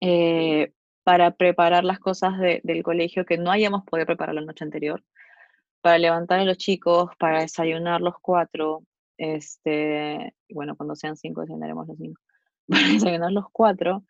eh, 0.00 0.72
para 1.02 1.32
preparar 1.32 1.84
las 1.84 1.98
cosas 1.98 2.38
del 2.38 2.82
colegio 2.82 3.24
que 3.24 3.38
no 3.38 3.50
hayamos 3.50 3.84
podido 3.84 4.06
preparar 4.06 4.34
la 4.34 4.42
noche 4.42 4.64
anterior, 4.64 5.02
para 5.80 5.98
levantar 5.98 6.40
a 6.40 6.44
los 6.44 6.58
chicos, 6.58 7.10
para 7.18 7.40
desayunar 7.40 8.00
los 8.00 8.14
cuatro, 8.20 8.82
este, 9.16 10.34
bueno, 10.50 10.76
cuando 10.76 10.94
sean 10.94 11.16
cinco 11.16 11.42
desayunaremos 11.42 11.88
los 11.88 11.96
cinco, 11.98 12.20
para 12.68 12.86
desayunar 12.88 13.32
los 13.32 13.46
cuatro, 13.52 14.04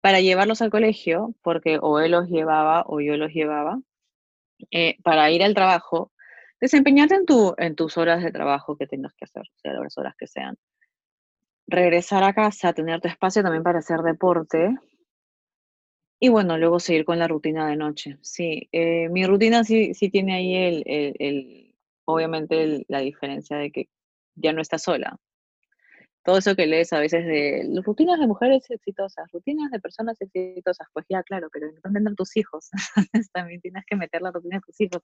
para 0.00 0.20
llevarlos 0.20 0.60
al 0.62 0.70
colegio, 0.70 1.34
porque 1.42 1.78
o 1.80 1.98
él 1.98 2.12
los 2.12 2.28
llevaba 2.28 2.84
o 2.86 3.00
yo 3.00 3.16
los 3.16 3.32
llevaba, 3.32 3.78
eh, 4.70 4.96
para 5.02 5.30
ir 5.30 5.42
al 5.42 5.54
trabajo, 5.54 6.12
desempeñarte 6.60 7.14
en, 7.14 7.24
en 7.58 7.74
tus 7.74 7.96
horas 7.96 8.22
de 8.22 8.32
trabajo 8.32 8.76
que 8.76 8.86
tengas 8.86 9.14
que 9.14 9.24
hacer, 9.24 9.44
sea 9.56 9.72
las 9.72 9.96
horas 9.98 10.14
que 10.18 10.26
sean. 10.26 10.56
Regresar 11.66 12.22
a 12.24 12.34
casa, 12.34 12.74
tener 12.74 13.00
tu 13.00 13.08
espacio 13.08 13.42
también 13.42 13.62
para 13.62 13.78
hacer 13.78 14.00
deporte. 14.00 14.74
Y 16.24 16.30
bueno, 16.30 16.56
luego 16.56 16.80
seguir 16.80 17.04
con 17.04 17.18
la 17.18 17.28
rutina 17.28 17.68
de 17.68 17.76
noche. 17.76 18.16
Sí, 18.22 18.66
eh, 18.72 19.10
mi 19.10 19.26
rutina 19.26 19.62
sí, 19.62 19.92
sí 19.92 20.08
tiene 20.08 20.34
ahí 20.34 20.54
el, 20.54 20.82
el, 20.86 21.74
obviamente 22.06 22.86
la 22.88 23.00
diferencia 23.00 23.58
de 23.58 23.70
que 23.70 23.90
ya 24.34 24.54
no 24.54 24.62
estás 24.62 24.84
sola 24.84 25.20
todo 26.24 26.38
eso 26.38 26.56
que 26.56 26.66
lees 26.66 26.94
a 26.94 27.00
veces 27.00 27.26
de 27.26 27.68
rutinas 27.84 28.18
de 28.18 28.26
mujeres 28.26 28.70
exitosas, 28.70 29.30
rutinas 29.32 29.70
de 29.70 29.80
personas 29.80 30.18
exitosas, 30.18 30.88
pues 30.94 31.04
ya, 31.10 31.22
claro, 31.22 31.48
pero 31.52 31.66
¿dónde 31.82 31.98
andan 31.98 32.16
tus 32.16 32.34
hijos? 32.38 32.70
También 33.34 33.60
tienes 33.60 33.84
que 33.86 33.94
meter 33.94 34.22
la 34.22 34.30
rutina 34.30 34.56
de 34.56 34.62
tus 34.62 34.80
hijos. 34.80 35.02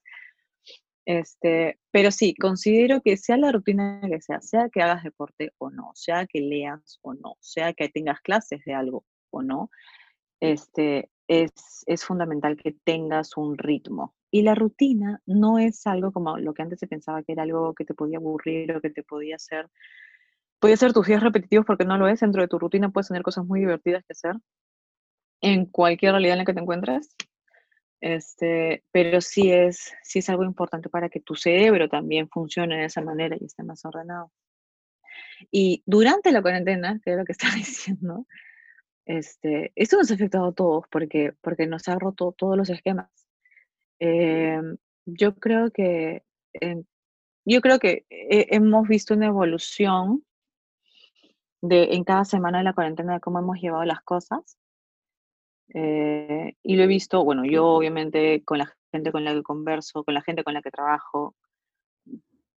Este, 1.05 1.79
pero 1.91 2.11
sí, 2.11 2.35
considero 2.35 3.03
que 3.03 3.18
sea 3.18 3.37
la 3.37 3.53
rutina 3.53 4.01
que 4.11 4.23
sea, 4.23 4.41
sea 4.41 4.71
que 4.71 4.81
hagas 4.81 5.05
deporte 5.05 5.53
o 5.59 5.68
no, 5.68 5.91
sea 5.95 6.25
que 6.25 6.41
leas 6.41 6.99
o 7.03 7.12
no, 7.12 7.37
sea 7.41 7.75
que 7.75 7.91
tengas 7.91 8.23
clases 8.23 8.64
de 8.64 8.73
algo 8.73 9.05
o 9.29 9.43
no, 9.43 9.68
este, 10.41 11.11
es, 11.28 11.84
es 11.86 12.05
fundamental 12.05 12.57
que 12.57 12.72
tengas 12.84 13.36
un 13.36 13.57
ritmo. 13.59 14.14
Y 14.30 14.43
la 14.43 14.55
rutina 14.55 15.20
no 15.26 15.59
es 15.59 15.86
algo 15.86 16.12
como 16.12 16.38
lo 16.38 16.55
que 16.55 16.62
antes 16.62 16.78
se 16.78 16.86
pensaba 16.86 17.22
que 17.22 17.32
era 17.32 17.43
algo 17.43 17.74
que 17.74 17.84
te 17.84 17.95
podía 17.95 18.18
aburrir 18.18 18.76
o 18.76 18.80
que 18.80 18.91
te 18.91 19.03
podía 19.03 19.36
hacer 19.36 19.68
Puede 20.61 20.76
ser 20.76 20.93
tus 20.93 21.07
días 21.07 21.22
repetitivos 21.22 21.64
porque 21.64 21.86
no 21.86 21.97
lo 21.97 22.07
es. 22.07 22.20
Dentro 22.20 22.43
de 22.43 22.49
tu 22.49 22.59
rutina 22.59 22.91
puedes 22.91 23.09
tener 23.09 23.22
cosas 23.22 23.47
muy 23.47 23.61
divertidas 23.61 24.05
que 24.05 24.12
hacer 24.12 24.36
en 25.41 25.64
cualquier 25.64 26.12
realidad 26.12 26.34
en 26.34 26.38
la 26.38 26.45
que 26.45 26.53
te 26.53 26.61
encuentres. 26.61 27.16
Este, 28.03 28.84
pero 28.93 29.22
sí 29.22 29.51
es, 29.51 29.93
sí 30.03 30.18
es 30.18 30.28
algo 30.28 30.45
importante 30.45 30.91
para 30.91 31.09
que 31.09 31.20
tu 31.20 31.34
cerebro 31.34 31.88
también 31.88 32.28
funcione 32.28 32.78
de 32.78 32.84
esa 32.84 33.01
manera 33.01 33.36
y 33.41 33.47
esté 33.47 33.62
más 33.62 33.84
ordenado. 33.86 34.30
Y 35.51 35.82
durante 35.86 36.30
la 36.30 36.43
cuarentena, 36.43 37.01
que 37.03 37.12
es 37.12 37.16
lo 37.16 37.24
que 37.24 37.32
estaba 37.41 37.55
diciendo, 37.55 38.26
este, 39.18 39.72
esto 39.74 39.96
nos 39.96 40.11
ha 40.11 40.14
afectado 40.14 40.46
a 40.46 40.52
todos 40.52 40.84
porque, 40.90 41.34
porque 41.40 41.66
nos 41.66 41.88
ha 41.88 41.98
roto 41.98 42.32
todos 42.32 42.56
los 42.56 42.70
esquemas. 42.70 43.11
Em, 43.98 44.76
yo 45.04 45.34
creo 45.34 45.70
que, 45.70 46.22
yo 47.44 47.61
creo 47.61 47.78
que 47.78 48.06
hemos 48.08 48.88
visto 48.88 49.14
una 49.14 49.26
evolución 49.26 50.24
de, 51.61 51.94
en 51.94 52.04
cada 52.04 52.24
semana 52.24 52.58
de 52.58 52.64
la 52.64 52.72
cuarentena 52.72 53.14
de 53.14 53.20
cómo 53.20 53.38
hemos 53.38 53.58
llevado 53.61 53.84
las 53.84 54.02
cosas. 54.02 54.58
Eh, 55.74 56.54
y 56.62 56.76
lo 56.76 56.82
he 56.84 56.86
visto, 56.86 57.24
bueno, 57.24 57.44
yo 57.44 57.66
obviamente 57.66 58.42
con 58.44 58.58
la 58.58 58.74
gente 58.92 59.12
con 59.12 59.24
la 59.24 59.34
que 59.34 59.42
converso, 59.42 60.04
con 60.04 60.14
la 60.14 60.22
gente 60.22 60.44
con 60.44 60.54
la 60.54 60.62
que 60.62 60.70
trabajo, 60.70 61.34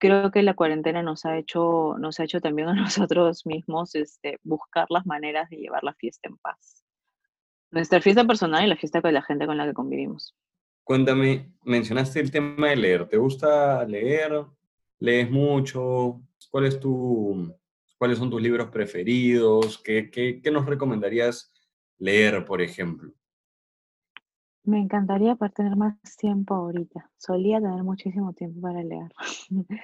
creo 0.01 0.31
que 0.31 0.41
la 0.41 0.55
cuarentena 0.55 1.03
nos 1.03 1.25
ha 1.25 1.37
hecho, 1.37 1.95
nos 1.99 2.19
ha 2.19 2.23
hecho 2.23 2.41
también 2.41 2.67
a 2.67 2.73
nosotros 3.07 3.45
mismos 3.45 3.95
este, 3.95 4.39
buscar 4.43 4.87
las 4.89 5.05
maneras 5.05 5.49
de 5.49 5.57
llevar 5.57 5.83
la 5.83 5.93
fiesta 5.93 6.27
en 6.27 6.37
paz. 6.37 6.83
Nuestra 7.69 8.01
fiesta 8.01 8.25
personal 8.25 8.65
y 8.65 8.67
la 8.67 8.75
fiesta 8.75 9.01
con 9.01 9.13
la 9.13 9.21
gente 9.21 9.45
con 9.45 9.57
la 9.57 9.65
que 9.65 9.73
convivimos. 9.73 10.35
Cuéntame, 10.83 11.53
mencionaste 11.63 12.19
el 12.19 12.31
tema 12.31 12.69
de 12.69 12.75
leer. 12.75 13.07
¿Te 13.07 13.17
gusta 13.17 13.85
leer? 13.85 14.43
¿Lees 14.97 15.29
mucho? 15.29 16.19
¿Cuál 16.49 16.65
es 16.65 16.79
¿Cuáles 17.97 18.17
son 18.17 18.31
tus 18.31 18.41
libros 18.41 18.69
preferidos? 18.71 19.77
¿Qué, 19.77 20.09
qué, 20.09 20.51
nos 20.51 20.65
recomendarías 20.65 21.53
leer, 21.99 22.43
por 22.43 22.61
ejemplo? 22.61 23.13
Me 24.63 24.79
encantaría 24.79 25.35
poder 25.35 25.53
tener 25.53 25.75
más 25.75 25.95
tiempo 26.17 26.53
ahorita. 26.55 27.09
Solía 27.17 27.59
tener 27.59 27.83
muchísimo 27.83 28.33
tiempo 28.33 28.61
para 28.61 28.83
leer. 28.83 29.11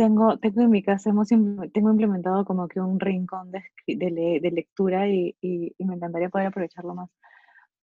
tengo, 0.00 0.38
tengo 0.38 0.62
en 0.62 0.70
mi 0.70 0.82
casa, 0.82 1.10
hemos, 1.10 1.28
tengo 1.28 1.90
implementado 1.90 2.44
como 2.46 2.68
que 2.68 2.80
un 2.80 2.98
rincón 2.98 3.50
de, 3.50 3.62
de, 3.86 4.50
lectura 4.50 5.08
y, 5.08 5.36
y, 5.42 5.74
me 5.84 5.96
encantaría 5.96 6.30
poder 6.30 6.46
aprovecharlo 6.46 6.94
más. 6.94 7.10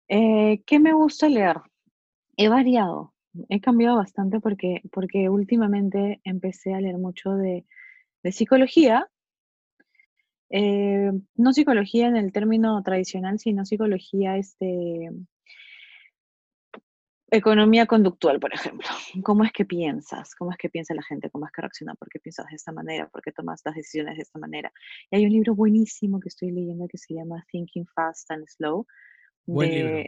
Eh, 0.07 0.63
¿Qué 0.65 0.80
me 0.80 0.93
gusta 0.93 1.30
leer? 1.30 1.57
He 2.36 2.49
variado, 2.49 3.13
he 3.49 3.61
cambiado 3.61 3.97
bastante 3.97 4.39
porque, 4.39 4.82
porque 4.91 5.30
últimamente 5.30 6.20
empecé 6.24 6.74
a 6.74 6.82
leer 6.82 6.97
mucho 6.97 7.36
de, 7.36 7.65
de 8.24 8.32
psicología, 8.32 9.07
eh, 10.49 11.11
no 11.36 11.53
psicología 11.53 12.07
en 12.07 12.15
el 12.15 12.32
término 12.32 12.82
tradicional, 12.82 13.38
sino 13.38 13.65
psicología 13.65 14.38
este, 14.38 15.11
economía 17.30 17.86
conductual, 17.86 18.39
por 18.39 18.53
ejemplo. 18.53 18.88
¿Cómo 19.23 19.43
es 19.43 19.51
que 19.51 19.65
piensas? 19.65 20.36
¿Cómo 20.36 20.51
es 20.51 20.57
que 20.57 20.69
piensa 20.69 20.93
la 20.93 21.03
gente? 21.03 21.30
¿Cómo 21.30 21.45
es 21.45 21.51
que 21.51 21.61
reacciona? 21.61 21.95
¿Por 21.95 22.09
qué 22.09 22.19
piensas 22.19 22.47
de 22.47 22.55
esta 22.55 22.71
manera? 22.71 23.07
¿Por 23.09 23.21
qué 23.21 23.32
tomas 23.32 23.61
las 23.65 23.75
decisiones 23.75 24.15
de 24.15 24.23
esta 24.23 24.39
manera? 24.39 24.71
Y 25.11 25.17
hay 25.17 25.25
un 25.25 25.32
libro 25.32 25.55
buenísimo 25.55 26.19
que 26.19 26.30
estoy 26.30 26.51
leyendo 26.51 26.88
que 26.88 26.97
se 26.97 27.13
llama 27.13 27.45
Thinking 27.51 27.86
Fast 27.88 28.32
and 28.32 28.45
Slow. 28.47 28.86
Buen 29.45 29.71
libro. 29.71 30.03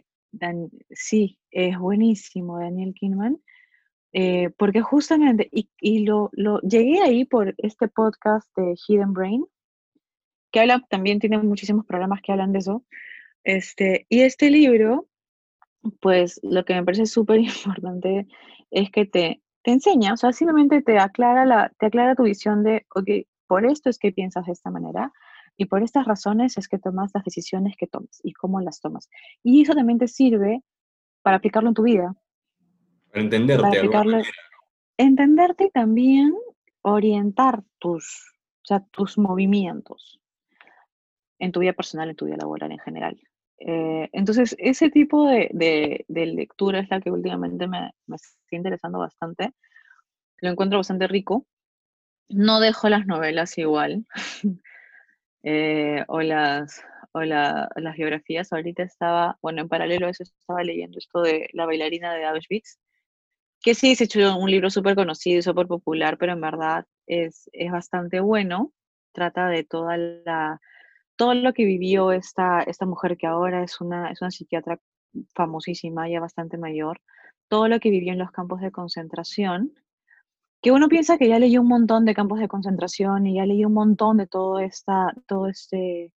sí, 0.91 1.39
es 1.51 1.77
buenísimo, 1.77 2.59
Daniel 2.59 2.93
Kinman. 2.93 3.41
Eh, 4.11 4.49
porque 4.57 4.81
justamente, 4.81 5.49
y, 5.51 5.99
lo, 5.99 6.29
lo, 6.33 6.59
llegué 6.61 7.01
ahí 7.01 7.25
por 7.25 7.53
este 7.57 7.87
podcast 7.87 8.49
de 8.57 8.75
Hidden 8.87 9.13
Brain, 9.13 9.45
que 10.51 10.61
habla, 10.61 10.83
también 10.89 11.19
tiene 11.19 11.37
muchísimos 11.37 11.85
programas 11.85 12.21
que 12.21 12.31
hablan 12.31 12.51
de 12.51 12.59
eso. 12.59 12.85
Este, 13.43 14.05
y 14.09 14.21
este 14.21 14.49
libro 14.49 15.08
pues 15.99 16.39
lo 16.43 16.65
que 16.65 16.73
me 16.75 16.83
parece 16.83 17.05
súper 17.05 17.39
importante 17.39 18.27
es 18.71 18.91
que 18.91 19.05
te, 19.05 19.41
te 19.63 19.71
enseña, 19.71 20.13
o 20.13 20.17
sea, 20.17 20.31
simplemente 20.31 20.81
te 20.81 20.99
aclara, 20.99 21.45
la, 21.45 21.71
te 21.79 21.87
aclara 21.87 22.15
tu 22.15 22.23
visión 22.23 22.63
de, 22.63 22.85
ok, 22.95 23.09
por 23.47 23.65
esto 23.65 23.89
es 23.89 23.97
que 23.97 24.11
piensas 24.11 24.45
de 24.45 24.51
esta 24.51 24.69
manera 24.69 25.11
y 25.57 25.65
por 25.65 25.83
estas 25.83 26.05
razones 26.05 26.57
es 26.57 26.67
que 26.67 26.79
tomas 26.79 27.11
las 27.13 27.23
decisiones 27.23 27.75
que 27.77 27.87
tomas 27.87 28.21
y 28.23 28.33
cómo 28.33 28.61
las 28.61 28.79
tomas. 28.79 29.09
Y 29.43 29.61
eso 29.61 29.73
también 29.73 29.99
te 29.99 30.07
sirve 30.07 30.63
para 31.21 31.37
aplicarlo 31.37 31.69
en 31.69 31.75
tu 31.75 31.83
vida. 31.83 32.15
Para 33.11 33.23
entenderte. 33.23 33.61
Para 33.61 33.77
aplicarlo, 33.77 34.21
entenderte 34.97 35.65
y 35.65 35.71
también 35.71 36.33
orientar 36.81 37.63
tus, 37.79 38.33
o 38.61 38.65
sea, 38.65 38.79
tus 38.91 39.17
movimientos 39.17 40.21
en 41.39 41.51
tu 41.51 41.61
vida 41.61 41.73
personal, 41.73 42.09
en 42.09 42.15
tu 42.15 42.25
vida 42.25 42.37
laboral 42.37 42.71
en 42.71 42.79
general. 42.79 43.19
Eh, 43.59 44.09
entonces, 44.13 44.55
ese 44.59 44.89
tipo 44.89 45.27
de, 45.27 46.05
lectura 46.07 46.79
es 46.79 46.89
la 46.89 47.01
que 47.01 47.11
últimamente 47.11 47.67
me, 47.67 47.91
está 48.13 48.55
interesando 48.55 48.99
bastante. 48.99 49.53
Lo 50.37 50.49
encuentro 50.49 50.79
bastante 50.79 51.07
rico. 51.07 51.45
No 52.29 52.59
dejo 52.59 52.89
las 52.89 53.07
novelas 53.07 53.57
igual, 53.57 54.05
eh, 55.43 56.05
o, 56.07 56.21
las, 56.21 56.83
o 57.13 57.21
las 57.21 57.95
biografías. 57.97 58.53
Ahorita 58.53 58.83
estaba, 58.83 59.37
bueno, 59.41 59.61
en 59.61 59.69
paralelo 59.69 60.07
a 60.07 60.11
eso 60.11 60.23
estaba 60.23 60.63
leyendo 60.63 60.99
esto 60.99 61.21
de 61.21 61.49
La 61.53 61.65
bailarina 61.65 62.13
de 62.13 62.25
Auschwitz, 62.25 62.79
que 63.61 63.75
sí, 63.75 63.95
se 63.95 64.05
hecho 64.05 64.37
un 64.37 64.51
libro 64.51 64.69
súper 64.69 64.95
conocido 64.95 65.39
y 65.39 65.41
súper 65.41 65.67
popular, 65.67 66.17
pero 66.17 66.33
en 66.33 66.41
verdad 66.41 66.85
es, 67.07 67.49
es 67.53 67.71
bastante 67.71 68.19
bueno. 68.21 68.73
Trata 69.11 69.47
de 69.49 69.63
toda 69.63 69.97
la 69.97 70.61
todo 71.19 71.33
lo 71.33 71.51
que 71.51 71.65
vivió 71.65 72.13
esta, 72.13 72.61
esta 72.61 72.85
mujer 72.85 73.17
que 73.17 73.27
ahora 73.27 73.61
es 73.61 73.81
una, 73.81 74.09
es 74.09 74.21
una 74.21 74.31
psiquiatra 74.31 74.79
famosísima, 75.35 76.07
ya 76.07 76.21
bastante 76.21 76.57
mayor, 76.57 77.01
todo 77.49 77.67
lo 77.67 77.81
que 77.81 77.89
vivió 77.89 78.13
en 78.13 78.19
los 78.19 78.31
campos 78.31 78.61
de 78.61 78.71
concentración, 78.71 79.73
que 80.61 80.71
uno 80.71 80.87
piensa 80.87 81.17
que 81.17 81.27
ya 81.27 81.37
leyó 81.37 81.59
un 81.59 81.67
montón 81.67 82.05
de 82.05 82.15
campos 82.15 82.39
de 82.39 82.47
concentración 82.47 83.27
y 83.27 83.35
ya 83.35 83.45
leyó 83.45 83.67
un 83.67 83.73
montón 83.73 84.15
de 84.15 84.27
todo, 84.27 84.59
esta, 84.59 85.13
todo 85.27 85.47
este, 85.47 86.13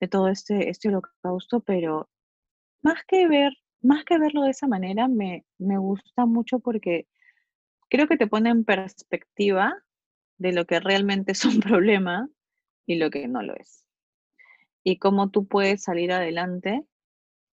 de 0.00 0.08
todo 0.08 0.28
este, 0.28 0.68
este 0.68 0.88
holocausto, 0.90 1.60
pero 1.60 2.10
más 2.82 3.02
que 3.08 3.26
ver, 3.26 3.54
más 3.80 4.04
que 4.04 4.18
verlo 4.18 4.42
de 4.42 4.50
esa 4.50 4.66
manera, 4.66 5.08
me, 5.08 5.46
me 5.56 5.78
gusta 5.78 6.26
mucho 6.26 6.58
porque 6.58 7.08
creo 7.88 8.06
que 8.06 8.18
te 8.18 8.26
pone 8.26 8.50
en 8.50 8.66
perspectiva 8.66 9.74
de 10.36 10.52
lo 10.52 10.66
que 10.66 10.78
realmente 10.78 11.32
es 11.32 11.42
un 11.46 11.60
problema 11.60 12.28
y 12.84 12.96
lo 12.96 13.08
que 13.08 13.28
no 13.28 13.40
lo 13.40 13.56
es 13.56 13.82
y 14.84 14.98
cómo 14.98 15.30
tú 15.30 15.46
puedes 15.46 15.82
salir 15.82 16.12
adelante 16.12 16.84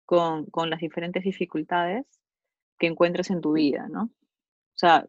con, 0.05 0.45
con, 0.45 0.69
las 0.69 0.79
diferentes 0.79 1.23
dificultades 1.23 2.05
que 2.79 2.87
encuentres 2.87 3.29
en 3.29 3.41
tu 3.41 3.53
vida, 3.53 3.87
¿no? 3.89 4.03
O 4.03 4.79
sea, 4.79 5.07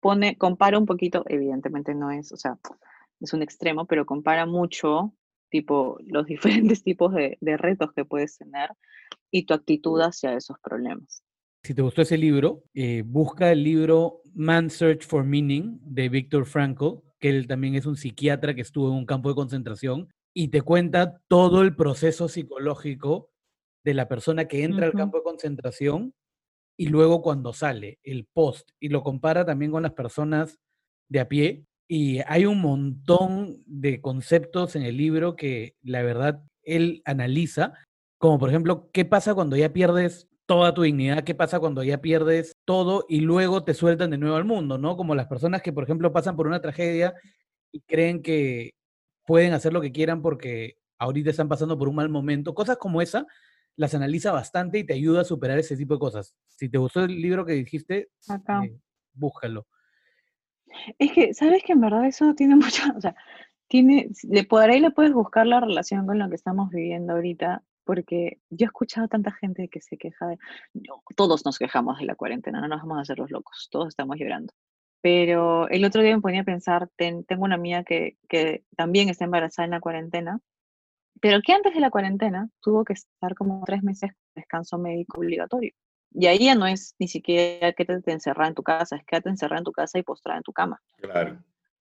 pone, 0.00 0.36
compara 0.36 0.78
un 0.78 0.86
poquito, 0.86 1.24
evidentemente 1.28 1.94
no 1.94 2.10
es, 2.10 2.32
o 2.32 2.36
sea, 2.36 2.58
es 3.20 3.32
un 3.32 3.42
extremo, 3.42 3.86
pero 3.86 4.04
compara 4.04 4.44
mucho, 4.46 5.14
tipo, 5.48 5.98
los 6.04 6.26
diferentes 6.26 6.82
tipos 6.82 7.14
de, 7.14 7.38
de 7.40 7.56
retos 7.56 7.92
que 7.92 8.04
puedes 8.04 8.36
tener 8.36 8.70
y 9.30 9.46
tu 9.46 9.54
actitud 9.54 10.00
hacia 10.00 10.34
esos 10.34 10.58
problemas. 10.60 11.22
Si 11.62 11.74
te 11.74 11.80
gustó 11.80 12.02
ese 12.02 12.18
libro, 12.18 12.64
eh, 12.74 13.02
busca 13.06 13.50
el 13.50 13.64
libro 13.64 14.20
Man's 14.34 14.74
Search 14.74 15.06
for 15.06 15.24
Meaning 15.24 15.80
de 15.82 16.10
Viktor 16.10 16.44
Frankl, 16.44 17.00
que 17.18 17.30
él 17.30 17.46
también 17.46 17.74
es 17.74 17.86
un 17.86 17.96
psiquiatra 17.96 18.54
que 18.54 18.60
estuvo 18.60 18.88
en 18.88 18.94
un 18.96 19.06
campo 19.06 19.30
de 19.30 19.34
concentración 19.34 20.08
y 20.34 20.48
te 20.48 20.62
cuenta 20.62 21.20
todo 21.28 21.62
el 21.62 21.76
proceso 21.76 22.28
psicológico 22.28 23.30
de 23.84 23.94
la 23.94 24.08
persona 24.08 24.46
que 24.46 24.64
entra 24.64 24.86
al 24.86 24.92
campo 24.92 25.18
de 25.18 25.24
concentración 25.24 26.12
y 26.76 26.88
luego 26.88 27.22
cuando 27.22 27.52
sale, 27.52 28.00
el 28.02 28.26
post, 28.26 28.70
y 28.80 28.88
lo 28.88 29.02
compara 29.04 29.46
también 29.46 29.70
con 29.70 29.84
las 29.84 29.92
personas 29.92 30.58
de 31.08 31.20
a 31.20 31.28
pie. 31.28 31.66
Y 31.86 32.20
hay 32.26 32.46
un 32.46 32.60
montón 32.60 33.62
de 33.66 34.00
conceptos 34.00 34.74
en 34.74 34.82
el 34.82 34.96
libro 34.96 35.36
que 35.36 35.76
la 35.82 36.02
verdad 36.02 36.42
él 36.62 37.02
analiza, 37.04 37.74
como 38.18 38.38
por 38.38 38.48
ejemplo, 38.48 38.90
¿qué 38.92 39.04
pasa 39.04 39.34
cuando 39.34 39.56
ya 39.56 39.72
pierdes 39.72 40.26
toda 40.46 40.74
tu 40.74 40.82
dignidad? 40.82 41.24
¿Qué 41.24 41.34
pasa 41.34 41.60
cuando 41.60 41.84
ya 41.84 42.00
pierdes 42.00 42.54
todo 42.64 43.04
y 43.08 43.20
luego 43.20 43.64
te 43.64 43.74
sueltan 43.74 44.10
de 44.10 44.18
nuevo 44.18 44.36
al 44.36 44.44
mundo? 44.44 44.78
¿no? 44.78 44.96
Como 44.96 45.14
las 45.14 45.26
personas 45.26 45.62
que, 45.62 45.72
por 45.72 45.84
ejemplo, 45.84 46.12
pasan 46.12 46.34
por 46.34 46.46
una 46.46 46.60
tragedia 46.60 47.14
y 47.70 47.80
creen 47.82 48.22
que 48.22 48.72
pueden 49.26 49.52
hacer 49.52 49.72
lo 49.72 49.80
que 49.80 49.92
quieran 49.92 50.22
porque 50.22 50.78
ahorita 50.98 51.30
están 51.30 51.48
pasando 51.48 51.78
por 51.78 51.88
un 51.88 51.96
mal 51.96 52.08
momento. 52.08 52.54
Cosas 52.54 52.76
como 52.76 53.02
esa 53.02 53.26
las 53.76 53.94
analiza 53.94 54.32
bastante 54.32 54.78
y 54.78 54.84
te 54.84 54.94
ayuda 54.94 55.22
a 55.22 55.24
superar 55.24 55.58
ese 55.58 55.76
tipo 55.76 55.94
de 55.94 56.00
cosas. 56.00 56.34
Si 56.48 56.68
te 56.68 56.78
gustó 56.78 57.04
el 57.04 57.20
libro 57.20 57.44
que 57.44 57.52
dijiste, 57.52 58.08
eh, 58.62 58.78
búscalo. 59.12 59.66
Es 60.98 61.12
que, 61.12 61.34
¿sabes 61.34 61.62
que 61.64 61.72
en 61.72 61.80
verdad 61.80 62.06
eso 62.06 62.34
tiene 62.34 62.56
mucha, 62.56 62.92
o 62.96 63.00
sea, 63.00 63.14
tiene, 63.68 64.10
le, 64.28 64.44
por 64.44 64.62
ahí 64.62 64.80
le 64.80 64.90
puedes 64.90 65.12
buscar 65.12 65.46
la 65.46 65.60
relación 65.60 66.06
con 66.06 66.18
lo 66.18 66.28
que 66.28 66.36
estamos 66.36 66.70
viviendo 66.70 67.14
ahorita, 67.14 67.62
porque 67.84 68.40
yo 68.50 68.66
he 68.66 68.68
escuchado 68.68 69.08
tanta 69.08 69.32
gente 69.32 69.68
que 69.68 69.80
se 69.80 69.96
queja 69.96 70.26
de, 70.26 70.38
todos 71.16 71.44
nos 71.44 71.58
quejamos 71.58 71.98
de 71.98 72.06
la 72.06 72.14
cuarentena, 72.14 72.60
no 72.60 72.68
nos 72.68 72.80
vamos 72.80 72.98
a 72.98 73.02
hacer 73.02 73.18
los 73.18 73.30
locos, 73.30 73.68
todos 73.70 73.88
estamos 73.88 74.16
llorando. 74.18 74.52
Pero 75.04 75.68
el 75.68 75.84
otro 75.84 76.00
día 76.00 76.16
me 76.16 76.22
ponía 76.22 76.40
a 76.40 76.44
pensar, 76.44 76.88
tengo 76.96 77.44
una 77.44 77.56
amiga 77.56 77.84
que, 77.84 78.16
que 78.26 78.64
también 78.74 79.10
está 79.10 79.26
embarazada 79.26 79.66
en 79.66 79.72
la 79.72 79.80
cuarentena, 79.80 80.40
pero 81.20 81.42
que 81.42 81.52
antes 81.52 81.74
de 81.74 81.80
la 81.80 81.90
cuarentena 81.90 82.48
tuvo 82.62 82.86
que 82.86 82.94
estar 82.94 83.34
como 83.34 83.62
tres 83.66 83.82
meses 83.82 84.12
de 84.12 84.40
descanso 84.40 84.78
médico 84.78 85.20
obligatorio. 85.20 85.74
Y 86.10 86.24
ahí 86.24 86.46
ya 86.46 86.54
no 86.54 86.66
es 86.66 86.94
ni 86.98 87.06
siquiera 87.06 87.74
que 87.74 87.84
te, 87.84 88.00
te 88.00 88.12
encerrar 88.12 88.48
en 88.48 88.54
tu 88.54 88.62
casa, 88.62 88.96
es 88.96 89.04
quédate 89.04 89.28
encerrada 89.28 89.58
en 89.58 89.64
tu 89.64 89.72
casa 89.72 89.98
y 89.98 90.02
postrada 90.04 90.38
en 90.38 90.42
tu 90.42 90.54
cama. 90.54 90.80
Claro. 90.96 91.36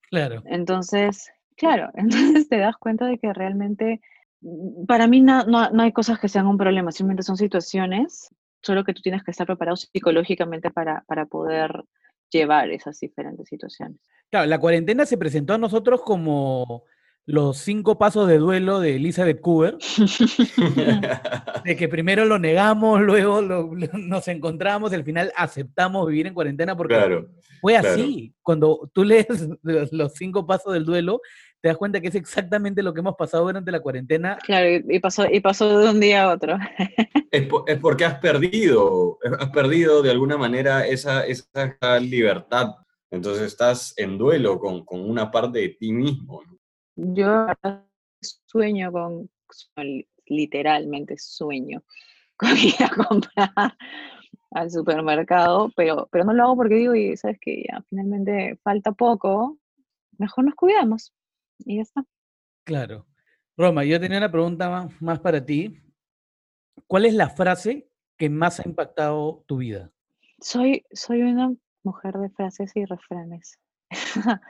Claro. 0.09 0.43
Entonces, 0.45 1.31
claro, 1.55 1.91
entonces 1.95 2.49
te 2.49 2.57
das 2.57 2.75
cuenta 2.75 3.05
de 3.05 3.19
que 3.19 3.31
realmente, 3.31 4.01
mm, 4.41 4.85
para 4.85 5.07
mí 5.07 5.21
no, 5.21 5.45
no, 5.45 5.69
no 5.69 5.81
hay 5.81 5.93
cosas 5.93 6.19
que 6.19 6.27
sean 6.27 6.47
un 6.47 6.57
problema, 6.57 6.91
simplemente 6.91 7.23
son 7.23 7.37
situaciones, 7.37 8.35
solo 8.61 8.83
que 8.83 8.93
tú 8.93 9.01
tienes 9.01 9.23
que 9.23 9.31
estar 9.31 9.47
preparado 9.47 9.77
psicológicamente 9.77 10.71
para, 10.71 11.05
para 11.07 11.25
poder 11.25 11.85
llevar 12.33 12.69
esas 12.71 12.99
diferentes 12.99 13.47
situaciones. 13.47 13.97
Claro, 14.29 14.47
la 14.47 14.59
cuarentena 14.59 15.05
se 15.05 15.17
presentó 15.17 15.53
a 15.53 15.57
nosotros 15.57 16.01
como 16.01 16.83
los 17.25 17.57
cinco 17.57 17.97
pasos 17.97 18.27
de 18.27 18.37
duelo 18.37 18.79
de 18.79 18.97
Elizabeth 18.97 19.39
Cooper, 19.39 19.77
de 21.63 21.75
que 21.77 21.87
primero 21.87 22.25
lo 22.25 22.37
negamos, 22.37 23.01
luego 23.01 23.41
nos 23.41 24.27
encontramos, 24.27 24.91
y 24.91 24.95
al 24.95 25.05
final 25.05 25.31
aceptamos 25.37 26.07
vivir 26.07 26.27
en 26.27 26.33
cuarentena 26.33 26.75
porque 26.75 27.25
fue 27.61 27.77
así. 27.77 28.33
Cuando 28.41 28.89
tú 28.93 29.05
lees 29.05 29.27
los 29.63 30.13
cinco 30.13 30.45
pasos 30.45 30.73
del 30.73 30.85
duelo, 30.85 31.21
te 31.61 31.69
das 31.69 31.77
cuenta 31.77 32.01
que 32.01 32.09
es 32.09 32.15
exactamente 32.15 32.83
lo 32.83 32.93
que 32.93 32.99
hemos 32.99 33.15
pasado 33.15 33.45
durante 33.45 33.71
la 33.71 33.79
cuarentena. 33.79 34.37
Claro, 34.43 34.67
y 34.85 34.99
pasó, 34.99 35.25
y 35.31 35.39
pasó 35.39 35.79
de 35.79 35.89
un 35.91 35.99
día 36.01 36.23
a 36.23 36.33
otro. 36.33 36.57
Es, 37.31 37.79
porque 37.79 38.05
has 38.05 38.19
perdido, 38.19 39.17
has 39.39 39.49
perdido 39.49 40.03
de 40.03 40.11
alguna 40.11 40.37
manera 40.37 40.85
esa, 40.85 41.25
esa 41.25 41.99
libertad. 41.99 42.75
Entonces 43.09 43.47
estás 43.47 43.95
en 43.97 44.19
duelo 44.19 44.59
con, 44.59 44.85
con 44.85 44.99
una 45.09 45.31
parte 45.31 45.57
de 45.57 45.69
ti 45.69 45.91
mismo. 45.91 46.43
Yo 46.95 47.47
sueño 48.45 48.91
con, 48.91 49.29
literalmente 50.25 51.17
sueño, 51.17 51.83
con 52.37 52.57
ir 52.57 52.75
a 52.83 52.89
comprar 52.89 53.77
al 54.51 54.71
supermercado, 54.71 55.71
pero, 55.75 56.07
pero 56.11 56.25
no 56.25 56.33
lo 56.33 56.43
hago 56.43 56.55
porque 56.57 56.75
digo, 56.75 56.95
y 56.95 57.17
sabes 57.17 57.39
que 57.39 57.63
ya 57.67 57.83
finalmente 57.89 58.59
falta 58.63 58.91
poco, 58.91 59.57
mejor 60.17 60.45
nos 60.45 60.55
cuidamos. 60.55 61.13
Y 61.59 61.77
ya 61.77 61.81
está. 61.81 62.05
Claro. 62.63 63.05
Roma, 63.57 63.83
yo 63.83 63.99
tenía 63.99 64.17
una 64.17 64.31
pregunta 64.31 64.89
más, 64.99 65.19
para 65.19 65.43
ti. 65.45 65.79
¿Cuál 66.87 67.05
es 67.05 67.13
la 67.13 67.29
frase 67.29 67.87
que 68.17 68.29
más 68.29 68.59
ha 68.59 68.67
impactado 68.67 69.43
tu 69.47 69.57
vida? 69.57 69.91
Soy, 70.39 70.85
soy 70.91 71.21
una 71.21 71.53
mujer 71.83 72.17
de 72.17 72.29
frases 72.29 72.75
y 72.75 72.85
refranes. 72.85 73.59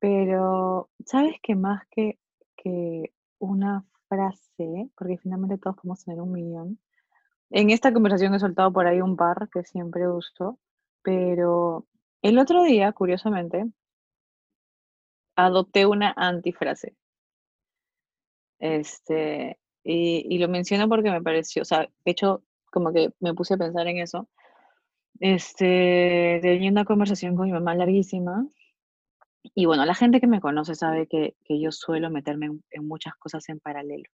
Pero, 0.00 0.90
¿sabes 1.06 1.36
qué 1.42 1.54
más 1.54 1.86
que, 1.90 2.18
que 2.56 3.12
una 3.38 3.84
frase? 4.08 4.90
Porque 4.96 5.18
finalmente 5.18 5.58
todos 5.58 5.76
podemos 5.76 6.04
tener 6.04 6.20
un 6.20 6.32
millón. 6.32 6.78
En 7.50 7.70
esta 7.70 7.92
conversación 7.92 8.34
he 8.34 8.40
soltado 8.40 8.72
por 8.72 8.86
ahí 8.86 9.00
un 9.00 9.16
par 9.16 9.48
que 9.52 9.64
siempre 9.64 10.08
uso, 10.08 10.58
pero 11.02 11.86
el 12.22 12.38
otro 12.38 12.64
día, 12.64 12.92
curiosamente, 12.92 13.66
adopté 15.36 15.86
una 15.86 16.14
antifrase. 16.16 16.96
Este, 18.58 19.58
y, 19.82 20.26
y, 20.28 20.38
lo 20.38 20.48
menciono 20.48 20.88
porque 20.88 21.10
me 21.10 21.22
pareció, 21.22 21.62
o 21.62 21.64
sea, 21.64 21.80
de 22.04 22.10
hecho, 22.10 22.42
como 22.70 22.92
que 22.92 23.12
me 23.20 23.34
puse 23.34 23.54
a 23.54 23.58
pensar 23.58 23.86
en 23.88 23.98
eso. 23.98 24.28
Este, 25.20 26.40
tenía 26.42 26.70
una 26.70 26.84
conversación 26.84 27.36
con 27.36 27.46
mi 27.46 27.52
mamá 27.52 27.74
larguísima. 27.74 28.46
Y 29.42 29.66
bueno, 29.66 29.84
la 29.84 29.94
gente 29.94 30.20
que 30.20 30.26
me 30.26 30.40
conoce 30.40 30.74
sabe 30.74 31.06
que, 31.06 31.34
que 31.44 31.60
yo 31.60 31.72
suelo 31.72 32.10
meterme 32.10 32.46
en, 32.70 32.86
muchas 32.88 33.14
cosas 33.16 33.48
en 33.48 33.60
paralelo. 33.60 34.04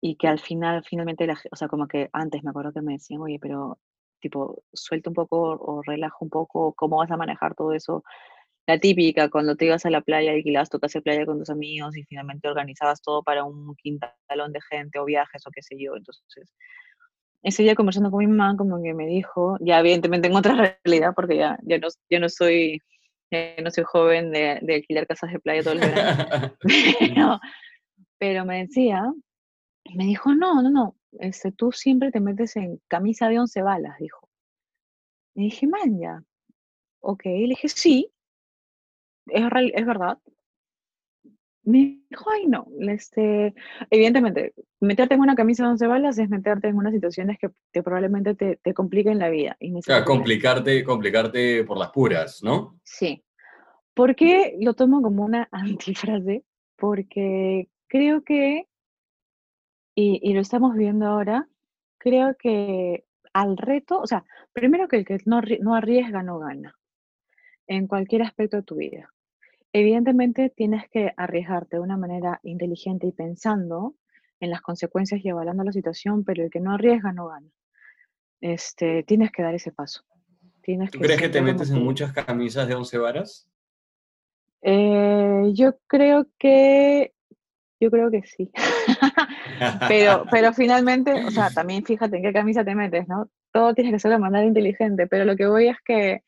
Y 0.00 0.16
que 0.16 0.28
al 0.28 0.40
final, 0.40 0.84
finalmente, 0.84 1.26
la, 1.26 1.38
o 1.50 1.56
sea, 1.56 1.68
como 1.68 1.86
que 1.86 2.10
antes 2.12 2.42
me 2.42 2.50
acuerdo 2.50 2.72
que 2.72 2.82
me 2.82 2.94
decían, 2.94 3.20
oye, 3.20 3.38
pero 3.40 3.78
tipo, 4.20 4.62
suelta 4.72 5.10
un 5.10 5.14
poco 5.14 5.38
o 5.60 5.82
relaja 5.82 6.16
un 6.20 6.30
poco, 6.30 6.74
¿cómo 6.74 6.98
vas 6.98 7.10
a 7.10 7.16
manejar 7.16 7.54
todo 7.54 7.72
eso? 7.72 8.04
La 8.66 8.78
típica, 8.78 9.28
cuando 9.30 9.56
te 9.56 9.66
ibas 9.66 9.84
a 9.86 9.90
la 9.90 10.00
playa, 10.00 10.32
alquilabas 10.32 10.70
tu 10.70 10.78
casa 10.80 11.00
de 11.00 11.02
playa 11.02 11.26
con 11.26 11.38
tus 11.38 11.50
amigos 11.50 11.96
y 11.96 12.04
finalmente 12.04 12.48
organizabas 12.48 13.02
todo 13.02 13.22
para 13.22 13.44
un 13.44 13.74
quintalón 13.76 14.52
de 14.52 14.60
gente 14.70 14.98
o 15.00 15.04
viajes 15.04 15.46
o 15.46 15.50
qué 15.50 15.62
sé 15.62 15.76
yo. 15.78 15.96
Entonces, 15.96 16.52
ese 17.42 17.62
día 17.64 17.74
conversando 17.74 18.10
con 18.10 18.20
mi 18.20 18.28
mamá, 18.28 18.56
como 18.56 18.80
que 18.82 18.94
me 18.94 19.06
dijo, 19.06 19.56
ya 19.60 19.80
evidentemente 19.80 20.28
en 20.28 20.36
otra 20.36 20.54
realidad, 20.84 21.12
porque 21.14 21.36
ya, 21.36 21.58
ya, 21.62 21.78
no, 21.78 21.88
ya 22.08 22.20
no 22.20 22.28
soy 22.28 22.80
no 23.62 23.70
soy 23.70 23.84
joven 23.84 24.30
de, 24.30 24.58
de, 24.62 24.74
alquilar 24.74 25.06
casas 25.06 25.32
de 25.32 25.40
playa 25.40 25.62
todo 25.62 25.74
el 25.74 25.80
verano. 25.80 26.54
pero, 26.98 27.40
pero 28.18 28.44
me 28.44 28.66
decía, 28.66 29.12
me 29.94 30.04
dijo, 30.04 30.34
no, 30.34 30.62
no, 30.62 30.70
no, 30.70 30.96
este, 31.20 31.52
tú 31.52 31.72
siempre 31.72 32.10
te 32.10 32.20
metes 32.20 32.56
en 32.56 32.80
camisa 32.88 33.28
de 33.28 33.38
once 33.38 33.62
balas, 33.62 33.98
dijo. 33.98 34.28
Y 35.34 35.44
dije, 35.44 35.66
man, 35.66 35.98
ya. 35.98 36.22
Ok, 37.00 37.24
le 37.24 37.48
dije, 37.48 37.68
sí, 37.68 38.12
es, 39.26 39.44
es 39.74 39.86
verdad. 39.86 40.18
Me 41.64 42.00
dijo, 42.10 42.30
ay, 42.30 42.46
no, 42.46 42.66
este, 42.80 43.54
evidentemente, 43.88 44.52
meterte 44.80 45.14
en 45.14 45.20
una 45.20 45.36
camisa 45.36 45.64
de 45.64 45.70
once 45.70 45.86
balas 45.86 46.18
es 46.18 46.28
meterte 46.28 46.68
en 46.68 46.76
unas 46.76 46.92
situaciones 46.92 47.38
que, 47.38 47.50
que 47.72 47.82
probablemente 47.82 48.34
te, 48.34 48.56
te, 48.56 48.74
compliquen 48.74 49.18
la 49.18 49.28
vida. 49.28 49.56
Y 49.60 49.72
o 49.74 49.82
sea, 49.82 50.04
complicarte, 50.04 50.82
complicarte 50.82 51.64
por 51.64 51.78
las 51.78 51.90
puras, 51.90 52.42
¿no? 52.42 52.80
Sí. 52.82 53.24
¿Por 53.94 54.16
qué 54.16 54.56
lo 54.60 54.74
tomo 54.74 55.02
como 55.02 55.24
una 55.24 55.48
antifrase? 55.52 56.44
Porque 56.76 57.68
creo 57.86 58.24
que, 58.24 58.66
y, 59.94 60.18
y 60.22 60.32
lo 60.34 60.40
estamos 60.40 60.74
viendo 60.74 61.06
ahora, 61.06 61.48
creo 61.98 62.34
que 62.36 63.04
al 63.32 63.56
reto, 63.56 64.00
o 64.00 64.06
sea, 64.06 64.24
primero 64.52 64.88
que 64.88 64.96
el 64.96 65.04
que 65.04 65.18
no, 65.24 65.40
no 65.60 65.74
arriesga 65.74 66.22
no 66.22 66.38
gana, 66.38 66.76
en 67.66 67.86
cualquier 67.86 68.22
aspecto 68.22 68.58
de 68.58 68.62
tu 68.62 68.76
vida. 68.76 69.12
Evidentemente 69.72 70.50
tienes 70.50 70.88
que 70.90 71.12
arriesgarte 71.16 71.76
de 71.76 71.82
una 71.82 71.96
manera 71.96 72.40
inteligente 72.42 73.06
y 73.06 73.12
pensando 73.12 73.94
en 74.38 74.50
las 74.50 74.60
consecuencias 74.60 75.24
y 75.24 75.28
evaluando 75.28 75.64
la 75.64 75.72
situación, 75.72 76.24
pero 76.24 76.44
el 76.44 76.50
que 76.50 76.60
no 76.60 76.72
arriesga 76.72 77.12
no 77.12 77.28
gana. 77.28 77.48
Este, 78.40 79.02
tienes 79.04 79.30
que 79.30 79.42
dar 79.42 79.54
ese 79.54 79.72
paso. 79.72 80.02
Tienes 80.62 80.90
¿Tú 80.90 80.98
crees 80.98 81.20
que 81.20 81.28
te 81.28 81.40
metes 81.40 81.70
en 81.70 81.82
muchas 81.82 82.12
camisas 82.12 82.68
de 82.68 82.74
once 82.74 82.98
varas? 82.98 83.48
Eh, 84.62 85.50
yo 85.54 85.78
creo 85.86 86.26
que, 86.38 87.14
yo 87.80 87.90
creo 87.90 88.10
que 88.10 88.22
sí. 88.24 88.50
pero, 89.88 90.24
pero 90.30 90.52
finalmente, 90.52 91.24
o 91.24 91.30
sea, 91.30 91.50
también 91.54 91.84
fíjate 91.84 92.16
en 92.16 92.22
qué 92.22 92.32
camisa 92.32 92.64
te 92.64 92.74
metes, 92.74 93.08
¿no? 93.08 93.30
Todo 93.52 93.74
tiene 93.74 93.90
que 93.90 93.98
ser 93.98 94.10
de 94.10 94.18
manera 94.18 94.44
inteligente, 94.44 95.06
pero 95.06 95.24
lo 95.24 95.36
que 95.36 95.46
voy 95.46 95.68
es 95.68 95.76
que, 95.84 96.22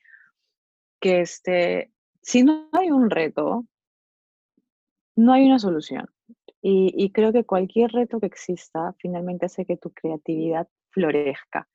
que 1.01 1.21
este, 1.21 1.94
si 2.25 2.43
no 2.43 2.69
hay 2.73 2.91
un 2.91 3.11
reto, 3.11 3.67
no 5.17 5.33
hay 5.33 5.45
una 5.47 5.59
solución. 5.59 6.09
Y, 6.67 7.11
creo 7.11 7.31
que 7.31 7.45
cualquier 7.45 7.93
reto 7.93 8.19
que 8.19 8.25
exista 8.25 8.95
finalmente 8.99 9.45
hace 9.45 9.67
que 9.67 9.77
tu 9.77 9.91
creatividad 9.91 10.67
florezca. 10.89 11.69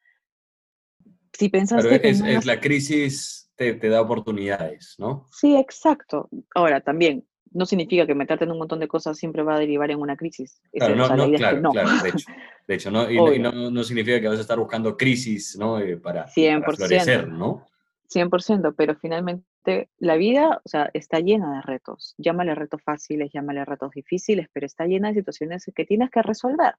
Si 1.32 1.50
pensaste 1.50 2.02
que 2.02 2.10
es, 2.10 2.45
la 2.47 2.60
crisis 2.60 3.52
te, 3.56 3.76
da 3.76 4.02
oportunidades, 4.02 4.95
¿no? 4.97 5.28
Sí, 5.32 5.56
exacto. 5.56 6.28
Ahora, 6.56 6.82
también, 6.82 7.24
no 7.52 7.68
significa 7.68 8.08
que 8.08 8.16
meterte 8.16 8.45
en 8.45 8.52
un 8.52 8.58
montón 8.58 8.80
de 8.80 8.88
cosas 8.88 9.16
siempre 9.16 9.43
va 9.43 9.58
a 9.58 9.60
derivar 9.60 9.91
en 9.91 10.00
una 10.00 10.18
crisis. 10.18 10.60
Claro, 10.72 10.95
no, 10.95 11.16
no, 11.16 11.32
claro, 11.38 11.70
claro, 11.70 11.89
de 12.02 12.10
hecho, 12.10 12.26
de 12.68 12.74
hecho 12.74 12.89
¿no? 12.89 13.12
Y, 13.12 13.38
no, 13.38 13.84
significa 13.84 14.20
que 14.20 14.28
vas 14.28 14.39
a 14.39 14.41
estar 14.41 14.58
buscando 14.58 14.97
crisis, 14.97 15.56
¿no? 15.56 15.78
Eh, 15.78 15.97
para, 15.97 16.26
para 16.26 16.76
florecer, 16.76 17.28
¿no? 17.28 17.68
100%, 18.10 18.74
pero 18.76 18.95
finalmente 18.95 19.89
la 19.97 20.16
vida, 20.16 20.62
o 20.64 20.70
sea, 20.70 20.89
está 20.93 21.20
llena 21.20 21.55
de 21.55 21.62
retos. 21.62 22.16
Llámale 22.18 22.55
retos 22.55 22.82
fáciles, 22.84 23.32
llámale 23.34 23.66
retos 23.66 23.91
difíciles, 23.91 24.47
pero 24.51 24.66
está 24.66 24.86
llena 24.86 25.10
de 25.10 25.16
situaciones 25.16 25.70
que 25.76 25.86
tienes 25.86 26.10
que 26.10 26.22
resolver. 26.22 26.74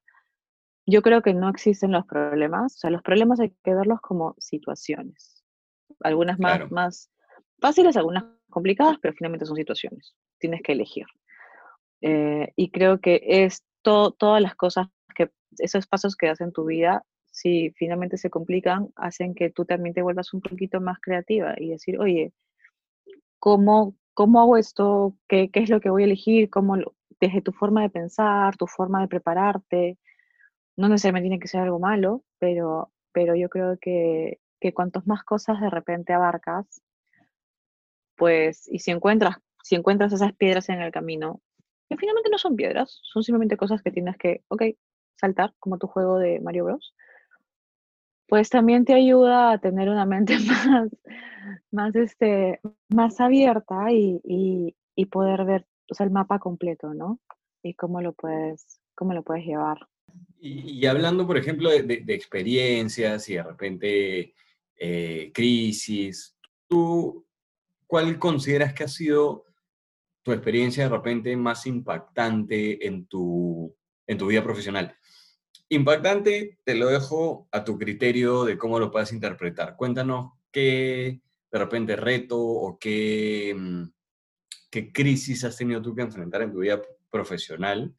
Yo 0.85 1.01
creo 1.01 1.21
que 1.21 1.33
no 1.33 1.49
existen 1.49 1.91
los 1.91 2.05
problemas, 2.05 2.75
o 2.75 2.77
sea, 2.79 2.89
los 2.89 3.01
problemas 3.01 3.39
hay 3.39 3.53
que 3.63 3.73
verlos 3.73 4.01
como 4.01 4.35
situaciones. 4.39 5.43
Algunas 6.01 6.39
más, 6.39 6.71
más 6.71 7.11
fáciles, 7.59 7.95
algunas 7.95 8.25
complicadas, 8.49 8.97
pero 9.01 9.13
finalmente 9.13 9.45
son 9.45 9.55
situaciones. 9.55 10.15
Tienes 10.39 10.61
que 10.63 10.73
elegir. 10.73 11.05
Eh, 12.01 12.51
y 12.55 12.71
creo 12.71 12.99
que 12.99 13.21
es 13.23 13.63
todas 13.83 14.41
las 14.41 14.55
cosas 14.55 14.87
que, 15.15 15.29
esos 15.59 15.87
pasos 15.87 16.15
que 16.15 16.27
das 16.27 16.41
en 16.41 16.51
tu 16.51 16.65
vida, 16.65 17.03
si 17.41 17.71
finalmente 17.71 18.17
se 18.17 18.29
complican, 18.29 18.89
hacen 18.95 19.33
que 19.33 19.49
tú 19.49 19.65
también 19.65 19.95
te 19.95 20.03
vuelvas 20.03 20.31
un 20.33 20.41
poquito 20.41 20.79
más 20.79 20.99
creativa 21.01 21.55
y 21.57 21.69
decir, 21.69 21.99
oye, 21.99 22.33
cómo, 23.39 23.95
cómo 24.13 24.39
hago 24.41 24.57
esto, 24.57 25.15
¿Qué, 25.27 25.49
qué 25.49 25.61
es 25.61 25.69
lo 25.69 25.81
que 25.81 25.89
voy 25.89 26.03
a 26.03 26.05
elegir, 26.05 26.51
cómo, 26.51 26.77
desde 27.19 27.41
tu 27.41 27.51
forma 27.51 27.81
de 27.81 27.89
pensar, 27.89 28.57
tu 28.57 28.67
forma 28.67 29.01
de 29.01 29.07
prepararte. 29.07 29.97
No 30.77 30.87
necesariamente 30.87 31.29
tiene 31.29 31.39
que 31.39 31.47
ser 31.47 31.61
algo 31.61 31.79
malo, 31.79 32.23
pero, 32.37 32.91
pero 33.11 33.35
yo 33.35 33.49
creo 33.49 33.77
que, 33.79 34.39
que 34.59 34.73
cuantos 34.73 35.07
más 35.07 35.23
cosas 35.23 35.59
de 35.61 35.69
repente 35.71 36.13
abarcas, 36.13 36.81
pues, 38.15 38.67
y 38.71 38.79
si 38.79 38.91
encuentras, 38.91 39.37
si 39.63 39.75
encuentras 39.75 40.13
esas 40.13 40.33
piedras 40.33 40.69
en 40.69 40.79
el 40.79 40.91
camino, 40.91 41.41
que 41.89 41.97
finalmente 41.97 42.29
no 42.29 42.37
son 42.37 42.55
piedras, 42.55 42.99
son 43.01 43.23
simplemente 43.23 43.57
cosas 43.57 43.81
que 43.81 43.91
tienes 43.91 44.15
que, 44.17 44.43
ok, 44.49 44.61
saltar, 45.15 45.55
como 45.59 45.79
tu 45.79 45.87
juego 45.87 46.19
de 46.19 46.39
Mario 46.39 46.65
Bros 46.65 46.93
pues 48.31 48.49
también 48.49 48.85
te 48.85 48.93
ayuda 48.93 49.51
a 49.51 49.57
tener 49.57 49.89
una 49.89 50.05
mente 50.05 50.37
más, 50.47 50.89
más, 51.69 51.95
este, 51.97 52.61
más 52.87 53.19
abierta 53.19 53.91
y, 53.91 54.21
y, 54.23 55.05
poder 55.07 55.43
ver 55.43 55.65
el 55.99 56.11
mapa 56.11 56.39
completo, 56.39 56.93
¿no? 56.93 57.19
Y 57.61 57.73
cómo 57.73 57.99
lo 57.99 58.13
puedes, 58.13 58.79
cómo 58.95 59.13
lo 59.13 59.23
puedes 59.23 59.45
llevar. 59.45 59.79
Y, 60.39 60.85
hablando, 60.85 61.27
por 61.27 61.37
ejemplo, 61.37 61.69
de, 61.71 61.83
de, 61.83 62.13
experiencias 62.13 63.27
y 63.27 63.33
de 63.33 63.43
repente 63.43 64.33
eh, 64.77 65.31
crisis, 65.33 66.37
¿tú 66.69 67.25
cuál 67.85 68.17
consideras 68.17 68.73
que 68.73 68.85
ha 68.85 68.87
sido 68.87 69.43
tu 70.23 70.31
experiencia 70.31 70.85
de 70.85 70.89
repente 70.89 71.35
más 71.35 71.67
impactante 71.67 72.87
en 72.87 73.07
tu, 73.07 73.75
en 74.07 74.17
tu 74.17 74.27
vida 74.27 74.41
profesional? 74.41 74.95
Impactante, 75.73 76.59
te 76.65 76.75
lo 76.75 76.87
dejo 76.87 77.47
a 77.49 77.63
tu 77.63 77.77
criterio 77.77 78.43
de 78.43 78.57
cómo 78.57 78.77
lo 78.77 78.91
puedes 78.91 79.13
interpretar. 79.13 79.77
Cuéntanos 79.77 80.33
qué 80.51 81.21
de 81.49 81.59
repente 81.59 81.95
reto 81.95 82.37
o 82.37 82.77
qué, 82.77 83.55
mm, 83.57 83.83
crisis 84.91 85.45
has 85.45 85.55
tenido 85.55 85.81
tú 85.81 85.95
que 85.95 86.01
enfrentar 86.01 86.41
en 86.41 86.51
tu 86.51 86.59
vida 86.59 86.81
profesional 87.09 87.95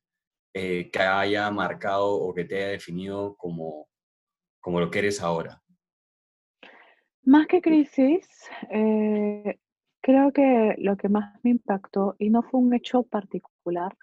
eh, 0.52 0.90
que 0.90 0.98
haya 0.98 1.50
marcado 1.50 2.12
o 2.12 2.34
que 2.34 2.44
te 2.44 2.56
haya 2.56 2.68
definido 2.72 3.36
como, 3.38 3.88
como 4.60 4.78
lo 4.78 4.90
que 4.90 4.98
eres 4.98 5.22
ahora. 5.22 5.62
Más 7.22 7.46
que 7.46 7.62
crisis, 7.62 8.28
eh, 8.68 9.58
creo 10.02 10.30
que 10.30 10.74
lo 10.76 10.98
que 10.98 11.08
más 11.08 11.42
me 11.42 11.52
impactó, 11.52 12.16
y 12.18 12.28
no 12.28 12.42
fue 12.42 12.60
un 12.60 12.74
hecho 12.74 13.02
particular, 13.02 13.96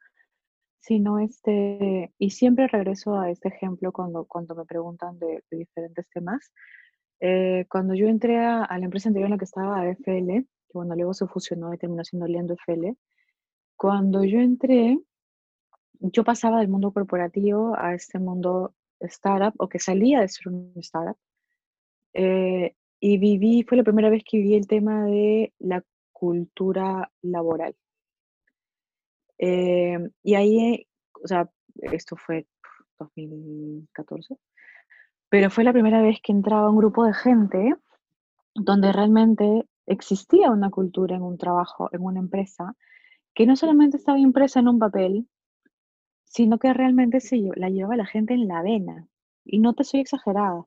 sino 0.80 1.19
este, 1.19 2.13
y 2.17 2.30
siempre 2.32 2.67
regreso 2.67 3.19
a 3.19 3.30
este 3.30 3.49
ejemplo 3.49 3.91
cuando, 3.91 4.25
cuando 4.25 4.55
me 4.55 4.65
preguntan 4.65 5.19
de, 5.19 5.43
diferentes 5.51 6.07
temas. 6.09 6.51
Eh, 7.19 7.65
cuando 7.69 7.93
yo 7.93 8.07
entré 8.07 8.38
a, 8.39 8.65
la 8.69 8.86
empresa 8.86 9.09
anterior 9.09 9.27
en 9.27 9.32
la 9.32 9.38
que 9.38 9.45
estaba, 9.45 9.82
a 9.82 9.89
FL, 9.89 10.43
que 10.43 10.73
bueno, 10.73 10.95
luego 10.95 11.13
se 11.13 11.27
fusionó 11.27 11.73
y 11.73 11.77
terminó 11.77 12.03
siendo 12.03 12.27
Liendo 12.27 12.55
FL, 12.55 12.95
cuando 13.75 14.23
yo 14.23 14.39
entré, 14.39 14.99
yo 15.99 16.23
pasaba 16.23 16.59
del 16.59 16.69
mundo 16.69 16.91
corporativo 16.91 17.75
a 17.77 17.93
este 17.93 18.19
mundo 18.19 18.73
startup, 19.01 19.53
o 19.57 19.67
que 19.67 19.80
salía 19.80 20.21
de 20.21 20.30
ser 20.30 20.49
un 20.49 20.73
startup, 20.77 21.17
eh, 22.13 22.75
y 23.01 23.17
viví, 23.17 23.63
fue 23.63 23.77
la 23.77 23.84
primera 23.84 24.09
vez 24.09 24.23
que 24.30 24.38
viví 24.38 24.55
el 24.55 24.67
tema 24.67 25.05
de 25.05 25.53
la 25.59 25.84
cultura 26.11 27.11
laboral. 27.21 27.75
Em, 29.39 30.11
y 30.21 30.35
ahí, 30.35 30.85
o 31.23 31.27
sea, 31.27 31.49
esto 31.75 32.15
fue 32.17 32.45
2014. 32.99 34.37
pero 35.29 35.49
fue 35.49 35.63
la 35.63 35.73
primera 35.73 36.01
vez 36.01 36.19
que 36.21 36.31
entraba 36.31 36.69
un 36.69 36.77
grupo 36.77 37.05
de 37.05 37.13
gente 37.13 37.75
donde 38.55 38.91
realmente 38.91 39.65
existía 39.87 40.51
una 40.51 40.69
cultura 40.69 41.15
en 41.15 41.23
un 41.23 41.37
trabajo, 41.37 41.89
en 41.93 42.01
una 42.01 42.19
empresa, 42.19 42.75
que 43.33 43.45
no 43.45 43.55
solamente 43.55 43.97
estaba 43.97 44.19
impresa 44.19 44.59
en 44.59 44.67
un 44.67 44.79
papel, 44.79 45.27
sino 46.25 46.59
que 46.59 46.73
realmente 46.73 47.19
se 47.21 47.37
la 47.55 47.69
llevaba 47.69 47.95
la 47.97 48.05
gente 48.05 48.33
en 48.33 48.47
la 48.47 48.61
vena. 48.61 49.07
Y 49.45 49.59
no 49.59 49.73
te 49.73 49.83
soy 49.83 50.01
exagerada. 50.01 50.65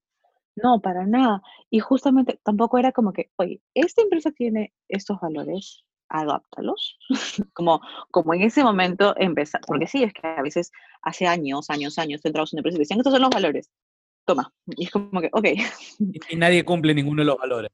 No, 0.56 0.80
para 0.80 1.06
nada. 1.06 1.42
Y 1.70 1.80
justamente 1.80 2.40
tampoco 2.42 2.78
era 2.78 2.92
como 2.92 3.12
que, 3.12 3.30
oye, 3.36 3.62
esta 3.74 4.02
empresa 4.02 4.32
tiene 4.32 4.72
estos 4.88 5.20
valores, 5.20 5.84
adáptalos. 6.12 6.98
como, 7.54 7.80
como 8.10 8.34
en 8.34 8.42
ese 8.42 8.62
momento 8.62 9.14
empezar. 9.18 9.60
Porque 9.66 9.86
sí, 9.86 10.02
es 10.02 10.12
que 10.12 10.26
a 10.26 10.42
veces 10.42 10.70
hace 11.02 11.26
años, 11.26 11.70
años, 11.70 11.98
años, 11.98 12.24
entramos 12.24 12.52
en 12.52 12.56
una 12.56 12.60
empresa 12.60 12.76
y 12.76 12.80
decían, 12.80 13.00
estos 13.00 13.12
son 13.12 13.22
los 13.22 13.30
valores. 13.30 13.70
Toma. 14.24 14.52
Y 14.76 14.84
es 14.84 14.90
como 14.90 15.20
que, 15.20 15.30
ok. 15.32 15.46
Y 16.30 16.36
nadie 16.36 16.64
cumple 16.64 16.94
ninguno 16.94 17.22
de 17.22 17.26
los 17.26 17.38
valores. 17.38 17.70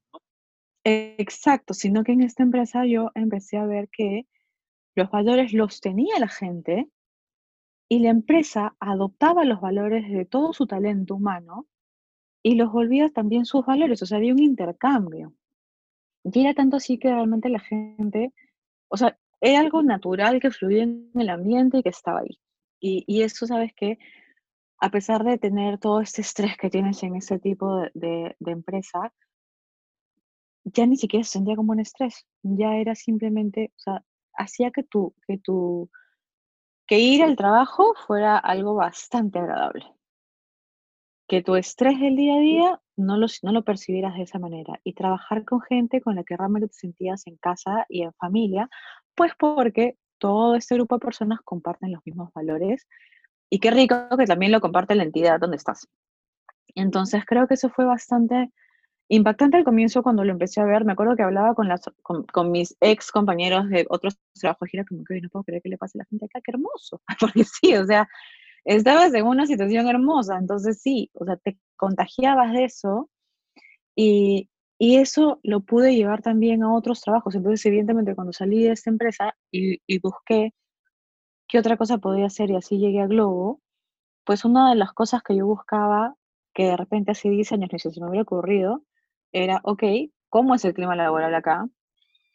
Exacto, 0.84 1.74
sino 1.74 2.02
que 2.02 2.12
en 2.12 2.22
esta 2.22 2.42
empresa 2.42 2.86
yo 2.86 3.10
empecé 3.14 3.58
a 3.58 3.66
ver 3.66 3.88
que 3.90 4.26
los 4.94 5.10
valores 5.10 5.52
los 5.52 5.80
tenía 5.80 6.18
la 6.18 6.28
gente 6.28 6.88
y 7.90 8.00
la 8.00 8.10
empresa 8.10 8.76
adoptaba 8.80 9.44
los 9.44 9.60
valores 9.60 10.08
de 10.10 10.24
todo 10.24 10.52
su 10.52 10.66
talento 10.66 11.14
humano 11.14 11.66
y 12.42 12.54
los 12.54 12.72
volvía 12.72 13.10
también 13.10 13.44
sus 13.44 13.66
valores, 13.66 14.02
o 14.02 14.06
sea, 14.06 14.18
había 14.18 14.32
un 14.32 14.38
intercambio. 14.38 15.34
Y 16.24 16.40
era 16.40 16.54
tanto 16.54 16.76
así 16.76 16.98
que 16.98 17.08
realmente 17.08 17.48
la 17.48 17.60
gente, 17.60 18.32
o 18.88 18.96
sea, 18.96 19.18
era 19.40 19.60
algo 19.60 19.82
natural 19.82 20.40
que 20.40 20.50
fluía 20.50 20.82
en 20.82 21.10
el 21.14 21.30
ambiente 21.30 21.78
y 21.78 21.82
que 21.82 21.90
estaba 21.90 22.20
ahí. 22.20 22.38
Y, 22.80 23.04
y 23.06 23.22
eso, 23.22 23.46
¿sabes 23.46 23.72
que 23.74 23.98
A 24.80 24.90
pesar 24.90 25.24
de 25.24 25.38
tener 25.38 25.78
todo 25.78 26.00
este 26.00 26.22
estrés 26.22 26.56
que 26.56 26.70
tienes 26.70 27.02
en 27.02 27.16
ese 27.16 27.38
tipo 27.38 27.76
de, 27.94 28.36
de, 28.38 28.52
empresa, 28.52 29.12
ya 30.64 30.86
ni 30.86 30.96
siquiera 30.96 31.24
se 31.24 31.32
sentía 31.32 31.56
como 31.56 31.72
un 31.72 31.80
estrés, 31.80 32.26
ya 32.42 32.76
era 32.76 32.94
simplemente, 32.94 33.72
o 33.76 33.80
sea, 33.80 34.04
hacía 34.34 34.70
que 34.70 34.84
tú, 34.84 35.14
que 35.26 35.38
tu, 35.38 35.90
que 36.86 36.98
ir 37.00 37.22
al 37.24 37.36
trabajo 37.36 37.94
fuera 38.06 38.38
algo 38.38 38.74
bastante 38.74 39.38
agradable 39.40 39.97
que 41.28 41.42
tu 41.42 41.54
estrés 41.56 42.00
del 42.00 42.16
día 42.16 42.34
a 42.34 42.40
día 42.40 42.80
no 42.96 43.18
lo, 43.18 43.26
no 43.42 43.52
lo 43.52 43.62
percibieras 43.62 44.14
de 44.14 44.22
esa 44.22 44.38
manera 44.38 44.80
y 44.82 44.94
trabajar 44.94 45.44
con 45.44 45.60
gente 45.60 46.00
con 46.00 46.16
la 46.16 46.24
que 46.24 46.36
realmente 46.36 46.68
te 46.68 46.74
sentías 46.74 47.26
en 47.26 47.36
casa 47.36 47.84
y 47.88 48.02
en 48.02 48.12
familia, 48.14 48.68
pues 49.14 49.32
porque 49.38 49.96
todo 50.18 50.56
este 50.56 50.74
grupo 50.74 50.96
de 50.96 51.00
personas 51.00 51.40
comparten 51.44 51.92
los 51.92 52.04
mismos 52.04 52.32
valores 52.32 52.88
y 53.50 53.60
qué 53.60 53.70
rico 53.70 54.08
que 54.16 54.24
también 54.24 54.52
lo 54.52 54.60
comparte 54.60 54.94
la 54.94 55.04
entidad 55.04 55.38
donde 55.38 55.58
estás. 55.58 55.86
Entonces 56.74 57.24
creo 57.26 57.46
que 57.46 57.54
eso 57.54 57.68
fue 57.68 57.84
bastante 57.84 58.50
impactante 59.08 59.56
al 59.56 59.64
comienzo 59.64 60.02
cuando 60.02 60.24
lo 60.24 60.32
empecé 60.32 60.60
a 60.60 60.64
ver. 60.64 60.84
Me 60.84 60.92
acuerdo 60.92 61.16
que 61.16 61.22
hablaba 61.22 61.54
con, 61.54 61.68
las, 61.68 61.82
con, 62.02 62.50
mis 62.50 62.76
ex 62.80 63.10
compañeros 63.10 63.68
de 63.68 63.86
otros 63.90 64.18
trabajos 64.38 64.68
y 64.72 64.76
era 64.78 64.86
como 64.86 65.04
que 65.04 65.20
no 65.20 65.28
puedo 65.28 65.44
creer 65.44 65.62
que 65.62 65.68
le 65.70 65.78
pase 65.78 65.98
a 65.98 66.00
la 66.00 66.06
gente 66.06 66.26
acá, 66.26 66.40
qué 66.42 66.52
hermoso. 66.52 67.02
Porque 67.20 67.44
sí, 67.44 67.74
o 67.74 67.86
sea, 67.86 68.08
estabas 68.76 69.14
en 69.14 69.26
una 69.26 69.46
situación 69.46 69.88
hermosa, 69.88 70.36
entonces 70.38 70.80
sí, 70.82 71.10
o 71.14 71.24
sea, 71.24 71.36
te 71.36 71.58
contagiabas 71.76 72.52
de 72.52 72.64
eso 72.64 73.10
y, 73.96 74.50
y 74.78 74.96
eso 74.98 75.40
lo 75.42 75.60
pude 75.60 75.96
llevar 75.96 76.22
también 76.22 76.62
a 76.62 76.72
otros 76.74 77.00
trabajos. 77.00 77.34
Entonces, 77.34 77.66
evidentemente, 77.66 78.14
cuando 78.14 78.32
salí 78.32 78.62
de 78.62 78.72
esta 78.72 78.90
empresa 78.90 79.34
y, 79.50 79.80
busqué 80.00 80.54
qué 81.48 81.58
otra 81.58 81.76
cosa 81.76 81.98
podía 81.98 82.26
hacer 82.26 82.50
y 82.50 82.56
así 82.56 82.78
llegué 82.78 83.00
a 83.00 83.06
Globo, 83.08 83.60
pues 84.24 84.44
una 84.44 84.70
de 84.70 84.76
las 84.76 84.92
cosas 84.92 85.22
que 85.22 85.36
yo 85.36 85.46
buscaba, 85.46 86.14
que 86.54 86.66
de 86.66 86.76
repente 86.76 87.12
hace 87.12 87.30
10 87.30 87.52
años 87.52 87.70
ni 87.72 87.78
se 87.78 88.00
me 88.00 88.06
había 88.08 88.22
ocurrido, 88.22 88.84
era, 89.32 89.60
ok, 89.64 89.82
¿cómo 90.28 90.54
es 90.54 90.64
el 90.64 90.74
clima 90.74 90.96
laboral 90.96 91.34
acá? 91.34 91.68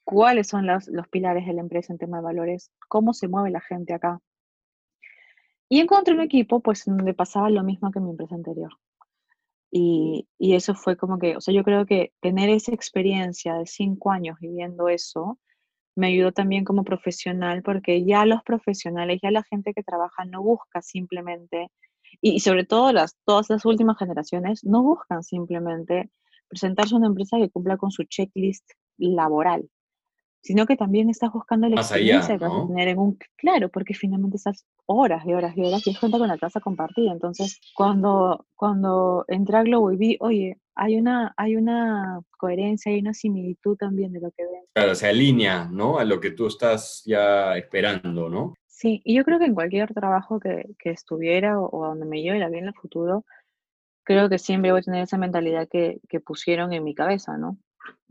¿Cuáles 0.03 0.47
son 0.47 0.67
los, 0.67 0.87
los 0.87 1.07
pilares 1.09 1.45
de 1.47 1.53
la 1.53 1.61
empresa 1.61 1.93
en 1.93 1.99
tema 1.99 2.17
de 2.17 2.23
valores? 2.23 2.71
¿Cómo 2.89 3.13
se 3.13 3.27
mueve 3.27 3.51
la 3.51 3.61
gente 3.61 3.93
acá? 3.93 4.19
Y 5.73 5.79
encontré 5.79 6.13
un 6.13 6.21
equipo, 6.21 6.59
pues, 6.59 6.85
donde 6.85 7.15
pasaba 7.15 7.49
lo 7.49 7.63
mismo 7.63 7.89
que 7.89 7.99
mi 7.99 8.11
empresa 8.11 8.35
anterior. 8.35 8.73
Y, 9.71 10.27
y, 10.37 10.53
eso 10.53 10.75
fue 10.75 10.95
como 10.97 11.17
que, 11.17 11.35
o 11.35 11.41
sea, 11.41 11.51
yo 11.51 11.63
creo 11.63 11.87
que 11.87 12.13
tener 12.21 12.51
esa 12.51 12.71
experiencia 12.71 13.55
de 13.55 13.65
cinco 13.65 14.11
años 14.11 14.37
viviendo 14.39 14.87
eso 14.87 15.39
me 15.95 16.09
ayudó 16.09 16.31
también 16.31 16.63
como 16.63 16.83
profesional, 16.83 17.63
porque 17.63 18.05
ya 18.05 18.23
los 18.27 18.43
profesionales, 18.43 19.19
ya 19.23 19.31
la 19.31 19.41
gente 19.41 19.73
que 19.73 19.81
trabaja 19.81 20.25
no 20.25 20.43
busca 20.43 20.83
simplemente, 20.83 21.71
y, 22.21 22.39
sobre 22.41 22.65
todo 22.65 22.93
las, 22.93 23.17
todas 23.25 23.49
las 23.49 23.65
últimas 23.65 23.97
generaciones, 23.97 24.63
no 24.63 24.83
buscan 24.83 25.23
simplemente 25.23 26.11
presentarse 26.49 26.93
a 26.93 26.99
una 26.99 27.07
empresa 27.07 27.37
que 27.39 27.49
cumpla 27.49 27.77
con 27.77 27.89
su 27.89 28.03
checklist 28.03 28.69
laboral 28.99 29.67
sino 30.43 30.65
que 30.65 30.75
también 30.75 31.09
estás 31.09 31.31
buscando 31.31 31.69
la 31.69 31.77
experiencia 31.77 32.37
que 32.37 32.43
vas 32.43 32.53
a 32.53 32.67
tener 32.67 32.89
en 32.89 32.99
un... 32.99 33.17
Claro, 33.37 33.69
porque 33.69 33.93
finalmente 33.93 34.35
estás 34.35 34.65
horas 34.85 35.25
y 35.25 35.33
horas 35.33 35.55
y 35.55 35.61
horas 35.61 35.87
y 35.87 35.91
es 35.91 35.99
cuenta 35.99 36.17
con 36.17 36.27
la 36.27 36.37
casa 36.37 36.59
compartida. 36.59 37.13
Entonces, 37.13 37.61
cuando, 37.73 38.45
cuando 38.55 39.23
entré 39.29 39.57
a 39.57 39.63
Globo 39.63 39.93
y 39.93 39.97
vi, 39.97 40.17
oye, 40.19 40.57
hay 40.75 40.97
una, 40.97 41.33
hay 41.37 41.55
una 41.55 42.19
coherencia, 42.37 42.91
hay 42.91 42.99
una 42.99 43.13
similitud 43.13 43.77
también 43.77 44.11
de 44.11 44.19
lo 44.19 44.31
que 44.31 44.43
ven. 44.43 44.65
Claro, 44.73 44.95
se 44.95 45.07
alinea, 45.07 45.69
¿no? 45.71 45.97
A 45.97 46.03
lo 46.03 46.19
que 46.19 46.31
tú 46.31 46.47
estás 46.47 47.03
ya 47.05 47.55
esperando, 47.55 48.29
¿no? 48.29 48.53
Sí, 48.67 49.01
y 49.05 49.15
yo 49.15 49.23
creo 49.23 49.39
que 49.39 49.45
en 49.45 49.55
cualquier 49.55 49.93
trabajo 49.93 50.41
que, 50.41 50.75
que 50.77 50.89
estuviera 50.89 51.57
o, 51.57 51.87
donde 51.87 52.05
me 52.05 52.21
lleve 52.21 52.45
vida 52.45 52.57
en 52.57 52.67
el 52.67 52.73
futuro, 52.73 53.23
creo 54.03 54.27
que 54.27 54.39
siempre 54.39 54.71
voy 54.71 54.81
a 54.81 54.83
tener 54.83 55.03
esa 55.03 55.17
mentalidad 55.17 55.69
que, 55.69 56.01
que 56.09 56.19
pusieron 56.19 56.73
en 56.73 56.83
mi 56.83 56.93
cabeza, 56.93 57.37
¿no? 57.37 57.57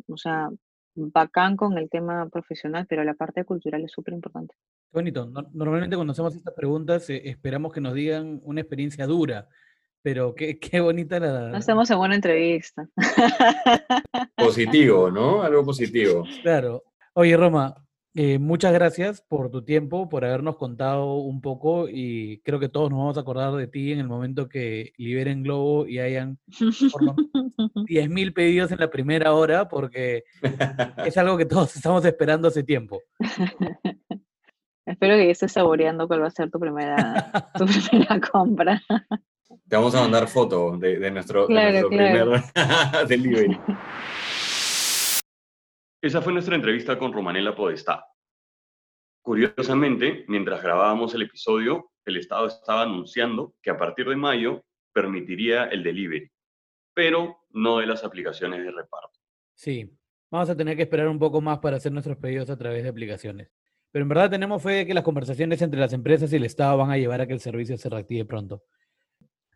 O 0.08 0.16
sea, 0.16 0.48
bacán 0.94 1.56
con 1.56 1.78
el 1.78 1.88
tema 1.88 2.28
profesional, 2.28 2.86
pero 2.88 3.04
la 3.04 3.14
parte 3.14 3.44
cultural 3.44 3.84
es 3.84 3.92
súper 3.92 4.14
importante. 4.14 4.54
Qué 4.90 4.98
bonito. 4.98 5.26
normalmente 5.52 5.96
cuando 5.96 6.12
hacemos 6.12 6.34
estas 6.34 6.54
preguntas 6.54 7.08
eh, 7.10 7.22
esperamos 7.24 7.72
que 7.72 7.80
nos 7.80 7.94
digan 7.94 8.40
una 8.44 8.60
experiencia 8.60 9.06
dura, 9.06 9.48
pero 10.02 10.34
qué, 10.34 10.58
qué 10.60 10.80
bonita 10.80 11.18
la... 11.20 11.48
No 11.50 11.58
estamos 11.58 11.90
en 11.90 11.98
buena 11.98 12.14
entrevista. 12.14 12.88
Positivo, 14.36 15.10
¿no? 15.10 15.42
Algo 15.42 15.64
positivo. 15.64 16.24
Claro. 16.42 16.82
Oye, 17.14 17.36
Roma, 17.36 17.74
eh, 18.14 18.38
muchas 18.38 18.74
gracias 18.74 19.22
por 19.22 19.50
tu 19.50 19.64
tiempo, 19.64 20.10
por 20.10 20.24
habernos 20.24 20.56
contado 20.56 21.14
un 21.14 21.40
poco 21.40 21.88
y 21.88 22.42
creo 22.44 22.60
que 22.60 22.68
todos 22.68 22.90
nos 22.90 22.98
vamos 22.98 23.16
a 23.16 23.20
acordar 23.20 23.54
de 23.54 23.68
ti 23.68 23.92
en 23.92 24.00
el 24.00 24.08
momento 24.08 24.50
que 24.50 24.92
liberen 24.98 25.42
Globo 25.42 25.86
y 25.86 25.98
hayan 25.98 26.38
por 26.92 27.02
lo 27.02 27.14
10.000 27.16 28.34
pedidos 28.34 28.70
en 28.70 28.80
la 28.80 28.90
primera 28.90 29.32
hora 29.32 29.66
porque 29.66 30.24
es 31.06 31.16
algo 31.16 31.38
que 31.38 31.46
todos 31.46 31.74
estamos 31.76 32.04
esperando 32.04 32.48
hace 32.48 32.62
tiempo. 32.62 33.00
Espero 34.84 35.14
que 35.14 35.30
estés 35.30 35.52
saboreando 35.52 36.06
cuál 36.06 36.22
va 36.22 36.26
a 36.26 36.30
ser 36.30 36.50
tu 36.50 36.58
primera, 36.58 37.50
tu 37.56 37.64
primera 37.64 38.20
compra. 38.20 38.82
Te 39.68 39.76
vamos 39.76 39.94
a 39.94 40.00
mandar 40.00 40.28
fotos 40.28 40.78
de, 40.80 41.10
nuestro, 41.10 41.46
de 41.46 41.54
nuestro 41.54 41.88
primer 41.88 42.42
delivery. 43.08 43.58
Esa 46.02 46.20
fue 46.20 46.32
nuestra 46.32 46.56
entrevista 46.56 46.98
con 46.98 47.12
Romanela 47.12 47.54
Podestá. 47.54 48.04
Curiosamente, 49.22 50.24
mientras 50.26 50.60
grabábamos 50.60 51.14
el 51.14 51.22
episodio, 51.22 51.92
el 52.04 52.16
Estado 52.16 52.48
estaba 52.48 52.82
anunciando 52.82 53.54
que 53.62 53.70
a 53.70 53.76
partir 53.76 54.08
de 54.08 54.16
mayo 54.16 54.64
permitiría 54.92 55.66
el 55.66 55.84
delivery, 55.84 56.28
pero 56.92 57.44
no 57.50 57.78
de 57.78 57.86
las 57.86 58.02
aplicaciones 58.02 58.64
de 58.64 58.72
reparto. 58.72 59.20
Sí, 59.54 59.96
vamos 60.28 60.50
a 60.50 60.56
tener 60.56 60.76
que 60.76 60.82
esperar 60.82 61.06
un 61.06 61.20
poco 61.20 61.40
más 61.40 61.60
para 61.60 61.76
hacer 61.76 61.92
nuestros 61.92 62.16
pedidos 62.16 62.50
a 62.50 62.58
través 62.58 62.82
de 62.82 62.88
aplicaciones. 62.88 63.52
Pero 63.92 64.02
en 64.02 64.08
verdad 64.08 64.28
tenemos 64.28 64.60
fe 64.60 64.72
de 64.72 64.86
que 64.86 64.94
las 64.94 65.04
conversaciones 65.04 65.62
entre 65.62 65.78
las 65.78 65.92
empresas 65.92 66.32
y 66.32 66.36
el 66.36 66.44
Estado 66.44 66.78
van 66.78 66.90
a 66.90 66.98
llevar 66.98 67.20
a 67.20 67.28
que 67.28 67.34
el 67.34 67.40
servicio 67.40 67.78
se 67.78 67.88
reactive 67.88 68.24
pronto. 68.24 68.64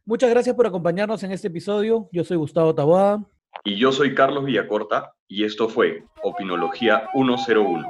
Muchas 0.04 0.30
gracias 0.30 0.54
por 0.54 0.68
acompañarnos 0.68 1.24
en 1.24 1.32
este 1.32 1.48
episodio. 1.48 2.08
Yo 2.12 2.22
soy 2.22 2.36
Gustavo 2.36 2.72
Taboada. 2.72 3.28
Y 3.64 3.76
yo 3.76 3.92
soy 3.92 4.14
Carlos 4.14 4.44
Villacorta 4.44 5.12
y 5.28 5.44
esto 5.44 5.68
fue 5.68 6.04
Opinología 6.22 7.08
101. 7.12 7.86